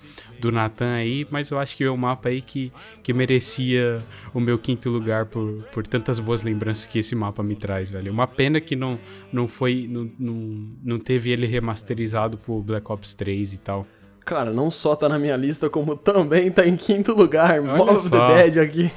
[0.40, 2.72] do Nathan aí, mas eu acho que é um mapa aí que,
[3.02, 4.02] que merecia
[4.32, 8.12] o meu quinto lugar por, por tantas boas lembranças que esse mapa me traz, velho.
[8.12, 8.98] Uma pena que não,
[9.32, 9.86] não foi.
[9.88, 13.86] Não, não, não teve ele remasterizado por Black Ops 3 e tal.
[14.24, 17.60] Cara, não só tá na minha lista, como também tá em quinto lugar.
[17.60, 18.90] Olha Mob of the Dead aqui.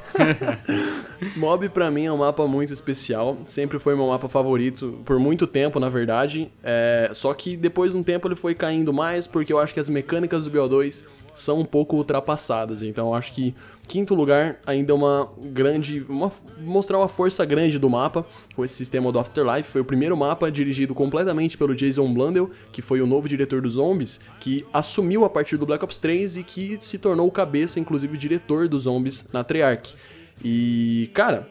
[1.35, 3.38] Mob pra mim é um mapa muito especial.
[3.45, 6.52] Sempre foi meu mapa favorito por muito tempo, na verdade.
[6.64, 7.10] É...
[7.14, 9.89] Só que depois de um tempo ele foi caindo mais, porque eu acho que as
[9.89, 11.03] mecânicas do BO2
[11.36, 12.82] são um pouco ultrapassadas.
[12.82, 13.53] Então acho que
[13.88, 16.03] quinto lugar ainda é uma grande.
[16.07, 18.26] Uma, mostrar uma força grande do mapa
[18.56, 19.70] com esse sistema do Afterlife.
[19.70, 23.74] Foi o primeiro mapa dirigido completamente pelo Jason Blundell, que foi o novo diretor dos
[23.74, 27.80] Zombies, que assumiu a partir do Black Ops 3 e que se tornou o cabeça,
[27.80, 29.95] inclusive, diretor dos Zombies na Treyarch.
[30.44, 31.48] E, cara,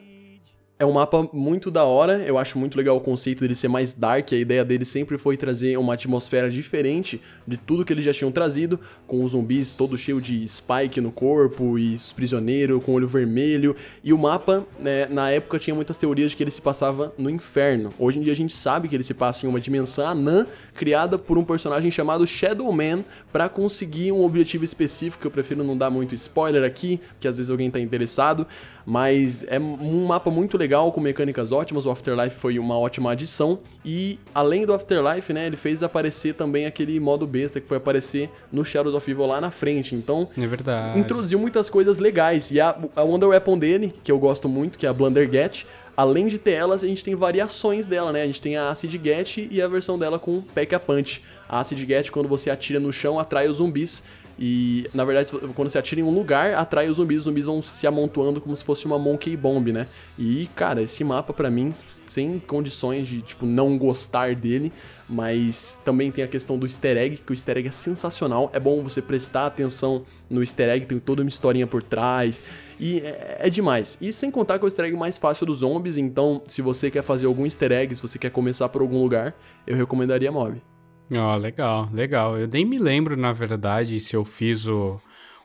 [0.84, 3.94] é um mapa muito da hora, eu acho muito legal o conceito dele ser mais
[3.94, 8.12] dark, a ideia dele sempre foi trazer uma atmosfera diferente de tudo que eles já
[8.12, 13.08] tinham trazido, com os zumbis todo cheio de spike no corpo e prisioneiro com olho
[13.08, 17.14] vermelho, e o mapa, né, na época tinha muitas teorias de que ele se passava
[17.16, 17.90] no inferno.
[17.98, 21.18] Hoje em dia a gente sabe que ele se passa em uma dimensão anã criada
[21.18, 25.88] por um personagem chamado Shadow Man para conseguir um objetivo específico, eu prefiro não dar
[25.88, 28.46] muito spoiler aqui, porque às vezes alguém tá interessado,
[28.84, 31.86] mas é um mapa muito legal, com mecânicas ótimas.
[31.86, 33.58] O Afterlife foi uma ótima adição.
[33.84, 38.30] E além do Afterlife, né, ele fez aparecer também aquele modo besta que foi aparecer
[38.50, 39.94] no Shadow of Evil lá na frente.
[39.94, 40.98] Então, é verdade.
[40.98, 42.50] introduziu muitas coisas legais.
[42.50, 46.26] E a, a Wonder Weapon dele, que eu gosto muito, que é a Blundergat, além
[46.26, 48.22] de ter elas, a gente tem variações dela, né?
[48.22, 51.22] A gente tem a Acid Get e a versão dela com Pack a Punch.
[51.48, 54.02] A Acid Get, quando você atira no chão, atrai os zumbis.
[54.38, 57.62] E, na verdade, quando você atira em um lugar, atrai os zumbis, os zumbis vão
[57.62, 59.86] se amontoando como se fosse uma Monkey Bomb, né?
[60.18, 61.72] E, cara, esse mapa para mim,
[62.10, 64.72] sem condições de, tipo, não gostar dele,
[65.08, 68.58] mas também tem a questão do easter egg, que o easter egg é sensacional, é
[68.58, 72.42] bom você prestar atenção no easter egg, tem toda uma historinha por trás,
[72.80, 73.96] e é, é demais.
[74.00, 76.90] E sem contar que é o easter egg mais fácil dos zombies, então se você
[76.90, 79.34] quer fazer algum easter egg, se você quer começar por algum lugar,
[79.66, 80.73] eu recomendaria Mob.
[81.12, 82.38] Ó, oh, legal, legal.
[82.38, 84.98] Eu nem me lembro, na verdade, se eu fiz o,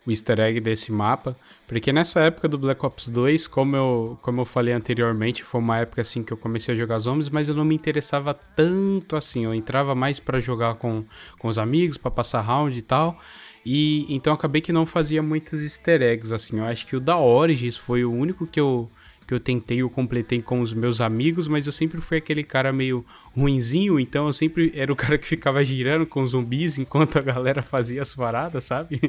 [0.05, 1.35] o easter egg desse mapa,
[1.67, 5.77] porque nessa época do Black Ops 2, como eu, como eu falei anteriormente, foi uma
[5.79, 9.43] época assim que eu comecei a jogar zombies, mas eu não me interessava tanto assim,
[9.45, 11.03] eu entrava mais para jogar com,
[11.37, 13.19] com os amigos, para passar round e tal.
[13.65, 16.59] E então acabei que não fazia muitos easter eggs assim.
[16.59, 18.89] Eu acho que o da Origins foi o único que eu
[19.29, 22.73] que eu tentei, eu completei com os meus amigos, mas eu sempre fui aquele cara
[22.73, 23.05] meio
[23.37, 27.61] ruinzinho, então eu sempre era o cara que ficava girando com zumbis enquanto a galera
[27.61, 28.99] fazia as paradas, sabe?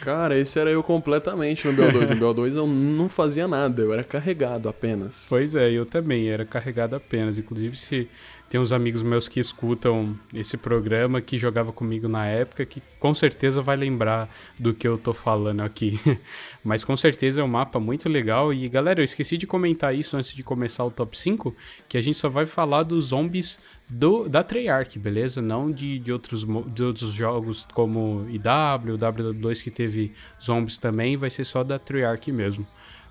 [0.00, 2.08] Cara, esse era eu completamente no BO2.
[2.08, 5.26] No BO2 eu não fazia nada, eu era carregado apenas.
[5.28, 7.38] Pois é, eu também era carregado apenas.
[7.38, 8.08] Inclusive, se
[8.48, 13.12] tem uns amigos meus que escutam esse programa que jogava comigo na época que com
[13.12, 14.28] certeza vai lembrar
[14.58, 15.98] do que eu tô falando aqui.
[16.62, 20.16] Mas com certeza é um mapa muito legal e galera, eu esqueci de comentar isso
[20.16, 21.54] antes de começar o top 5,
[21.88, 23.58] que a gente só vai falar dos zombies
[23.88, 25.42] do, da Treyarch, beleza?
[25.42, 30.12] Não de, de, outros, de outros jogos como IW, W2 que teve
[30.42, 32.66] zombies também, vai ser só da Treyarch mesmo,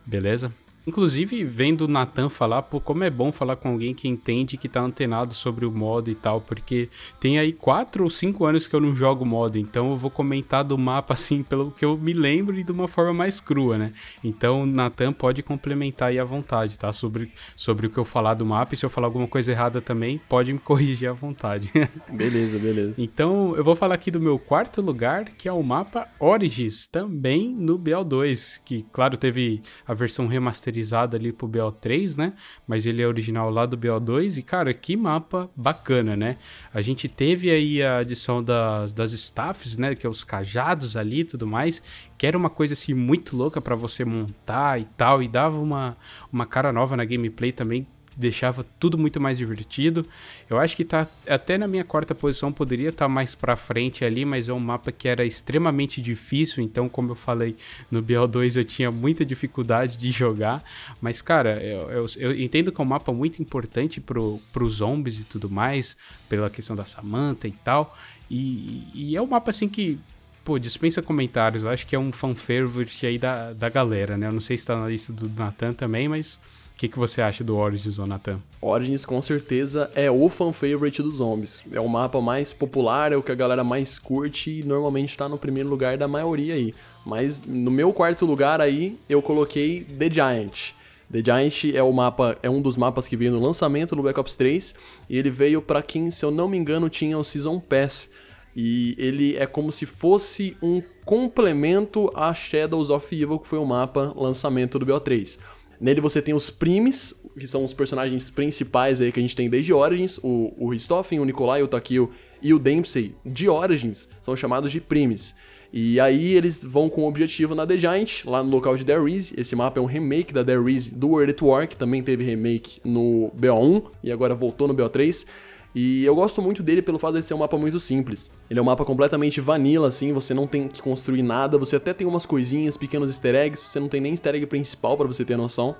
[0.06, 0.52] beleza?
[0.88, 4.70] Inclusive, vendo o Nathan falar, pô, como é bom falar com alguém que entende, que
[4.70, 6.90] tá antenado sobre o modo e tal, porque
[7.20, 10.64] tem aí 4 ou 5 anos que eu não jogo modo, então eu vou comentar
[10.64, 13.92] do mapa assim, pelo que eu me lembro e de uma forma mais crua, né?
[14.24, 16.94] Então, o Nathan pode complementar aí à vontade, tá?
[16.94, 19.82] Sobre, sobre o que eu falar do mapa, e se eu falar alguma coisa errada
[19.82, 21.72] também, pode me corrigir à vontade.
[22.12, 23.02] beleza, beleza.
[23.02, 27.50] Então, eu vou falar aqui do meu quarto lugar, que é o mapa Origins, também
[27.50, 32.34] no BO2, que, claro, teve a versão remasterizada remasterizado ali pro BO3, né?
[32.68, 36.38] Mas ele é original lá do BO2 e, cara, que mapa bacana, né?
[36.74, 39.96] A gente teve aí a adição das, das staffs, né?
[39.96, 41.82] Que é os cajados ali e tudo mais,
[42.18, 45.98] que era uma coisa assim muito louca para você montar e tal, e dava uma,
[46.32, 50.06] uma cara nova na gameplay também deixava tudo muito mais divertido.
[50.50, 54.06] Eu acho que tá até na minha quarta posição poderia estar tá mais para frente
[54.06, 57.56] ali, mas é um mapa que era extremamente difícil, então como eu falei
[57.92, 60.64] no BO2 eu tinha muita dificuldade de jogar,
[61.02, 65.20] mas cara, eu, eu, eu entendo que é um mapa muito importante pro, pros zombies
[65.20, 65.98] e tudo mais,
[66.30, 67.98] pela questão da Samantha e tal,
[68.30, 70.00] e, e é um mapa assim que
[70.46, 71.64] pô, dispensa comentários.
[71.64, 74.28] Eu acho que é um fan favorite aí da, da galera, né?
[74.28, 76.40] Eu não sei se tá na lista do Nathan também, mas
[76.76, 78.38] o que, que você acha do Origins, Jonathan?
[78.62, 81.64] Origins com certeza é o fan favorite dos zombies.
[81.72, 85.30] É o mapa mais popular, é o que a galera mais curte e normalmente tá
[85.30, 86.74] no primeiro lugar da maioria aí.
[87.06, 90.74] Mas no meu quarto lugar aí, eu coloquei The Giant.
[91.10, 94.20] The Giant é o mapa, é um dos mapas que veio no lançamento do Black
[94.20, 94.76] Ops 3
[95.10, 98.12] e ele veio para quem, se eu não me engano, tinha o Season Pass.
[98.54, 103.66] E ele é como se fosse um complemento a Shadows of Evil, que foi o
[103.66, 105.40] mapa lançamento do BO3.
[105.80, 109.50] Nele você tem os primes, que são os personagens principais aí que a gente tem
[109.50, 112.12] desde Origins, o, o Richthofen, o Nikolai, o Takio
[112.42, 115.36] e o Dempsey de Origins, são chamados de primes.
[115.78, 119.04] E aí eles vão com o objetivo na The Giant, lá no local de There.
[119.36, 120.62] Esse mapa é um remake da There
[120.94, 125.28] do World at War, que também teve remake no BO1 e agora voltou no BO3.
[125.76, 128.32] E eu gosto muito dele pelo fato de ser um mapa muito simples.
[128.50, 131.94] Ele é um mapa completamente vanilla, assim, você não tem que construir nada, você até
[131.94, 135.26] tem umas coisinhas, pequenos easter eggs, você não tem nem easter egg principal para você
[135.26, 135.76] ter noção.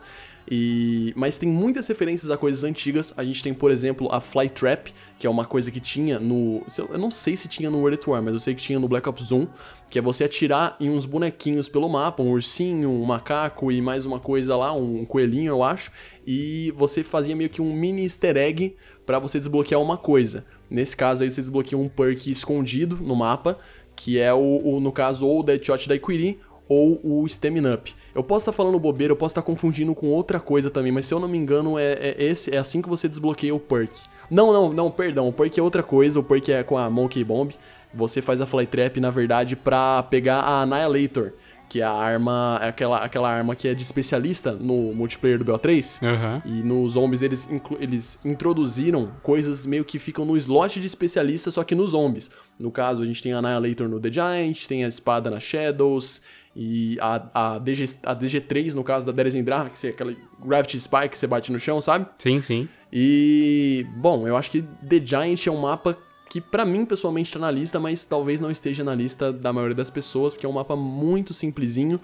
[0.50, 1.14] E...
[1.16, 3.14] Mas tem muitas referências a coisas antigas.
[3.18, 6.64] A gente tem, por exemplo, a Fly Trap, que é uma coisa que tinha no.
[6.90, 8.88] Eu não sei se tinha no World at War, mas eu sei que tinha no
[8.88, 9.48] Black Ops 1,
[9.90, 14.06] que é você atirar em uns bonequinhos pelo mapa, um ursinho, um macaco e mais
[14.06, 15.92] uma coisa lá, um coelhinho, eu acho.
[16.28, 20.46] E você fazia meio que um mini easter egg para você desbloquear uma coisa.
[20.70, 23.58] Nesse caso aí você desbloqueia um perk escondido no mapa,
[23.96, 27.94] que é o, o no caso ou o Deadshot da Iquiri ou o Stamina Up.
[28.16, 30.92] Eu posso estar tá falando bobeira, eu posso estar tá confundindo com outra coisa também,
[30.92, 33.60] mas se eu não me engano, é, é, esse, é assim que você desbloqueia o
[33.60, 33.92] perk.
[34.32, 37.24] Não, não, não, perdão, o perk é outra coisa, o perk é com a Monkey
[37.26, 37.54] Bomb.
[37.94, 41.34] Você faz a Fly Trap, na verdade, pra pegar a Annihilator
[41.68, 46.02] que é a arma, aquela, aquela arma que é de especialista no multiplayer do BO3.
[46.02, 46.42] Uhum.
[46.46, 51.64] E nos zombies eles, eles introduziram coisas meio que ficam no slot de especialista, só
[51.64, 52.30] que nos zombies.
[52.60, 56.22] No caso, a gente tem a Annihilator no The Giant, tem a espada na Shadows,
[56.56, 61.10] e a, a, DG, a DG3, no caso da Derezindra, que é aquela Gravity Spike
[61.10, 62.08] que você bate no chão, sabe?
[62.18, 62.70] Sim, sim.
[62.92, 65.98] E, bom, eu acho que The Giant é um mapa
[66.30, 69.76] que para mim pessoalmente está na lista, mas talvez não esteja na lista da maioria
[69.76, 72.00] das pessoas, porque é um mapa muito simplesinho,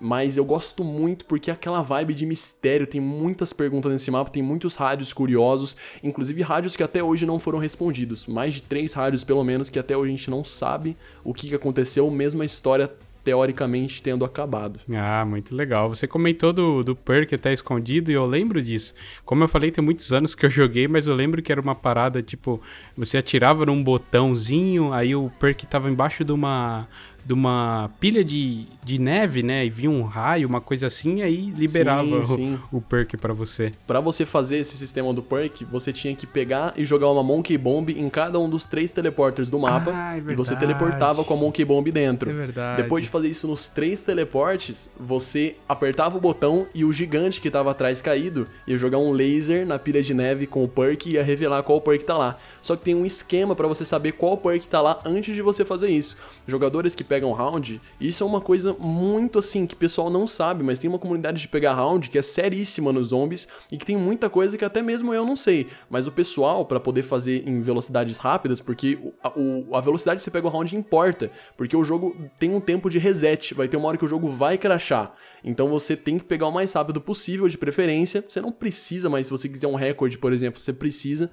[0.00, 4.30] mas eu gosto muito porque é aquela vibe de mistério, tem muitas perguntas nesse mapa,
[4.30, 8.92] tem muitos rádios curiosos, inclusive rádios que até hoje não foram respondidos, mais de três
[8.92, 12.46] rádios pelo menos que até hoje a gente não sabe o que aconteceu, mesmo a
[12.46, 12.90] história
[13.22, 14.80] teoricamente tendo acabado.
[14.94, 15.88] Ah, muito legal.
[15.88, 18.94] Você comentou do, do perk até escondido e eu lembro disso.
[19.24, 21.74] Como eu falei, tem muitos anos que eu joguei, mas eu lembro que era uma
[21.74, 22.60] parada tipo:
[22.96, 26.88] você atirava num botãozinho, aí o perk tava embaixo de uma
[27.28, 29.66] de uma pilha de, de neve, né?
[29.66, 32.58] E vinha um raio, uma coisa assim, e aí liberava sim, sim.
[32.72, 33.72] O, o, perk para você.
[33.86, 37.56] Para você fazer esse sistema do perk, você tinha que pegar e jogar uma Monkey
[37.56, 39.92] Bomb em cada um dos três teleporters do mapa.
[39.94, 42.30] Ah, é e você teleportava com a Monkey Bomb dentro.
[42.30, 42.82] É verdade.
[42.82, 47.50] Depois de fazer isso nos três teleportes, você apertava o botão e o gigante que
[47.50, 51.12] tava atrás caído ia jogar um laser na pilha de neve com o perk e
[51.12, 52.38] ia revelar qual perk tá lá.
[52.62, 55.64] Só que tem um esquema para você saber qual perk tá lá antes de você
[55.64, 56.16] fazer isso.
[56.46, 60.26] Jogadores que pegam pegam round, isso é uma coisa muito assim que o pessoal não
[60.26, 63.86] sabe, mas tem uma comunidade de pegar round que é seríssima nos zombies e que
[63.86, 65.66] tem muita coisa que até mesmo eu não sei.
[65.90, 70.24] Mas o pessoal, para poder fazer em velocidades rápidas, porque a, o, a velocidade que
[70.24, 73.76] você pega o round importa, porque o jogo tem um tempo de reset, vai ter
[73.76, 75.14] uma hora que o jogo vai crashar.
[75.42, 78.24] Então você tem que pegar o mais rápido possível, de preferência.
[78.26, 81.30] Você não precisa, mas se você quiser um recorde, por exemplo, você precisa.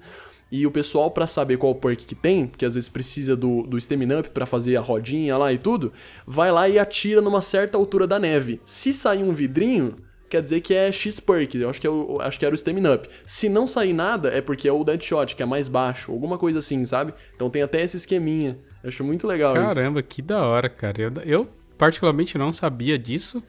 [0.50, 3.76] E o pessoal, para saber qual perk que tem, que às vezes precisa do, do
[3.76, 5.92] Stamina Up pra fazer a rodinha lá e tudo,
[6.26, 8.60] vai lá e atira numa certa altura da neve.
[8.64, 9.96] Se sair um vidrinho,
[10.30, 12.58] quer dizer que é X perk, eu acho que, é o, acho que era o
[12.58, 13.08] Stamina Up.
[13.24, 16.60] Se não sair nada, é porque é o Deadshot, que é mais baixo, alguma coisa
[16.60, 17.12] assim, sabe?
[17.34, 18.56] Então tem até esse esqueminha.
[18.84, 19.80] Eu acho muito legal Caramba, isso.
[19.80, 21.02] Caramba, que da hora, cara.
[21.02, 23.42] Eu, eu particularmente não sabia disso.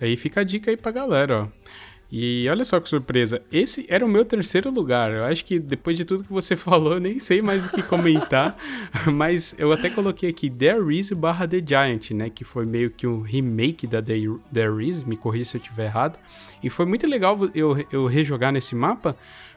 [0.00, 1.48] Aí fica a dica aí pra galera, ó.
[2.16, 5.12] E olha só que surpresa, esse era o meu terceiro lugar.
[5.12, 8.56] Eu acho que depois de tudo que você falou, nem sei mais o que comentar.
[9.12, 12.30] mas eu até coloquei aqui There Is barra The Giant, né?
[12.30, 16.16] Que foi meio que um remake da There Is, me corrija se eu estiver errado.
[16.62, 19.16] E foi muito legal eu, eu rejogar nesse mapa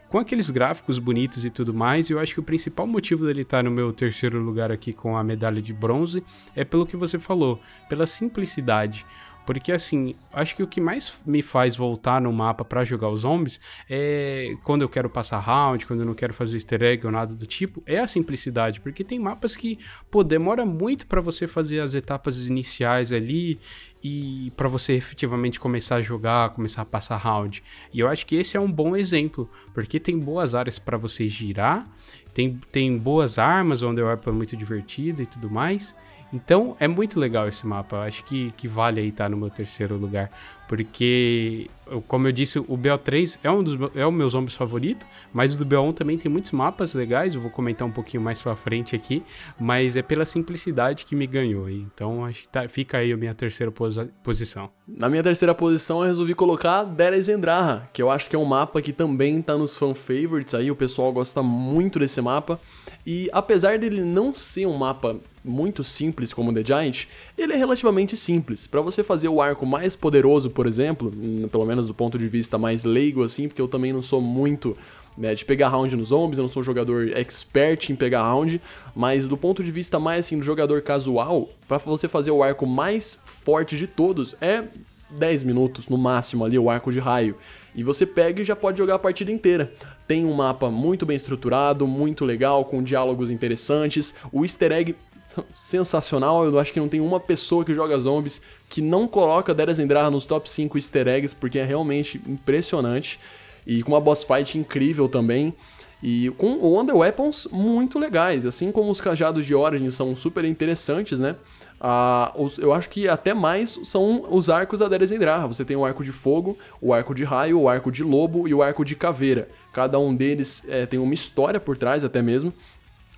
[0.09, 2.09] com aqueles gráficos bonitos e tudo mais.
[2.09, 5.23] Eu acho que o principal motivo dele estar no meu terceiro lugar aqui com a
[5.23, 6.23] medalha de bronze
[6.55, 9.05] é pelo que você falou, pela simplicidade.
[9.47, 13.21] Porque assim, acho que o que mais me faz voltar no mapa para jogar os
[13.21, 17.13] zombies é quando eu quero passar round, quando eu não quero fazer easter egg ou
[17.13, 19.79] nada do tipo, é a simplicidade, porque tem mapas que,
[20.11, 23.57] pô, demora muito para você fazer as etapas iniciais ali
[24.03, 27.63] e para você efetivamente começar a jogar, começar a passar round.
[27.93, 31.29] E eu acho que esse é um bom exemplo, porque tem boas áreas para você
[31.29, 31.87] girar,
[32.33, 35.95] tem, tem boas armas, onde o mapa é muito divertido e tudo mais.
[36.31, 38.01] Então é muito legal esse mapa.
[38.01, 40.29] Acho que, que vale aí estar no meu terceiro lugar.
[40.67, 41.69] Porque,
[42.07, 45.57] como eu disse, o BO3 é um dos é o meu zombies favorito, mas o
[45.57, 47.35] do BO1 também tem muitos mapas legais.
[47.35, 49.23] Eu vou comentar um pouquinho mais pra frente aqui.
[49.59, 51.69] Mas é pela simplicidade que me ganhou.
[51.69, 54.69] Então acho que tá, fica aí a minha terceira posi posição.
[54.87, 58.45] Na minha terceira posição eu resolvi colocar Deres Zendraha, que eu acho que é um
[58.45, 60.69] mapa que também tá nos fan favorites aí.
[60.69, 62.59] O pessoal gosta muito desse mapa.
[63.05, 65.17] E apesar dele não ser um mapa
[65.47, 67.05] muito simples como The Giant,
[67.37, 68.67] ele é relativamente simples.
[68.67, 71.11] Para você fazer o arco mais poderoso, por exemplo,
[71.51, 74.75] pelo menos do ponto de vista mais leigo assim, porque eu também não sou muito
[75.15, 78.59] né, de pegar round nos zombies, eu não sou um jogador expert em pegar round,
[78.95, 82.65] mas do ponto de vista mais assim do jogador casual, para você fazer o arco
[82.65, 84.63] mais forte de todos é
[85.11, 87.35] 10 minutos no máximo ali o arco de raio.
[87.75, 89.71] E você pega e já pode jogar a partida inteira.
[90.07, 94.15] Tem um mapa muito bem estruturado, muito legal, com diálogos interessantes.
[94.31, 94.95] O easter egg
[95.53, 96.45] sensacional.
[96.45, 100.09] Eu acho que não tem uma pessoa que joga zombies que não coloca Deres Endrar
[100.11, 103.19] nos top 5 easter eggs, porque é realmente impressionante.
[103.65, 105.53] E com uma boss fight incrível também.
[106.01, 110.45] E com o Under Weapons muito legais, assim como os cajados de Origin são super
[110.45, 111.35] interessantes, né?
[111.79, 115.47] Ah, os, eu acho que até mais são os arcos da Derezendraha.
[115.47, 118.53] Você tem o arco de fogo, o arco de raio, o arco de lobo e
[118.53, 119.47] o arco de caveira.
[119.71, 122.51] Cada um deles é, tem uma história por trás, até mesmo.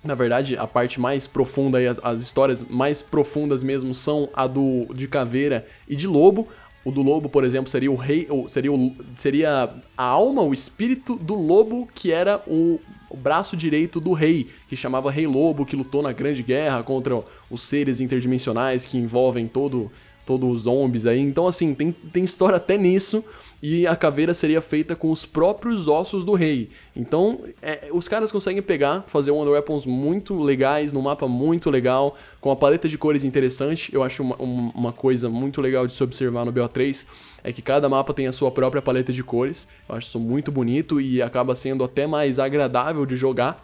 [0.02, 4.46] Na verdade, a parte mais profunda e as, as, histórias mais profundas mesmo são a
[4.46, 6.48] do de caveira e de lobo.
[6.82, 11.14] O do lobo, por exemplo, seria o rei, seria, o, seria a alma, o espírito
[11.16, 15.76] do lobo que era o, o braço direito do rei, que chamava Rei Lobo, que
[15.76, 19.90] lutou na Grande Guerra contra os seres interdimensionais que envolvem todo
[20.24, 21.18] todos os zombies aí.
[21.18, 23.24] Então, assim, tem, tem história até nisso.
[23.62, 26.70] E a caveira seria feita com os próprios ossos do rei.
[26.96, 32.16] Então, é, os caras conseguem pegar, fazer Wonder Weapons muito legais, num mapa muito legal,
[32.40, 33.94] com a paleta de cores interessante.
[33.94, 37.06] Eu acho uma, uma coisa muito legal de se observar no BO3
[37.42, 39.68] é que cada mapa tem a sua própria paleta de cores.
[39.88, 43.62] Eu acho isso muito bonito e acaba sendo até mais agradável de jogar.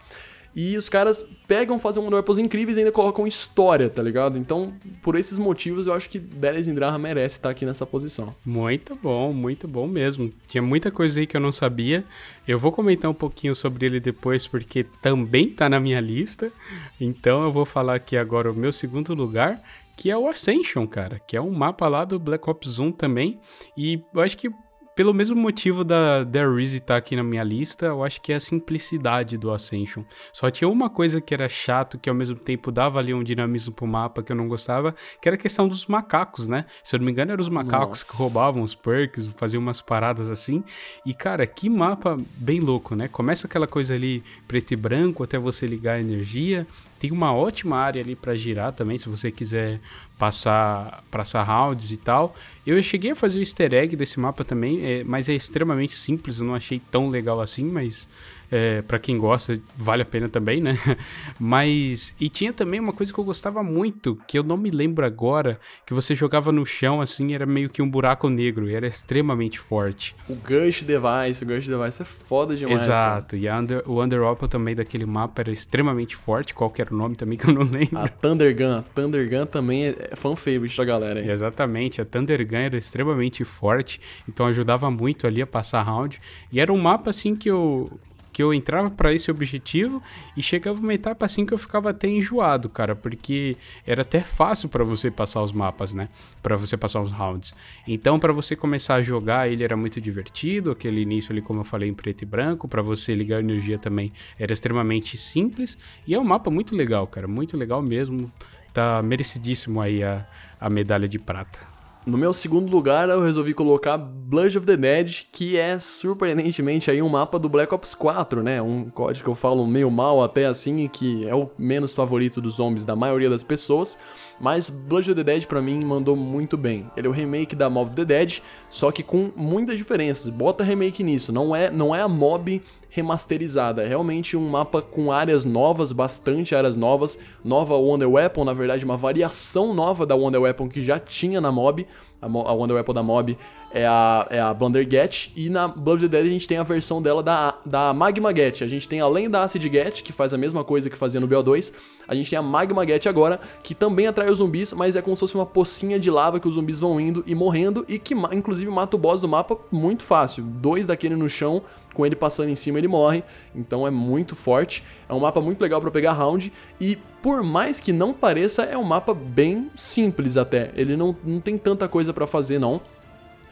[0.56, 4.38] E os caras pegam, fazem weapons incríveis e ainda colocam história, tá ligado?
[4.38, 4.72] Então,
[5.02, 8.34] por esses motivos, eu acho que Delis Indraha merece estar aqui nessa posição.
[8.42, 10.32] Muito bom, muito bom mesmo.
[10.48, 12.02] Tinha muita coisa aí que eu não sabia.
[12.48, 16.50] Eu vou comentar um pouquinho sobre ele depois, porque também tá na minha lista.
[16.98, 19.62] Então, eu vou falar aqui agora o meu segundo lugar,
[19.94, 23.38] que é o Ascension, cara, que é um mapa lá do Black Ops 1 também.
[23.76, 24.50] E eu acho que
[24.97, 28.32] pelo mesmo motivo da There Is estar tá aqui na minha lista, eu acho que
[28.32, 30.02] é a simplicidade do Ascension.
[30.32, 33.74] Só tinha uma coisa que era chato, que ao mesmo tempo dava ali um dinamismo
[33.74, 36.64] pro mapa que eu não gostava, que era a questão dos macacos, né?
[36.82, 38.10] Se eu não me engano, eram os macacos Nossa.
[38.10, 40.64] que roubavam os perks, faziam umas paradas assim.
[41.05, 43.06] E cara, que mapa bem louco, né?
[43.06, 46.66] Começa aquela coisa ali preto e branco até você ligar a energia.
[46.98, 49.81] Tem uma ótima área ali para girar também, se você quiser
[50.18, 52.35] passar, passar rounds e tal.
[52.66, 56.39] Eu cheguei a fazer o easter egg desse mapa também, é, mas é extremamente simples,
[56.39, 58.09] eu não achei tão legal assim, mas
[58.51, 60.78] É, para quem gosta, vale a pena também, né?
[61.39, 62.14] Mas.
[62.20, 65.59] E tinha também uma coisa que eu gostava muito, que eu não me lembro agora,
[65.85, 69.59] que você jogava no chão assim, era meio que um buraco negro, e era extremamente
[69.59, 70.14] forte.
[70.28, 72.82] O Gush Device, o Gush Device é foda demais.
[72.82, 73.43] Exato, cara.
[73.43, 77.39] e under, o Underwater também daquele mapa era extremamente forte, qual era o nome também
[77.39, 77.98] que eu não lembro.
[77.98, 81.20] A Thunder Gun, Thunder Gun também é fan favorite da galera.
[81.20, 81.31] Hein?
[81.31, 86.20] Exatamente, a Thunder Gun era extremamente forte, então ajudava muito ali a passar round.
[86.52, 87.89] E era um mapa assim que eu
[88.36, 90.02] que eu entrava para esse objetivo
[90.36, 93.56] e chegava uma etapa assim que eu ficava até enjoado, cara, porque
[93.86, 96.10] era até fácil para você passar os mapas, né?
[96.42, 97.54] Para você passar os rounds.
[97.88, 101.64] Então, para você começar a jogar, ele era muito divertido, aquele início ali como eu
[101.64, 106.20] falei em preto e branco, para você ligar energia também era extremamente simples e é
[106.20, 108.30] um mapa muito legal, cara, muito legal mesmo.
[108.70, 110.26] Tá merecidíssimo aí a,
[110.60, 111.76] a medalha de prata.
[112.06, 117.02] No meu segundo lugar, eu resolvi colocar Blood of the Dead, que é surpreendentemente aí
[117.02, 118.62] um mapa do Black Ops 4, né?
[118.62, 122.54] Um código que eu falo meio mal até assim, que é o menos favorito dos
[122.54, 123.98] zombies da maioria das pessoas,
[124.40, 126.90] mas Blood of the Dead para mim mandou muito bem.
[126.96, 128.40] Ele é o remake da Mob of the Dead,
[128.70, 130.28] só que com muitas diferenças.
[130.28, 132.62] Bota remake nisso, não é, não é a Mob
[132.96, 133.82] remasterizada.
[133.82, 137.18] É realmente um mapa com áreas novas, bastante áreas novas.
[137.44, 141.52] Nova Wonder Weapon, na verdade, uma variação nova da Wonder Weapon que já tinha na
[141.52, 141.86] mob.
[142.22, 143.36] A, a Wonder Weapon da mob
[143.77, 145.31] é a, é a Blundergat.
[145.36, 148.35] E na Blood of the Dead a gente tem a versão dela da, da Magma
[148.35, 148.62] Get.
[148.62, 151.28] A gente tem, além da Acid Get, que faz a mesma coisa que fazia no
[151.28, 151.74] BO2,
[152.09, 155.15] a gente tem a Magma Get agora, que também atrai os zumbis, mas é como
[155.15, 157.85] se fosse uma pocinha de lava que os zumbis vão indo e morrendo.
[157.86, 160.44] E que, inclusive, mata o boss do mapa muito fácil.
[160.44, 161.62] Dois daquele no chão
[161.93, 163.24] com ele passando em cima ele morre,
[163.55, 164.85] então é muito forte.
[165.09, 168.77] É um mapa muito legal para pegar round e por mais que não pareça, é
[168.77, 170.70] um mapa bem simples até.
[170.77, 172.82] Ele não, não tem tanta coisa para fazer não.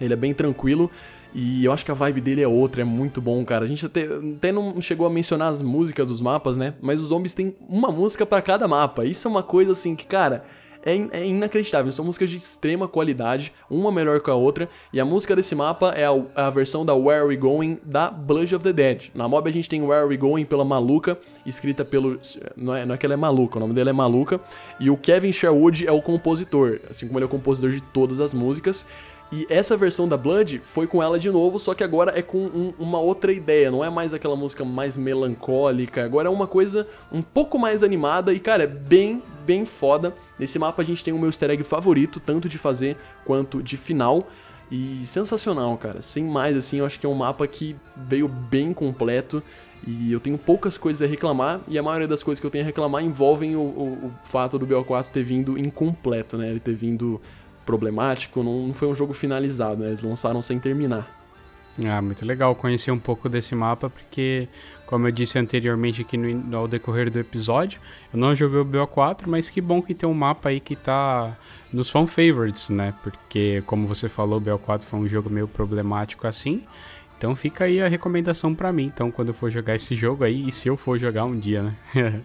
[0.05, 0.91] Ele é bem tranquilo
[1.35, 3.65] e eu acho que a vibe dele é outra, é muito bom, cara.
[3.65, 6.75] A gente até, até não chegou a mencionar as músicas dos mapas, né?
[6.81, 9.05] Mas os zombies têm uma música para cada mapa.
[9.05, 10.45] Isso é uma coisa assim que, cara,
[10.85, 11.91] é, in é, inacreditável.
[11.91, 14.69] São músicas de extrema qualidade, uma melhor que a outra.
[14.93, 18.11] E a música desse mapa é a, a, versão da Where Are We Going da
[18.11, 19.11] Blood of the Dead.
[19.13, 22.21] Na mob a gente tem Where Are We Going pela Maluca, escrita pelo.
[22.57, 24.41] Não é, não é que ela é maluca, o nome dele é Maluca.
[24.79, 28.21] E o Kevin Sherwood é o compositor, assim como ele é o compositor de todas
[28.21, 28.87] as músicas.
[29.35, 32.39] E essa versão da Blood foi com ela de novo, só que agora é com
[32.39, 36.87] um, uma outra ideia, não é mais aquela música mais melancólica, agora é uma coisa
[37.11, 40.15] um pouco mais animada e, cara, é bem, bem foda.
[40.39, 43.77] Nesse mapa a gente tem o meu easter egg favorito, tanto de fazer quanto de
[43.77, 44.29] final.
[44.71, 46.01] E sensacional, cara.
[46.01, 49.43] Sem mais, assim, eu acho que é um mapa que veio bem completo.
[49.87, 52.65] E eu tenho poucas coisas a reclamar, e a maioria das coisas que eu tenho
[52.65, 56.49] a reclamar envolvem o, o, o fato do BO4 ter vindo incompleto, né?
[56.49, 57.21] Ele ter vindo
[57.65, 59.89] problemático, não, não foi um jogo finalizado, né?
[59.89, 61.25] Eles lançaram sem terminar.
[61.83, 64.49] Ah, muito legal conhecer um pouco desse mapa, porque,
[64.87, 67.81] como eu disse anteriormente aqui no, ao decorrer do episódio,
[68.13, 71.37] eu não joguei o BO4, mas que bom que tem um mapa aí que tá
[71.73, 72.95] nos fan favorites, né?
[73.03, 76.63] Porque, como você falou, o BO4 foi um jogo meio problemático assim.
[77.19, 80.47] Então fica aí a recomendação para mim, então, quando eu for jogar esse jogo aí,
[80.47, 81.75] e se eu for jogar um dia, né?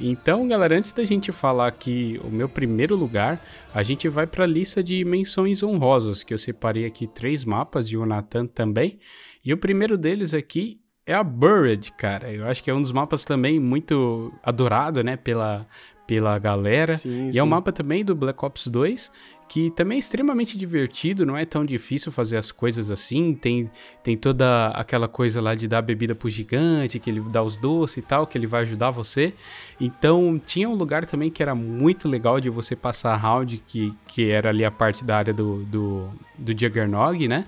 [0.00, 3.44] Então, galera, antes da gente falar aqui o meu primeiro lugar,
[3.74, 7.88] a gente vai para a lista de menções honrosas, que eu separei aqui três mapas
[7.88, 8.98] e o Nathan também.
[9.44, 12.32] E o primeiro deles aqui é a Buried, cara.
[12.32, 15.66] Eu acho que é um dos mapas também muito adorado, né, pela,
[16.06, 16.96] pela galera.
[16.96, 17.38] Sim, e sim.
[17.38, 19.10] é um mapa também do Black Ops 2
[19.48, 23.34] que também é extremamente divertido, não é tão difícil fazer as coisas assim.
[23.34, 23.70] Tem,
[24.02, 27.96] tem toda aquela coisa lá de dar bebida pro gigante, que ele dá os doces
[27.96, 29.32] e tal, que ele vai ajudar você.
[29.80, 34.30] Então tinha um lugar também que era muito legal de você passar round, que, que
[34.30, 37.46] era ali a parte da área do, do, do Juggernog, né?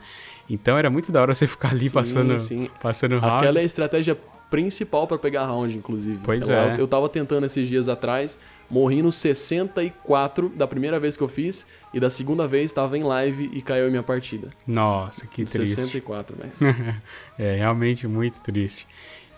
[0.48, 2.70] Então era muito da hora você ficar ali sim, passando, sim.
[2.82, 3.36] passando round.
[3.36, 4.18] Aquela é a estratégia
[4.50, 6.18] principal para pegar round, inclusive.
[6.22, 6.76] Pois é.
[6.78, 11.66] Eu tava tentando esses dias atrás, morri no 64 da primeira vez que eu fiz,
[11.94, 14.48] e da segunda vez estava em live e caiu a minha partida.
[14.66, 15.76] Nossa, que no triste.
[15.76, 16.96] 64, velho.
[17.38, 18.86] é, realmente muito triste.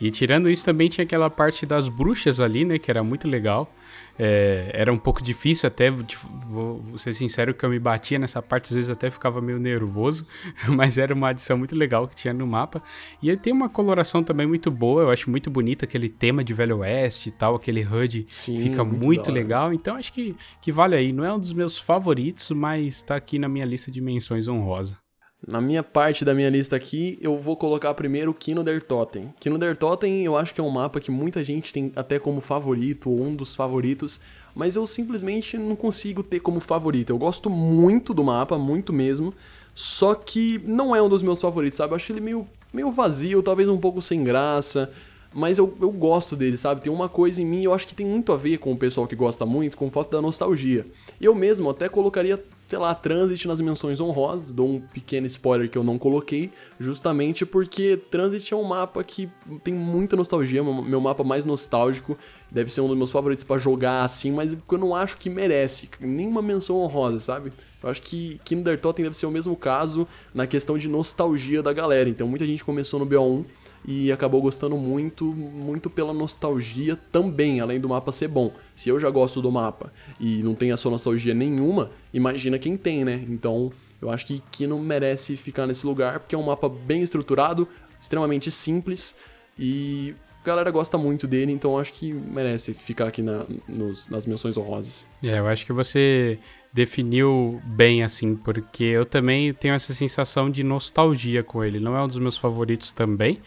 [0.01, 2.79] E tirando isso, também tinha aquela parte das bruxas ali, né?
[2.79, 3.73] Que era muito legal.
[4.19, 8.67] É, era um pouco difícil até, vou ser sincero que eu me batia nessa parte,
[8.67, 10.27] às vezes até ficava meio nervoso,
[10.69, 12.83] mas era uma adição muito legal que tinha no mapa.
[13.23, 16.53] E ele tem uma coloração também muito boa, eu acho muito bonito aquele tema de
[16.53, 20.71] Velho Oeste e tal, aquele HUD Sim, fica muito, muito legal, então acho que, que
[20.71, 21.13] vale aí.
[21.13, 25.02] Não é um dos meus favoritos, mas tá aqui na minha lista de menções honrosa.
[25.47, 29.35] Na minha parte da minha lista aqui, eu vou colocar primeiro Kino der Totem.
[29.41, 32.41] Kino der Totem eu acho que é um mapa que muita gente tem até como
[32.41, 34.21] favorito, ou um dos favoritos,
[34.55, 37.11] mas eu simplesmente não consigo ter como favorito.
[37.11, 39.35] Eu gosto muito do mapa, muito mesmo,
[39.75, 41.93] só que não é um dos meus favoritos, sabe?
[41.93, 44.91] Eu acho ele meio meio vazio, talvez um pouco sem graça.
[45.35, 46.83] Mas eu, eu gosto dele, sabe?
[46.83, 49.07] Tem uma coisa em mim, eu acho que tem muito a ver com o pessoal
[49.07, 50.85] que gosta muito, com falta da nostalgia.
[51.21, 52.43] Eu mesmo até colocaria,
[52.73, 56.51] sei lá, Transit nas menções honrosas, dou um pequeno spoiler que eu não coloquei,
[56.81, 59.29] justamente porque Transit é um mapa que
[59.63, 62.17] tem muita nostalgia, meu mapa mais nostálgico,
[62.51, 65.87] deve ser um dos meus favoritos para jogar assim, mas eu não acho que merece
[66.01, 67.53] nenhuma menção honrosa, sabe?
[67.83, 71.75] Eu acho que Kinder Totem deve ser o mesmo caso na questão de nostalgia da
[71.75, 72.09] galera.
[72.09, 73.45] Então muita gente começou no BO1
[73.85, 78.53] e acabou gostando muito, muito pela nostalgia também, além do mapa ser bom.
[78.77, 82.77] Se eu já gosto do mapa e não tem a sua nostalgia nenhuma, imagina quem
[82.77, 83.25] tem, né?
[83.29, 87.67] Então, eu acho que Kino merece ficar nesse lugar porque é um mapa bem estruturado,
[88.01, 89.17] extremamente simples
[89.59, 94.27] e a galera gosta muito dele, então acho que merece ficar aqui na, nos, nas
[94.27, 95.07] menções honrosas.
[95.23, 96.37] É, eu acho que você
[96.73, 101.79] definiu bem, assim, porque eu também tenho essa sensação de nostalgia com ele.
[101.79, 103.41] Não é um dos meus favoritos também,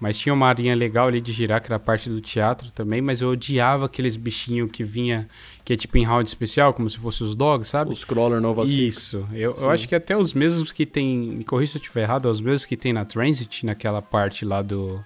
[0.00, 3.20] mas tinha uma arinha legal ali de girar, que era parte do teatro também, mas
[3.20, 5.28] eu odiava aqueles bichinhos que vinha,
[5.62, 7.92] que é tipo em round especial, como se fosse os dogs, sabe?
[7.92, 11.72] Os crawler Nova Isso, eu, eu, acho que até os mesmos que tem, me corrija
[11.72, 15.04] se eu estiver errado, é os mesmos que tem na Transit, naquela parte lá do...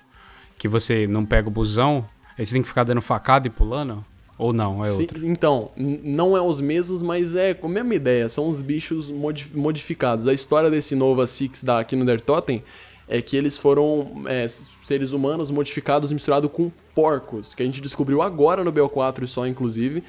[0.57, 2.07] que você não pega o busão,
[2.39, 4.05] aí você tem que ficar dando facada e pulando.
[4.39, 5.27] Ou não, é Sim, outro?
[5.27, 8.29] Então, não é os mesmos, mas é a mesma ideia.
[8.29, 9.09] São os bichos
[9.55, 10.27] modificados.
[10.27, 12.63] A história desse Nova Six da aqui no Der Totem
[13.09, 14.47] é que eles foram é,
[14.83, 20.03] seres humanos modificados misturados com porcos, que a gente descobriu agora no BO4 só, inclusive.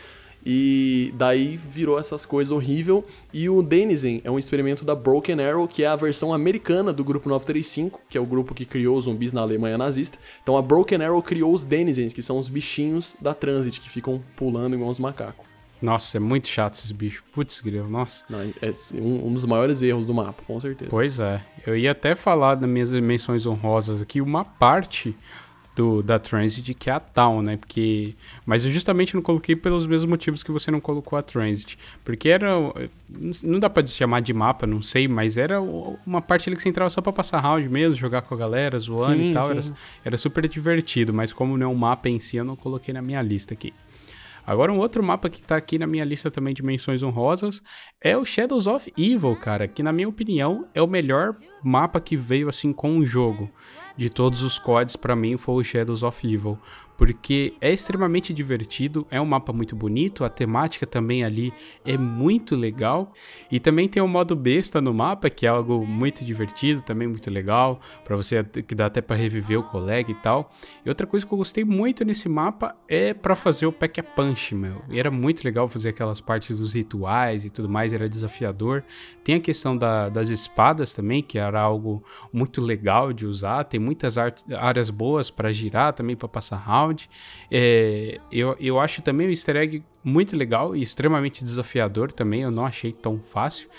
[0.47, 3.03] E daí virou essas coisas horrível.
[3.34, 7.03] E o Denizen é um experimento da Broken Arrow, que é a versão americana do
[7.03, 10.19] grupo 935, que é o grupo que criou os zumbis na Alemanha nazista.
[10.43, 14.22] Então a Broken Arrow criou os Denizens, que são os bichinhos da Transit, que ficam
[14.35, 15.55] pulando igual os macacos.
[15.81, 17.23] Nossa, é muito chato esses bichos.
[17.34, 18.23] Putz, grilo, nossa.
[18.30, 20.89] Não, é um, um, dos maiores erros do mapa, com certeza.
[20.89, 21.41] Pois é.
[21.65, 25.15] Eu ia até falar das minhas menções honrosas aqui, uma parte
[25.76, 27.57] do, da Transit, que é a Town, né?
[27.57, 28.15] Porque,
[28.45, 31.77] mas eu justamente não coloquei pelos mesmos motivos que você não colocou a Transit.
[32.03, 32.49] Porque era.
[33.43, 36.69] Não dá pra chamar de mapa, não sei, mas era uma parte ali que você
[36.69, 39.52] entrava só pra passar round mesmo, jogar com a galera, zoando sim, e tal.
[39.52, 39.61] Era,
[40.06, 43.02] era super divertido, mas como não é um mapa em si, eu não coloquei na
[43.02, 43.73] minha lista aqui.
[44.45, 47.61] Agora, um outro mapa que tá aqui na minha lista também de menções honrosas
[47.99, 51.35] é o Shadows of Evil, cara, que na minha opinião é o melhor
[51.66, 53.50] mapa que veio assim com o jogo
[53.98, 56.60] de todos os CODs para mim foi o Shadows of Evil,
[56.98, 62.56] porque é extremamente divertido, é um mapa muito bonito, a temática também ali é muito
[62.56, 63.12] legal
[63.52, 67.30] e também tem o modo besta no mapa que é algo muito divertido, também muito
[67.30, 70.52] legal, para você que dá até para reviver o colega e tal.
[70.86, 74.04] E outra coisa que eu gostei muito nesse mapa é para fazer o pack a
[74.04, 74.82] punch, meu.
[74.90, 78.84] E era muito legal fazer aquelas partes dos rituais e tudo mais, era desafiador.
[79.24, 83.80] Tem a questão da, das espadas também, que era algo muito legal de usar, tem
[83.80, 87.10] muitas áreas boas para girar também para passar round.
[87.52, 92.52] É, eu, eu acho também o easter egg muito legal e extremamente desafiador também, eu
[92.52, 93.69] não achei tão fácil.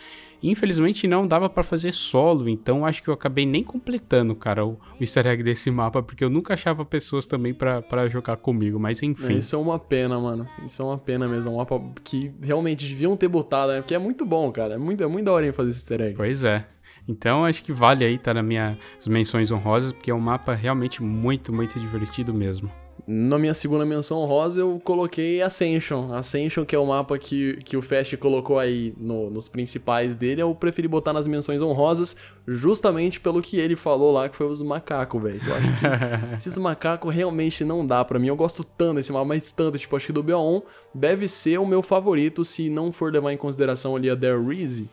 [0.42, 4.72] Infelizmente não dava para fazer solo, então acho que eu acabei nem completando, cara, o,
[4.72, 9.02] o easter egg desse mapa, porque eu nunca achava pessoas também para jogar comigo, mas
[9.02, 9.34] enfim.
[9.34, 10.46] É, isso é uma pena, mano.
[10.64, 11.50] Isso é uma pena mesmo.
[11.50, 13.80] É um mapa que realmente deviam ter botado, né?
[13.80, 14.74] Porque é muito bom, cara.
[14.74, 16.16] É muito, é muito da hora fazer esse easter egg.
[16.16, 16.66] Pois é.
[17.08, 18.76] Então acho que vale aí estar tá nas minhas
[19.06, 22.70] menções honrosas, porque é um mapa realmente muito, muito divertido mesmo.
[23.06, 26.12] Na minha segunda menção rosa, eu coloquei Ascension.
[26.12, 30.42] Ascension, que é o mapa que, que o Fast colocou aí no, nos principais dele,
[30.42, 32.16] eu preferi botar nas menções honrosas,
[32.48, 35.40] justamente pelo que ele falou lá, que foi os macacos, velho.
[35.46, 35.86] Eu acho que
[36.36, 38.26] esses macacos realmente não dá para mim.
[38.26, 40.62] Eu gosto tanto desse mapa, mas tanto, tipo, acho que do BO1
[40.92, 44.90] deve ser o meu favorito, se não for levar em consideração ali a Dare Reese.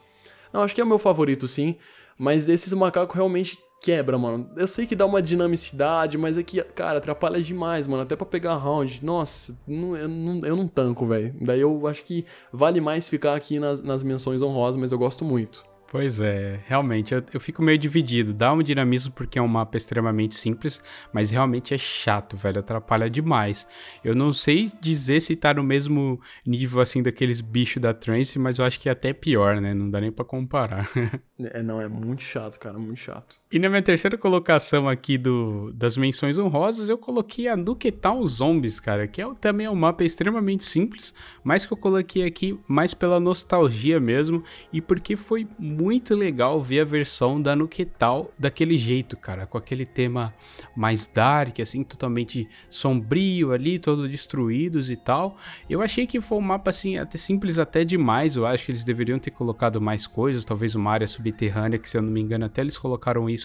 [0.53, 1.77] Não, acho que é o meu favorito, sim.
[2.23, 4.47] Mas esses macacos realmente quebra, mano.
[4.55, 8.01] Eu sei que dá uma dinamicidade, mas é que, cara, atrapalha demais, mano.
[8.01, 9.03] Até pra pegar round.
[9.03, 11.35] Nossa, não, eu, não, eu não tanco, velho.
[11.41, 15.25] Daí eu acho que vale mais ficar aqui nas, nas menções honrosas, mas eu gosto
[15.25, 15.65] muito.
[15.94, 18.34] Pois é, realmente, eu, eu, fico meio dividido.
[18.34, 20.82] Dá um dinamismo porque é um mapa extremamente simples,
[21.14, 23.68] mas realmente é chato, velho, atrapalha demais.
[24.03, 28.57] Eu não sei dizer se tá no mesmo nível, assim, daqueles bichos da Trance, mas
[28.57, 29.76] eu acho que é até pior, né?
[29.76, 30.90] Não dá nem pra comparar.
[31.40, 33.40] é, não, é muito chato, cara, muito chato.
[33.53, 38.80] E na minha terceira colocação aqui do, das menções honrosas, eu coloquei a Nuketown Zombies,
[38.80, 41.13] cara, que é, também é um mapa extremamente simples,
[41.43, 46.80] mas que eu coloquei aqui mais pela nostalgia mesmo, e porque foi muito legal ver
[46.80, 50.34] a versão da Nuketal daquele jeito, cara, com aquele tema
[50.75, 55.38] mais dark, assim, totalmente sombrio ali, todo destruídos e tal.
[55.69, 58.35] Eu achei que foi um mapa assim, até simples até demais.
[58.35, 61.95] Eu acho que eles deveriam ter colocado mais coisas, talvez uma área subterrânea, que se
[61.95, 63.43] eu não me engano, até eles colocaram isso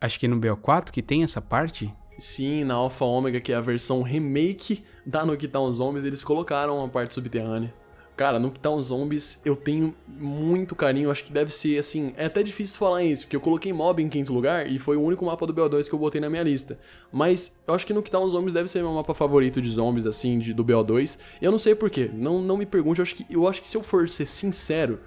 [0.00, 1.92] acho que no BO4 que tem essa parte.
[2.18, 6.88] Sim, na Alpha Omega, que é a versão remake da Nuketown Zombies, eles colocaram uma
[6.88, 7.74] parte subterrânea.
[8.16, 12.14] Cara, Nuketown Zombies eu tenho muito carinho, acho que deve ser assim.
[12.16, 15.02] É até difícil falar isso, porque eu coloquei Mob em quinto lugar e foi o
[15.02, 16.78] único mapa do BO2 que eu botei na minha lista.
[17.10, 20.54] Mas eu acho que Nuketown Zombies deve ser meu mapa favorito de zombies, assim, de,
[20.54, 21.18] do BO2.
[21.42, 23.68] E eu não sei porquê, não, não me pergunte, eu acho, que, eu acho que
[23.68, 25.00] se eu for ser sincero,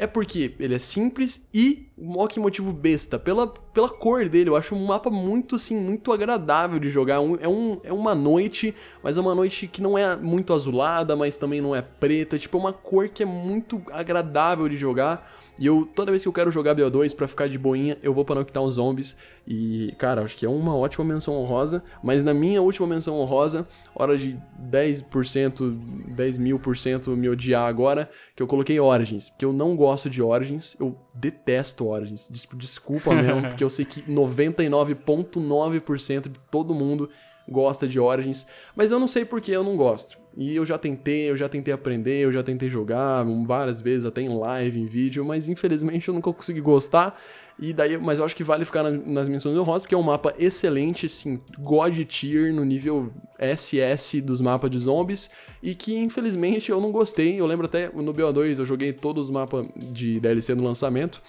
[0.00, 3.18] é porque ele é simples e mock motivo besta.
[3.18, 7.16] Pela, pela cor dele, eu acho um mapa muito, assim, muito agradável de jogar.
[7.16, 11.36] É, um, é uma noite, mas é uma noite que não é muito azulada, mas
[11.36, 12.38] também não é preta.
[12.38, 15.30] Tipo, é uma cor que é muito agradável de jogar.
[15.60, 18.24] E eu, toda vez que eu quero jogar BO2 pra ficar de boinha, eu vou
[18.24, 19.14] pra Knockdown Zombies.
[19.46, 21.84] E, cara, acho que é uma ótima menção honrosa.
[22.02, 24.38] Mas na minha última menção honrosa, hora de
[24.70, 25.78] 10%,
[26.14, 29.28] 10 mil por cento me odiar agora, que eu coloquei Origins.
[29.28, 32.30] Porque eu não gosto de Origins, eu detesto Origins.
[32.30, 37.10] Des desculpa mesmo, porque eu sei que 99,9% de todo mundo
[37.46, 40.16] gosta de Origins, mas eu não sei porque eu não gosto.
[40.36, 44.22] E eu já tentei, eu já tentei aprender, eu já tentei jogar várias vezes, até
[44.22, 47.20] em live, em vídeo, mas infelizmente eu nunca consegui gostar.
[47.58, 49.98] E daí, mas eu acho que vale ficar na, nas menções do Ross, porque é
[49.98, 55.30] um mapa excelente, assim, God tier no nível SS dos mapas de zombies,
[55.62, 57.38] e que infelizmente eu não gostei.
[57.38, 61.22] Eu lembro até no BO2 eu joguei todos os mapas de DLC no lançamento,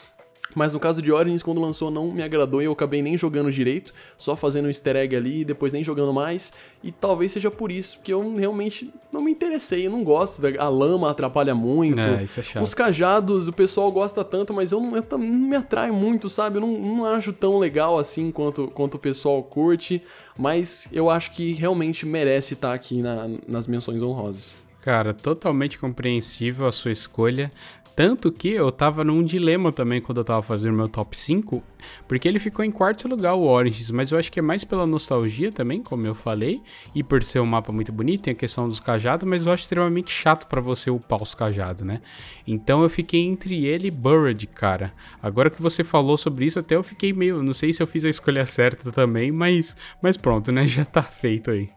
[0.55, 3.51] mas no caso de Origins, quando lançou, não me agradou e eu acabei nem jogando
[3.51, 6.53] direito, só fazendo um easter egg ali e depois nem jogando mais.
[6.83, 10.41] E talvez seja por isso, porque eu realmente não me interessei, eu não gosto.
[10.59, 12.01] A lama atrapalha muito.
[12.01, 12.63] É, isso é chato.
[12.63, 16.57] Os cajados, o pessoal gosta tanto, mas eu não, eu, não me atrai muito, sabe?
[16.57, 20.01] Eu não, não acho tão legal assim quanto, quanto o pessoal curte.
[20.37, 24.57] Mas eu acho que realmente merece estar aqui na, nas menções honrosas.
[24.81, 27.51] Cara, totalmente compreensível a sua escolha.
[27.95, 31.61] Tanto que eu tava num dilema também quando eu tava fazendo meu top 5,
[32.07, 34.87] porque ele ficou em quarto lugar o Origins, mas eu acho que é mais pela
[34.87, 36.61] nostalgia também, como eu falei,
[36.95, 39.63] e por ser um mapa muito bonito, tem a questão dos cajados, mas eu acho
[39.63, 42.01] extremamente chato para você upar os cajados, né?
[42.47, 44.93] Então eu fiquei entre ele e Burred, cara.
[45.21, 48.05] Agora que você falou sobre isso, até eu fiquei meio, não sei se eu fiz
[48.05, 50.65] a escolha certa também, mas, mas pronto, né?
[50.71, 51.69] Já tá feito aí.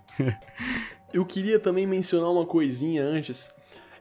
[1.13, 3.53] eu queria também mencionar uma coisinha antes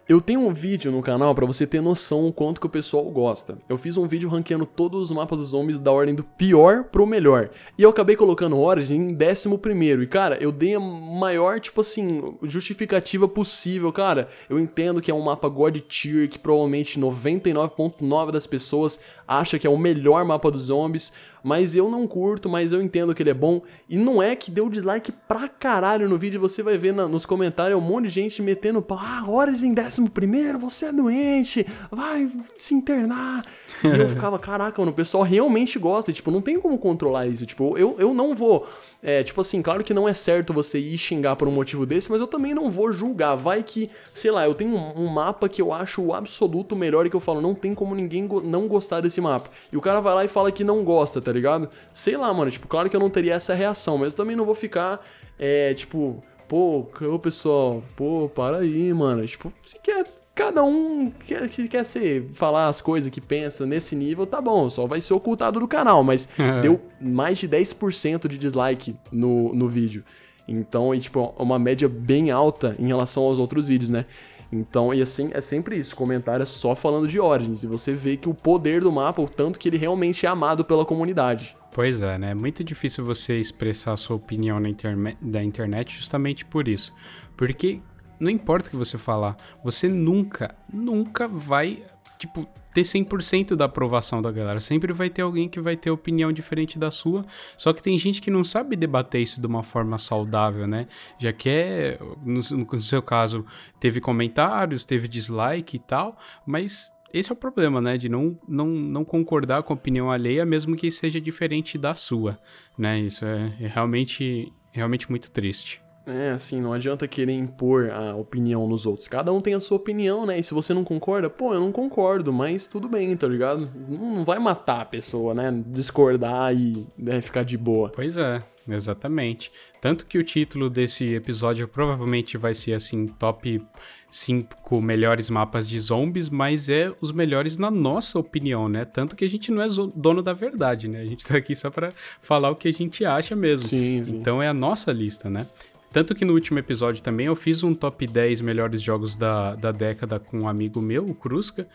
[0.08, 3.06] eu tenho um vídeo no canal para você ter noção o quanto que o pessoal
[3.06, 3.58] gosta.
[3.70, 7.08] Eu fiz um vídeo ranqueando todos os mapas dos zombies da ordem do pior pro
[7.08, 7.50] melhor.
[7.78, 10.04] E eu acabei colocando Origin em décimo primeiro.
[10.04, 13.94] E cara, eu dei a maior, tipo assim, justificativa possível.
[13.94, 19.58] Cara, eu entendo que é um mapa God Tier, que provavelmente 99.9 das pessoas acha
[19.58, 21.14] que é o melhor mapa dos zombies
[21.44, 23.62] mas eu não curto, mas eu entendo que ele é bom.
[23.90, 27.26] E não é que deu dislike pra caralho no vídeo, você vai ver na, nos
[27.26, 28.98] comentários um monte de gente metendo pau,
[29.40, 33.44] ah, décimo primeiro, você é doente, vai se internar.
[33.84, 37.28] E eu ficava, caraca, mano, o pessoal realmente gosta, e, tipo, não tem como controlar
[37.28, 38.66] isso, tipo, eu, eu não vou
[39.06, 42.10] é, tipo assim, claro que não é certo você ir xingar por um motivo desse,
[42.10, 43.36] mas eu também não vou julgar.
[43.36, 47.06] Vai que, sei lá, eu tenho um, um mapa que eu acho o absoluto melhor
[47.06, 49.50] e que eu falo, não tem como ninguém go não gostar desse mapa.
[49.72, 51.70] E o cara vai lá e fala que não gosta, tá ligado?
[51.92, 54.46] Sei lá, mano, tipo, claro que eu não teria essa reação, mas eu também não
[54.46, 55.06] vou ficar,
[55.38, 59.26] é, tipo, pô, ô pessoal, pô, para aí, mano.
[59.26, 63.96] Tipo, se quer cada um quer, se quer ser, falar as coisas que pensa nesse
[63.96, 66.62] nível, tá bom, só vai ser ocultado do canal, mas é.
[66.62, 70.04] deu mais de 10% de dislike no, no vídeo.
[70.48, 74.06] Então, é tipo, uma média bem alta em relação aos outros vídeos, né?
[74.54, 78.16] Então, e assim, é sempre isso, comentário é só falando de Origins, e você vê
[78.16, 81.58] que o poder do mapa, o tanto que ele realmente é amado pela comunidade.
[81.72, 82.32] Pois é, né?
[82.32, 86.94] É muito difícil você expressar a sua opinião na internet, da internet justamente por isso.
[87.36, 87.82] Porque
[88.20, 91.84] não importa o que você falar, você nunca, nunca vai,
[92.24, 94.60] tipo, ter 100% da aprovação da galera.
[94.62, 97.26] Sempre vai ter alguém que vai ter opinião diferente da sua.
[97.58, 100.88] Só que tem gente que não sabe debater isso de uma forma saudável, né?
[101.20, 103.46] Já que é, no, no seu caso,
[103.78, 107.98] teve comentários, teve dislike e tal, mas esse é o problema, né?
[107.98, 112.40] De não, não, não concordar com a opinião alheia, mesmo que seja diferente da sua,
[112.78, 113.00] né?
[113.00, 115.84] Isso é, é realmente, realmente muito triste.
[116.06, 119.08] É, assim, não adianta querer impor a opinião nos outros.
[119.08, 120.38] Cada um tem a sua opinião, né?
[120.38, 123.70] E se você não concorda, pô, eu não concordo, mas tudo bem, tá ligado?
[123.88, 125.50] Não vai matar a pessoa, né?
[125.68, 127.90] Discordar e né, ficar de boa.
[127.90, 129.50] Pois é, exatamente.
[129.80, 133.66] Tanto que o título desse episódio provavelmente vai ser assim: top
[134.10, 138.84] 5 melhores mapas de zombies, mas é os melhores na nossa opinião, né?
[138.84, 141.00] Tanto que a gente não é dono da verdade, né?
[141.00, 143.66] A gente tá aqui só pra falar o que a gente acha mesmo.
[143.66, 144.18] Sim, sim.
[144.18, 145.48] Então é a nossa lista, né?
[145.94, 149.72] Tanto que no último episódio também eu fiz um top 10 melhores jogos da, da
[149.72, 151.68] década com um amigo meu, o Krusca.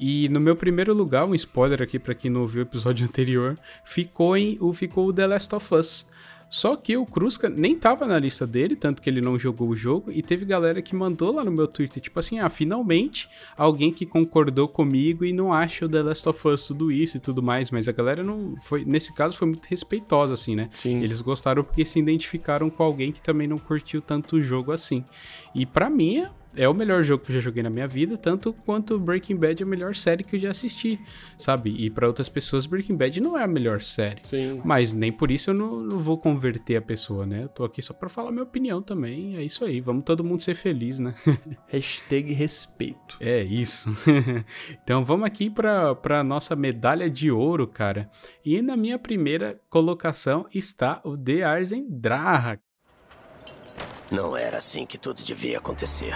[0.00, 3.58] E no meu primeiro lugar, um spoiler aqui para quem não ouviu o episódio anterior,
[3.84, 6.06] ficou, em, o, ficou o The Last of Us.
[6.48, 9.76] Só que o Krusca nem tava na lista dele, tanto que ele não jogou o
[9.76, 13.92] jogo, e teve galera que mandou lá no meu Twitter, tipo assim, ah, finalmente alguém
[13.92, 17.42] que concordou comigo e não acha o The Last of Us tudo isso e tudo
[17.42, 20.68] mais, mas a galera não foi, nesse caso foi muito respeitosa assim, né?
[20.72, 21.02] Sim.
[21.02, 25.04] Eles gostaram porque se identificaram com alguém que também não curtiu tanto o jogo assim.
[25.54, 28.16] E para mim é é o melhor jogo que eu já joguei na minha vida,
[28.16, 30.98] tanto quanto Breaking Bad é a melhor série que eu já assisti,
[31.36, 31.70] sabe?
[31.78, 34.20] E para outras pessoas, Breaking Bad não é a melhor série.
[34.24, 34.60] Sim.
[34.64, 37.44] Mas nem por isso eu não, não vou converter a pessoa, né?
[37.44, 39.36] Eu tô aqui só pra falar minha opinião também.
[39.36, 39.80] É isso aí.
[39.80, 41.14] Vamos todo mundo ser feliz, né?
[41.68, 43.16] Hashtag respeito.
[43.20, 43.90] É isso.
[44.82, 48.10] então vamos aqui pra, pra nossa medalha de ouro, cara.
[48.44, 52.58] E na minha primeira colocação está o The Arzen Draha.
[54.10, 56.14] Não era assim que tudo devia acontecer.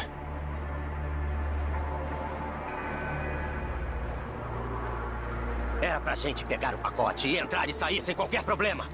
[5.80, 8.86] Era pra gente pegar o pacote e entrar e sair sem qualquer problema.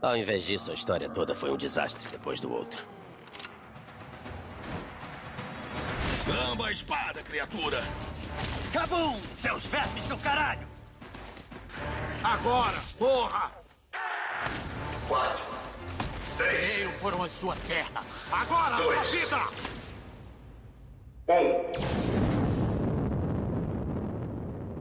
[0.00, 2.86] Ao invés disso, a história toda foi um desastre depois do outro.
[6.26, 7.82] Lamba a espada, criatura!
[8.72, 9.18] Cabum!
[9.32, 10.68] Seus vermes do caralho!
[12.22, 13.50] Agora, porra!
[16.38, 18.20] Primeiro foram as suas pernas.
[18.30, 19.36] Agora, a sua vida!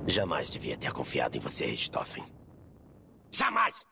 [0.06, 2.24] Jamais devia ter confiado em você, Richthofen.
[3.32, 3.86] Jamais!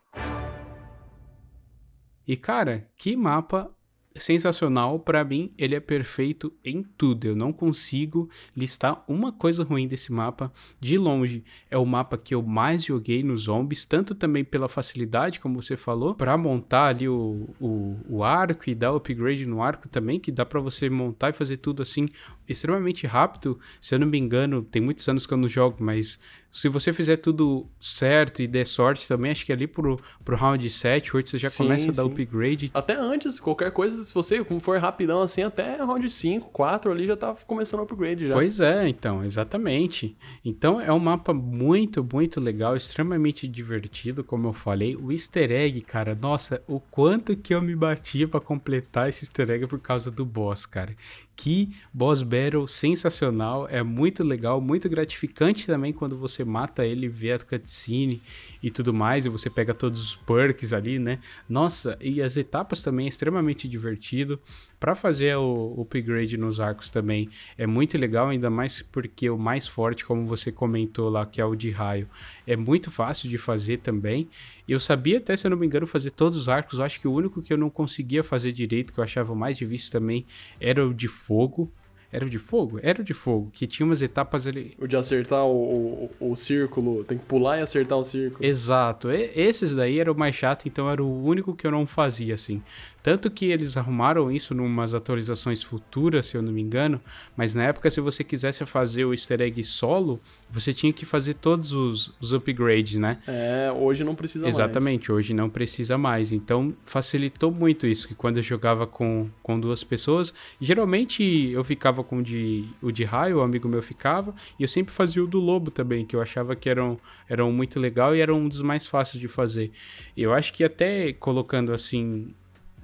[2.28, 3.75] E cara, que mapa
[4.16, 5.00] sensacional.
[5.00, 7.26] Pra mim, ele é perfeito em tudo.
[7.26, 10.52] Eu não consigo listar uma coisa ruim desse mapa.
[10.80, 15.40] De longe, é o mapa que eu mais joguei nos zombies, tanto também pela facilidade,
[15.40, 19.88] como você falou, pra montar ali o, o, o arco e dar upgrade no arco
[19.88, 22.10] também, que dá pra você montar e fazer tudo assim
[22.48, 23.60] extremamente rápido.
[23.82, 26.20] Se eu não me engano, tem muitos anos que eu não jogo, mas
[26.56, 30.68] se você fizer tudo certo e der sorte também, acho que ali pro, pro round
[30.70, 32.08] 7, 8, você já Sim, começa a dar sim.
[32.08, 32.72] upgrade.
[32.74, 37.08] Até antes, qualquer coisa, se você como for rapidão assim, até round 5, 4 ali
[37.08, 38.34] já tá começando o upgrade já.
[38.34, 40.16] Pois é, então, exatamente.
[40.46, 44.96] Então é um mapa muito, muito legal, extremamente divertido, como eu falei.
[44.96, 49.50] O easter egg, cara, nossa, o quanto que eu me batia pra completar esse easter
[49.50, 50.96] egg por causa do boss, cara.
[51.36, 57.34] Que boss battle sensacional, é muito legal, muito gratificante também quando você mata ele, vê
[57.34, 58.22] a cutscene
[58.64, 61.20] e tudo mais, e você pega todos os perks ali, né?
[61.48, 64.40] Nossa, e as etapas também é extremamente divertido.
[64.80, 69.68] Para fazer o, upgrade nos arcos também é muito legal, ainda mais porque o mais
[69.68, 72.08] forte, como você comentou lá, que é o de raio,
[72.46, 74.30] é muito fácil de fazer também.
[74.68, 76.80] Eu sabia até, se eu não me engano, fazer todos os arcos.
[76.80, 79.58] Eu acho que o único que eu não conseguia fazer direito, que eu achava mais
[79.58, 80.26] difícil também,
[80.60, 81.72] era o de fogo.
[82.12, 82.80] Era o de fogo?
[82.82, 84.74] Era o de fogo, que tinha umas etapas ali.
[84.80, 88.46] O de acertar o, o, o círculo, tem que pular e acertar o círculo.
[88.46, 91.86] Exato, E- esses daí eram o mais chato, então era o único que eu não
[91.86, 92.62] fazia assim.
[93.06, 97.00] Tanto que eles arrumaram isso numas atualizações futuras, se eu não me engano,
[97.38, 100.20] mas na época, se você quisesse fazer o easter egg solo,
[100.50, 103.20] você tinha que fazer todos os, os upgrades, né?
[103.28, 104.56] É, hoje não precisa mais.
[104.56, 106.32] Exatamente, hoje não precisa mais.
[106.32, 112.04] Então facilitou muito isso, que quando eu jogava com, com duas pessoas, geralmente eu ficava
[112.04, 115.28] com o de, o de raio, o amigo meu ficava, e eu sempre fazia o
[115.28, 116.98] do lobo também, que eu achava que eram,
[117.30, 119.72] eram muito legal e eram um dos mais fáceis de fazer.
[120.18, 122.34] Eu acho que até colocando assim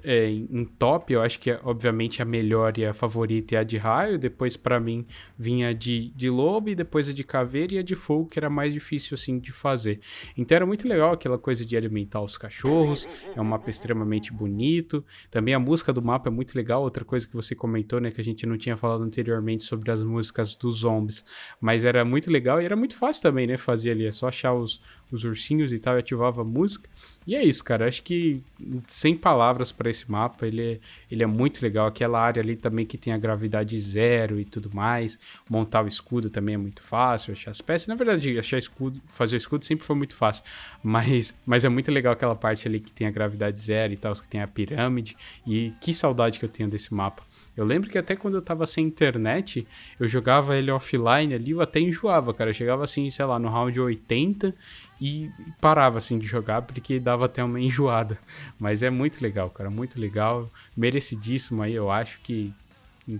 [0.04, 3.76] é, em top, eu acho que obviamente a melhor e a favorita é a de
[3.76, 5.06] raio, depois pra mim
[5.38, 8.50] vinha de, de lobo e depois a de caveira e a de fogo, que era
[8.50, 10.00] mais difícil assim de fazer.
[10.36, 15.04] Então era muito legal aquela coisa de alimentar os cachorros, é um mapa extremamente bonito.
[15.30, 18.20] Também a música do mapa é muito legal, outra coisa que você comentou, né, que
[18.20, 21.24] a gente não tinha falado anteriormente sobre as músicas dos zombies,
[21.60, 24.52] mas era muito legal e era muito fácil também, né, fazer ali, é só achar
[24.54, 24.80] os,
[25.12, 26.88] os ursinhos e tal, e ativava a música.
[27.26, 27.86] E é isso, cara.
[27.86, 28.42] Acho que
[28.86, 30.80] sem palavras para esse mapa, ele é,
[31.10, 31.86] ele é muito legal.
[31.86, 35.18] Aquela área ali também que tem a gravidade zero e tudo mais.
[35.48, 37.86] Montar o escudo também é muito fácil, achar as peças.
[37.86, 40.44] Na verdade, achar escudo, fazer o escudo sempre foi muito fácil.
[40.84, 44.12] Mas, mas é muito legal aquela parte ali que tem a gravidade zero e tal,
[44.14, 45.16] que tem a pirâmide.
[45.46, 47.22] E que saudade que eu tenho desse mapa.
[47.56, 49.66] Eu lembro que até quando eu tava sem internet,
[50.00, 52.50] eu jogava ele offline ali, eu até enjoava, cara.
[52.50, 54.54] Eu chegava assim, sei lá, no round 80
[55.04, 55.28] e
[55.60, 58.16] parava assim de jogar porque dava até uma enjoada.
[58.58, 62.52] Mas é muito legal, cara, muito legal, merecidíssimo aí, eu acho que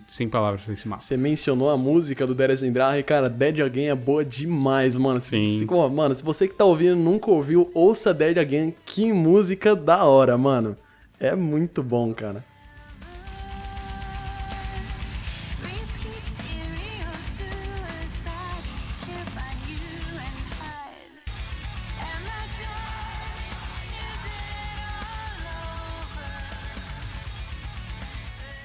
[0.06, 1.02] sem palavras pra esse mapa.
[1.02, 5.20] Você mencionou a música do Dere Zendraha e, cara, Dead Again é boa demais, mano.
[5.20, 5.46] Se, Sim.
[5.46, 8.72] se- ó, mano, se você que tá ouvindo nunca ouviu, ouça Dead Again.
[8.86, 10.76] Que música da hora, mano.
[11.18, 12.44] É muito bom, cara.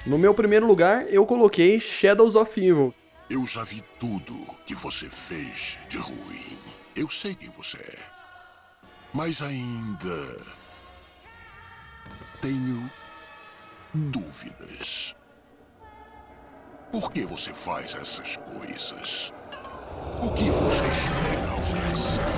[0.08, 2.94] No meu primeiro lugar, eu coloquei Shadows of Evil.
[3.28, 4.32] Eu já vi tudo
[4.64, 6.58] que você fez de ruim.
[6.96, 8.10] Eu sei quem você é.
[9.12, 10.36] Mas ainda.
[12.40, 12.90] Tenho.
[13.92, 15.14] dúvidas.
[16.90, 19.34] Por que você faz essas coisas?
[20.22, 22.32] O que você espera ameaçar?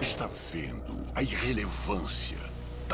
[0.00, 2.38] Está vendo a irrelevância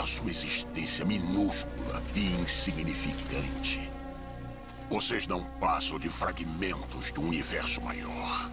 [0.00, 3.92] da sua existência minúscula e insignificante.
[4.88, 8.50] Vocês não passam de fragmentos de um universo maior.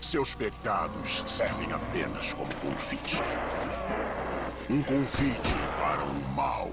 [0.00, 3.20] Seus pecados servem apenas como convite.
[4.68, 6.68] Um convite para um mal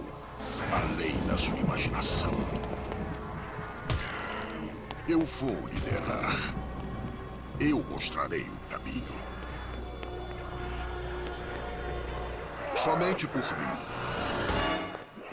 [0.71, 2.33] além da sua imaginação.
[5.07, 6.55] Eu vou liderar.
[7.59, 9.38] Eu mostrarei o caminho.
[12.83, 13.77] Somente por mim,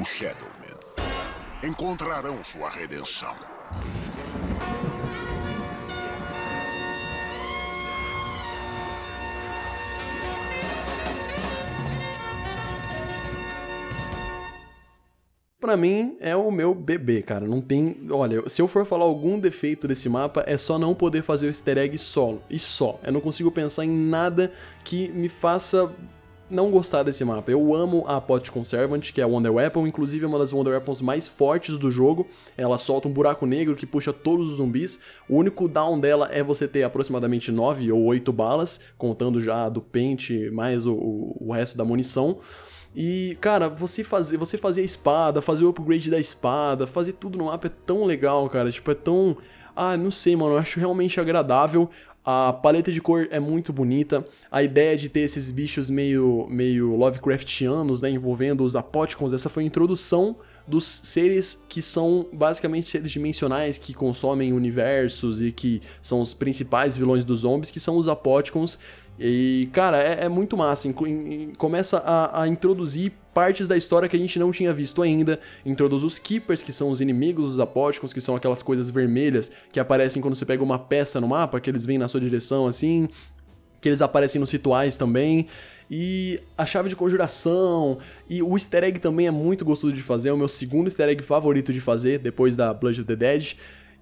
[0.00, 0.50] os Shadowmen
[1.62, 3.36] encontrarão sua redenção.
[15.60, 17.46] Pra mim, é o meu bebê, cara.
[17.46, 17.96] Não tem.
[18.10, 21.50] Olha, se eu for falar algum defeito desse mapa, é só não poder fazer o
[21.50, 22.42] easter egg solo.
[22.50, 22.98] E só.
[23.04, 24.52] Eu não consigo pensar em nada
[24.82, 25.92] que me faça
[26.48, 27.50] não gostar desse mapa.
[27.50, 30.72] Eu amo a Pot Conservant, que é a Wonder Weapon, inclusive é uma das Wonder
[30.72, 32.26] Weapons mais fortes do jogo.
[32.56, 35.00] Ela solta um buraco negro que puxa todos os zumbis.
[35.28, 39.80] O único down dela é você ter aproximadamente 9 ou 8 balas, contando já do
[39.80, 42.38] pente mais o, o, o resto da munição.
[42.94, 47.36] E, cara, você fazer, você fazer a espada, fazer o upgrade da espada, fazer tudo
[47.36, 48.70] no mapa é tão legal, cara.
[48.70, 49.36] Tipo, é tão.
[49.74, 50.54] Ah, não sei, mano.
[50.54, 51.90] Eu acho realmente agradável.
[52.28, 54.26] A paleta de cor é muito bonita.
[54.50, 58.10] A ideia de ter esses bichos meio, meio Lovecraftianos, né?
[58.10, 59.32] Envolvendo os apóticons.
[59.32, 60.34] Essa foi a introdução
[60.66, 66.96] dos seres que são basicamente seres dimensionais que consomem universos e que são os principais
[66.96, 68.76] vilões dos zombies, que são os apóticons.
[69.18, 70.92] E, cara, é, é muito massa.
[71.56, 75.40] Começa a, a introduzir partes da história que a gente não tinha visto ainda.
[75.64, 79.80] Introduz os Keepers, que são os inimigos dos apóticos, que são aquelas coisas vermelhas que
[79.80, 83.08] aparecem quando você pega uma peça no mapa, que eles vêm na sua direção assim.
[83.80, 85.46] Que eles aparecem nos rituais também.
[85.90, 87.98] E a chave de conjuração.
[88.28, 90.30] E o easter egg também é muito gostoso de fazer.
[90.30, 93.54] É o meu segundo easter egg favorito de fazer, depois da Blood of the Dead.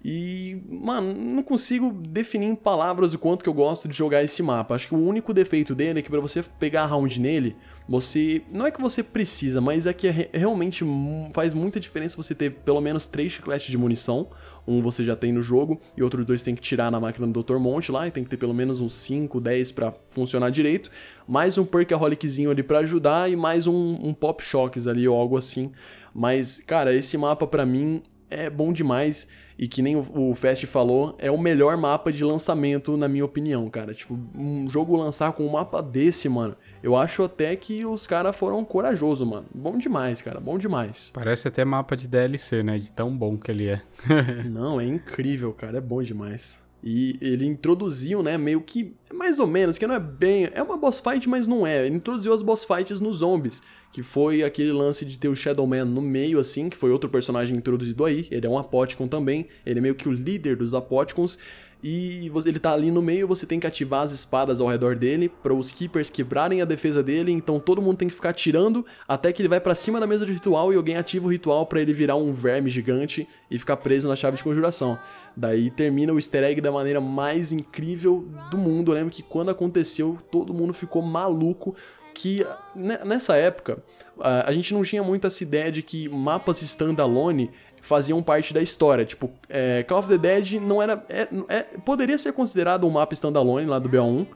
[0.06, 4.42] E, mano, não consigo definir em palavras o quanto que eu gosto de jogar esse
[4.42, 4.74] mapa.
[4.74, 7.56] Acho que o único defeito dele é que pra você pegar round nele,
[7.88, 8.42] você.
[8.52, 10.84] Não é que você precisa, mas é que é re- realmente
[11.32, 14.28] faz muita diferença você ter pelo menos três chicletes de munição.
[14.68, 17.42] Um você já tem no jogo, e outros dois tem que tirar na máquina do
[17.42, 17.56] Dr.
[17.56, 20.90] Monte lá, e tem que ter pelo menos uns 5, 10 pra funcionar direito.
[21.26, 25.38] Mais um Perkaholiczinho ali pra ajudar, e mais um, um Pop Shocks ali ou algo
[25.38, 25.72] assim.
[26.14, 29.28] Mas, cara, esse mapa pra mim é bom demais.
[29.58, 33.24] E que nem o, o Fast falou, é o melhor mapa de lançamento, na minha
[33.24, 33.94] opinião, cara.
[33.94, 36.56] Tipo, um jogo lançar com um mapa desse, mano.
[36.82, 39.46] Eu acho até que os caras foram corajosos, mano.
[39.54, 40.40] Bom demais, cara.
[40.40, 41.12] Bom demais.
[41.14, 42.78] Parece até mapa de DLC, né?
[42.78, 43.82] De tão bom que ele é.
[44.50, 45.78] Não, é incrível, cara.
[45.78, 46.63] É bom demais.
[46.86, 50.76] E ele introduziu, né, meio que mais ou menos, que não é bem, é uma
[50.76, 51.86] boss fight, mas não é.
[51.86, 55.66] Ele introduziu as boss fights nos zombies, que foi aquele lance de ter o Shadow
[55.66, 58.26] Man no meio assim, que foi outro personagem introduzido aí.
[58.30, 61.38] Ele é um Apóticon também, ele é meio que o líder dos Apóticons.
[61.86, 65.28] E ele tá ali no meio, você tem que ativar as espadas ao redor dele
[65.28, 69.30] para os Keepers quebrarem a defesa dele, então todo mundo tem que ficar atirando até
[69.30, 71.82] que ele vai pra cima da mesa de ritual e alguém ativa o ritual pra
[71.82, 74.98] ele virar um verme gigante e ficar preso na chave de conjuração.
[75.36, 78.90] Daí termina o easter egg da maneira mais incrível do mundo.
[78.90, 81.76] Eu lembro que quando aconteceu, todo mundo ficou maluco
[82.14, 83.82] que né, nessa época
[84.20, 87.50] a a gente não tinha muito essa ideia de que mapas standalone
[87.80, 89.04] faziam parte da história.
[89.04, 91.04] Tipo, é, Call of the Dead não era.
[91.08, 94.26] é- é- poderia ser considerado um mapa standalone lá do BO1,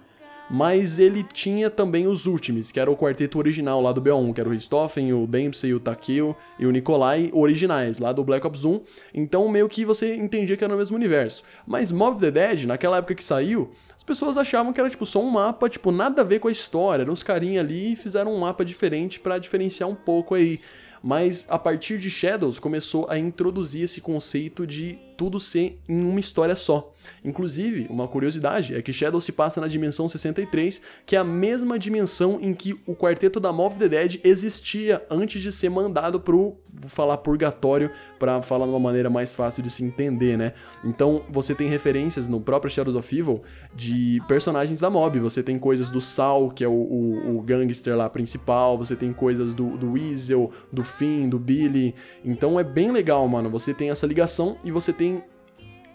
[0.50, 4.40] mas ele tinha também os Ultimates, que era o quarteto original lá do BO1, que
[4.40, 8.64] era o Richthofen, o Dempsey, o Takeo e o Nikolai originais, lá do Black Ops
[8.64, 8.80] 1.
[9.14, 11.42] Então meio que você entendia que era no mesmo universo.
[11.66, 15.20] Mas Mob the Dead, naquela época que saiu, as pessoas achavam que era tipo só
[15.20, 17.02] um mapa, tipo, nada a ver com a história.
[17.02, 20.60] Eram uns carinha ali e fizeram um mapa diferente pra diferenciar um pouco aí.
[21.02, 26.20] Mas a partir de Shadows começou a introduzir esse conceito de tudo ser em uma
[26.20, 26.94] história só.
[27.24, 31.78] Inclusive, uma curiosidade é que Shadow se passa na dimensão 63, que é a mesma
[31.78, 36.56] dimensão em que o quarteto da Mob the Dead existia antes de ser mandado pro,
[36.72, 40.52] vou falar purgatório, para falar de uma maneira mais fácil de se entender, né?
[40.84, 43.42] Então, você tem referências no próprio Shadows of Evil
[43.74, 45.18] de personagens da Mob.
[45.18, 49.12] Você tem coisas do Sal, que é o, o, o gangster lá principal, você tem
[49.12, 51.94] coisas do, do Weasel, do Finn, do Billy.
[52.24, 53.50] Então é bem legal, mano.
[53.50, 55.07] Você tem essa ligação e você tem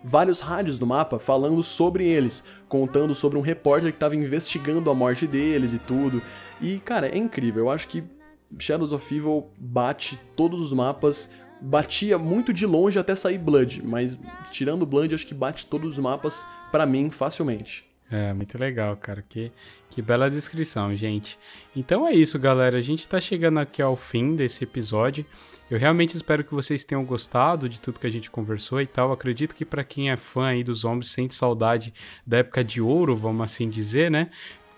[0.04, 4.94] vários rádios do mapa falando sobre eles, contando sobre um repórter que estava investigando a
[4.96, 6.22] morte deles e tudo.
[6.62, 7.66] E, cara, é incrível.
[7.66, 8.04] Eu acho que
[8.60, 11.32] Shadows of Evil bate todos os mapas.
[11.62, 14.18] Batia muito de longe até sair Blood, mas
[14.52, 17.93] tirando Blood, acho que bate todos os mapas pra mim facilmente.
[18.14, 19.24] É, muito legal, cara.
[19.28, 19.52] Que,
[19.90, 21.40] que bela descrição, gente.
[21.76, 22.78] Então é isso, galera.
[22.78, 25.26] A gente tá chegando aqui ao fim desse episódio.
[25.68, 29.12] Eu realmente espero que vocês tenham gostado de tudo que a gente conversou e tal.
[29.12, 31.92] Acredito que para quem é fã aí dos zombies sente saudade
[32.24, 34.30] da época de ouro, vamos assim dizer, né?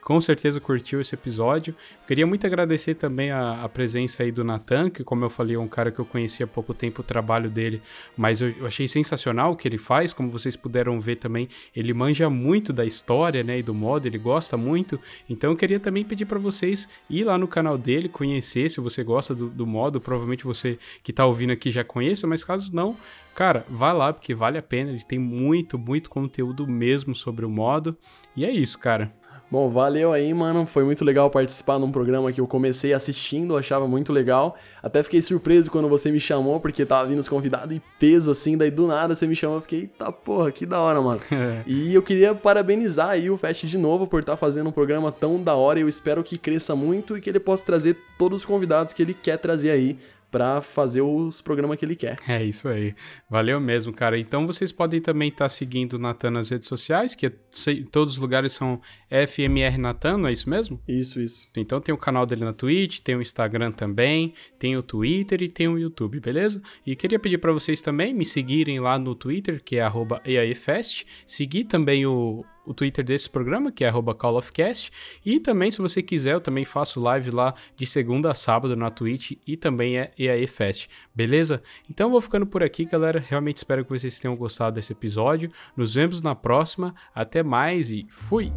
[0.05, 1.75] Com certeza curtiu esse episódio.
[2.05, 5.59] Queria muito agradecer também a, a, presença aí do Nathan, que como eu falei, é
[5.59, 7.81] um cara que eu conheci há pouco tempo o trabalho dele,
[8.15, 11.91] mas eu, eu, achei sensacional o que ele faz, como vocês puderam ver também, ele
[11.91, 16.05] manja muito da história, né, e do modo, ele gosta muito, então eu queria também
[16.05, 19.99] pedir para vocês ir lá no canal dele, conhecer, se você gosta do, do modo,
[19.99, 22.95] provavelmente você que tá ouvindo aqui já conheça, mas caso não,
[23.33, 27.49] Cara, vai lá porque vale a pena, ele tem muito, muito conteúdo mesmo sobre o
[27.49, 27.97] modo.
[28.33, 29.13] E é isso, cara.
[29.49, 30.65] Bom, valeu aí, mano.
[30.65, 34.55] Foi muito legal participar num programa que eu comecei assistindo, achava muito legal.
[34.81, 38.57] Até fiquei surpreso quando você me chamou, porque tava vindo os convidados em peso, assim,
[38.57, 41.21] daí do nada você me chamou, eu fiquei, eita porra, que da hora, mano.
[41.67, 45.11] e eu queria parabenizar aí o Fest de novo por estar tá fazendo um programa
[45.11, 45.79] tão da hora.
[45.79, 49.13] Eu espero que cresça muito e que ele possa trazer todos os convidados que ele
[49.13, 49.97] quer trazer aí
[50.35, 52.17] para fazer os programas que ele quer.
[52.27, 52.93] É isso aí.
[53.29, 54.19] Valeu mesmo, cara.
[54.19, 57.31] Então vocês podem também estar tá seguindo o Natan nas redes sociais, que é,
[57.89, 60.81] todos os lugares são FMR Natan, não é isso mesmo?
[60.85, 61.49] Isso, isso.
[61.55, 65.47] Então tem o canal dele na Twitch, tem o Instagram também, tem o Twitter e
[65.47, 66.61] tem o YouTube, beleza?
[66.85, 69.89] E queria pedir para vocês também me seguirem lá no Twitter, que é
[70.25, 74.91] @eaefest, seguir também o o Twitter desse programa, que é @callofcast,
[75.25, 78.89] e também se você quiser, eu também faço live lá de segunda a sábado na
[78.89, 80.47] Twitch e também é EAE
[81.13, 81.61] beleza?
[81.89, 83.23] Então vou ficando por aqui, galera.
[83.25, 85.51] Realmente espero que vocês tenham gostado desse episódio.
[85.75, 86.95] Nos vemos na próxima.
[87.13, 88.51] Até mais e fui.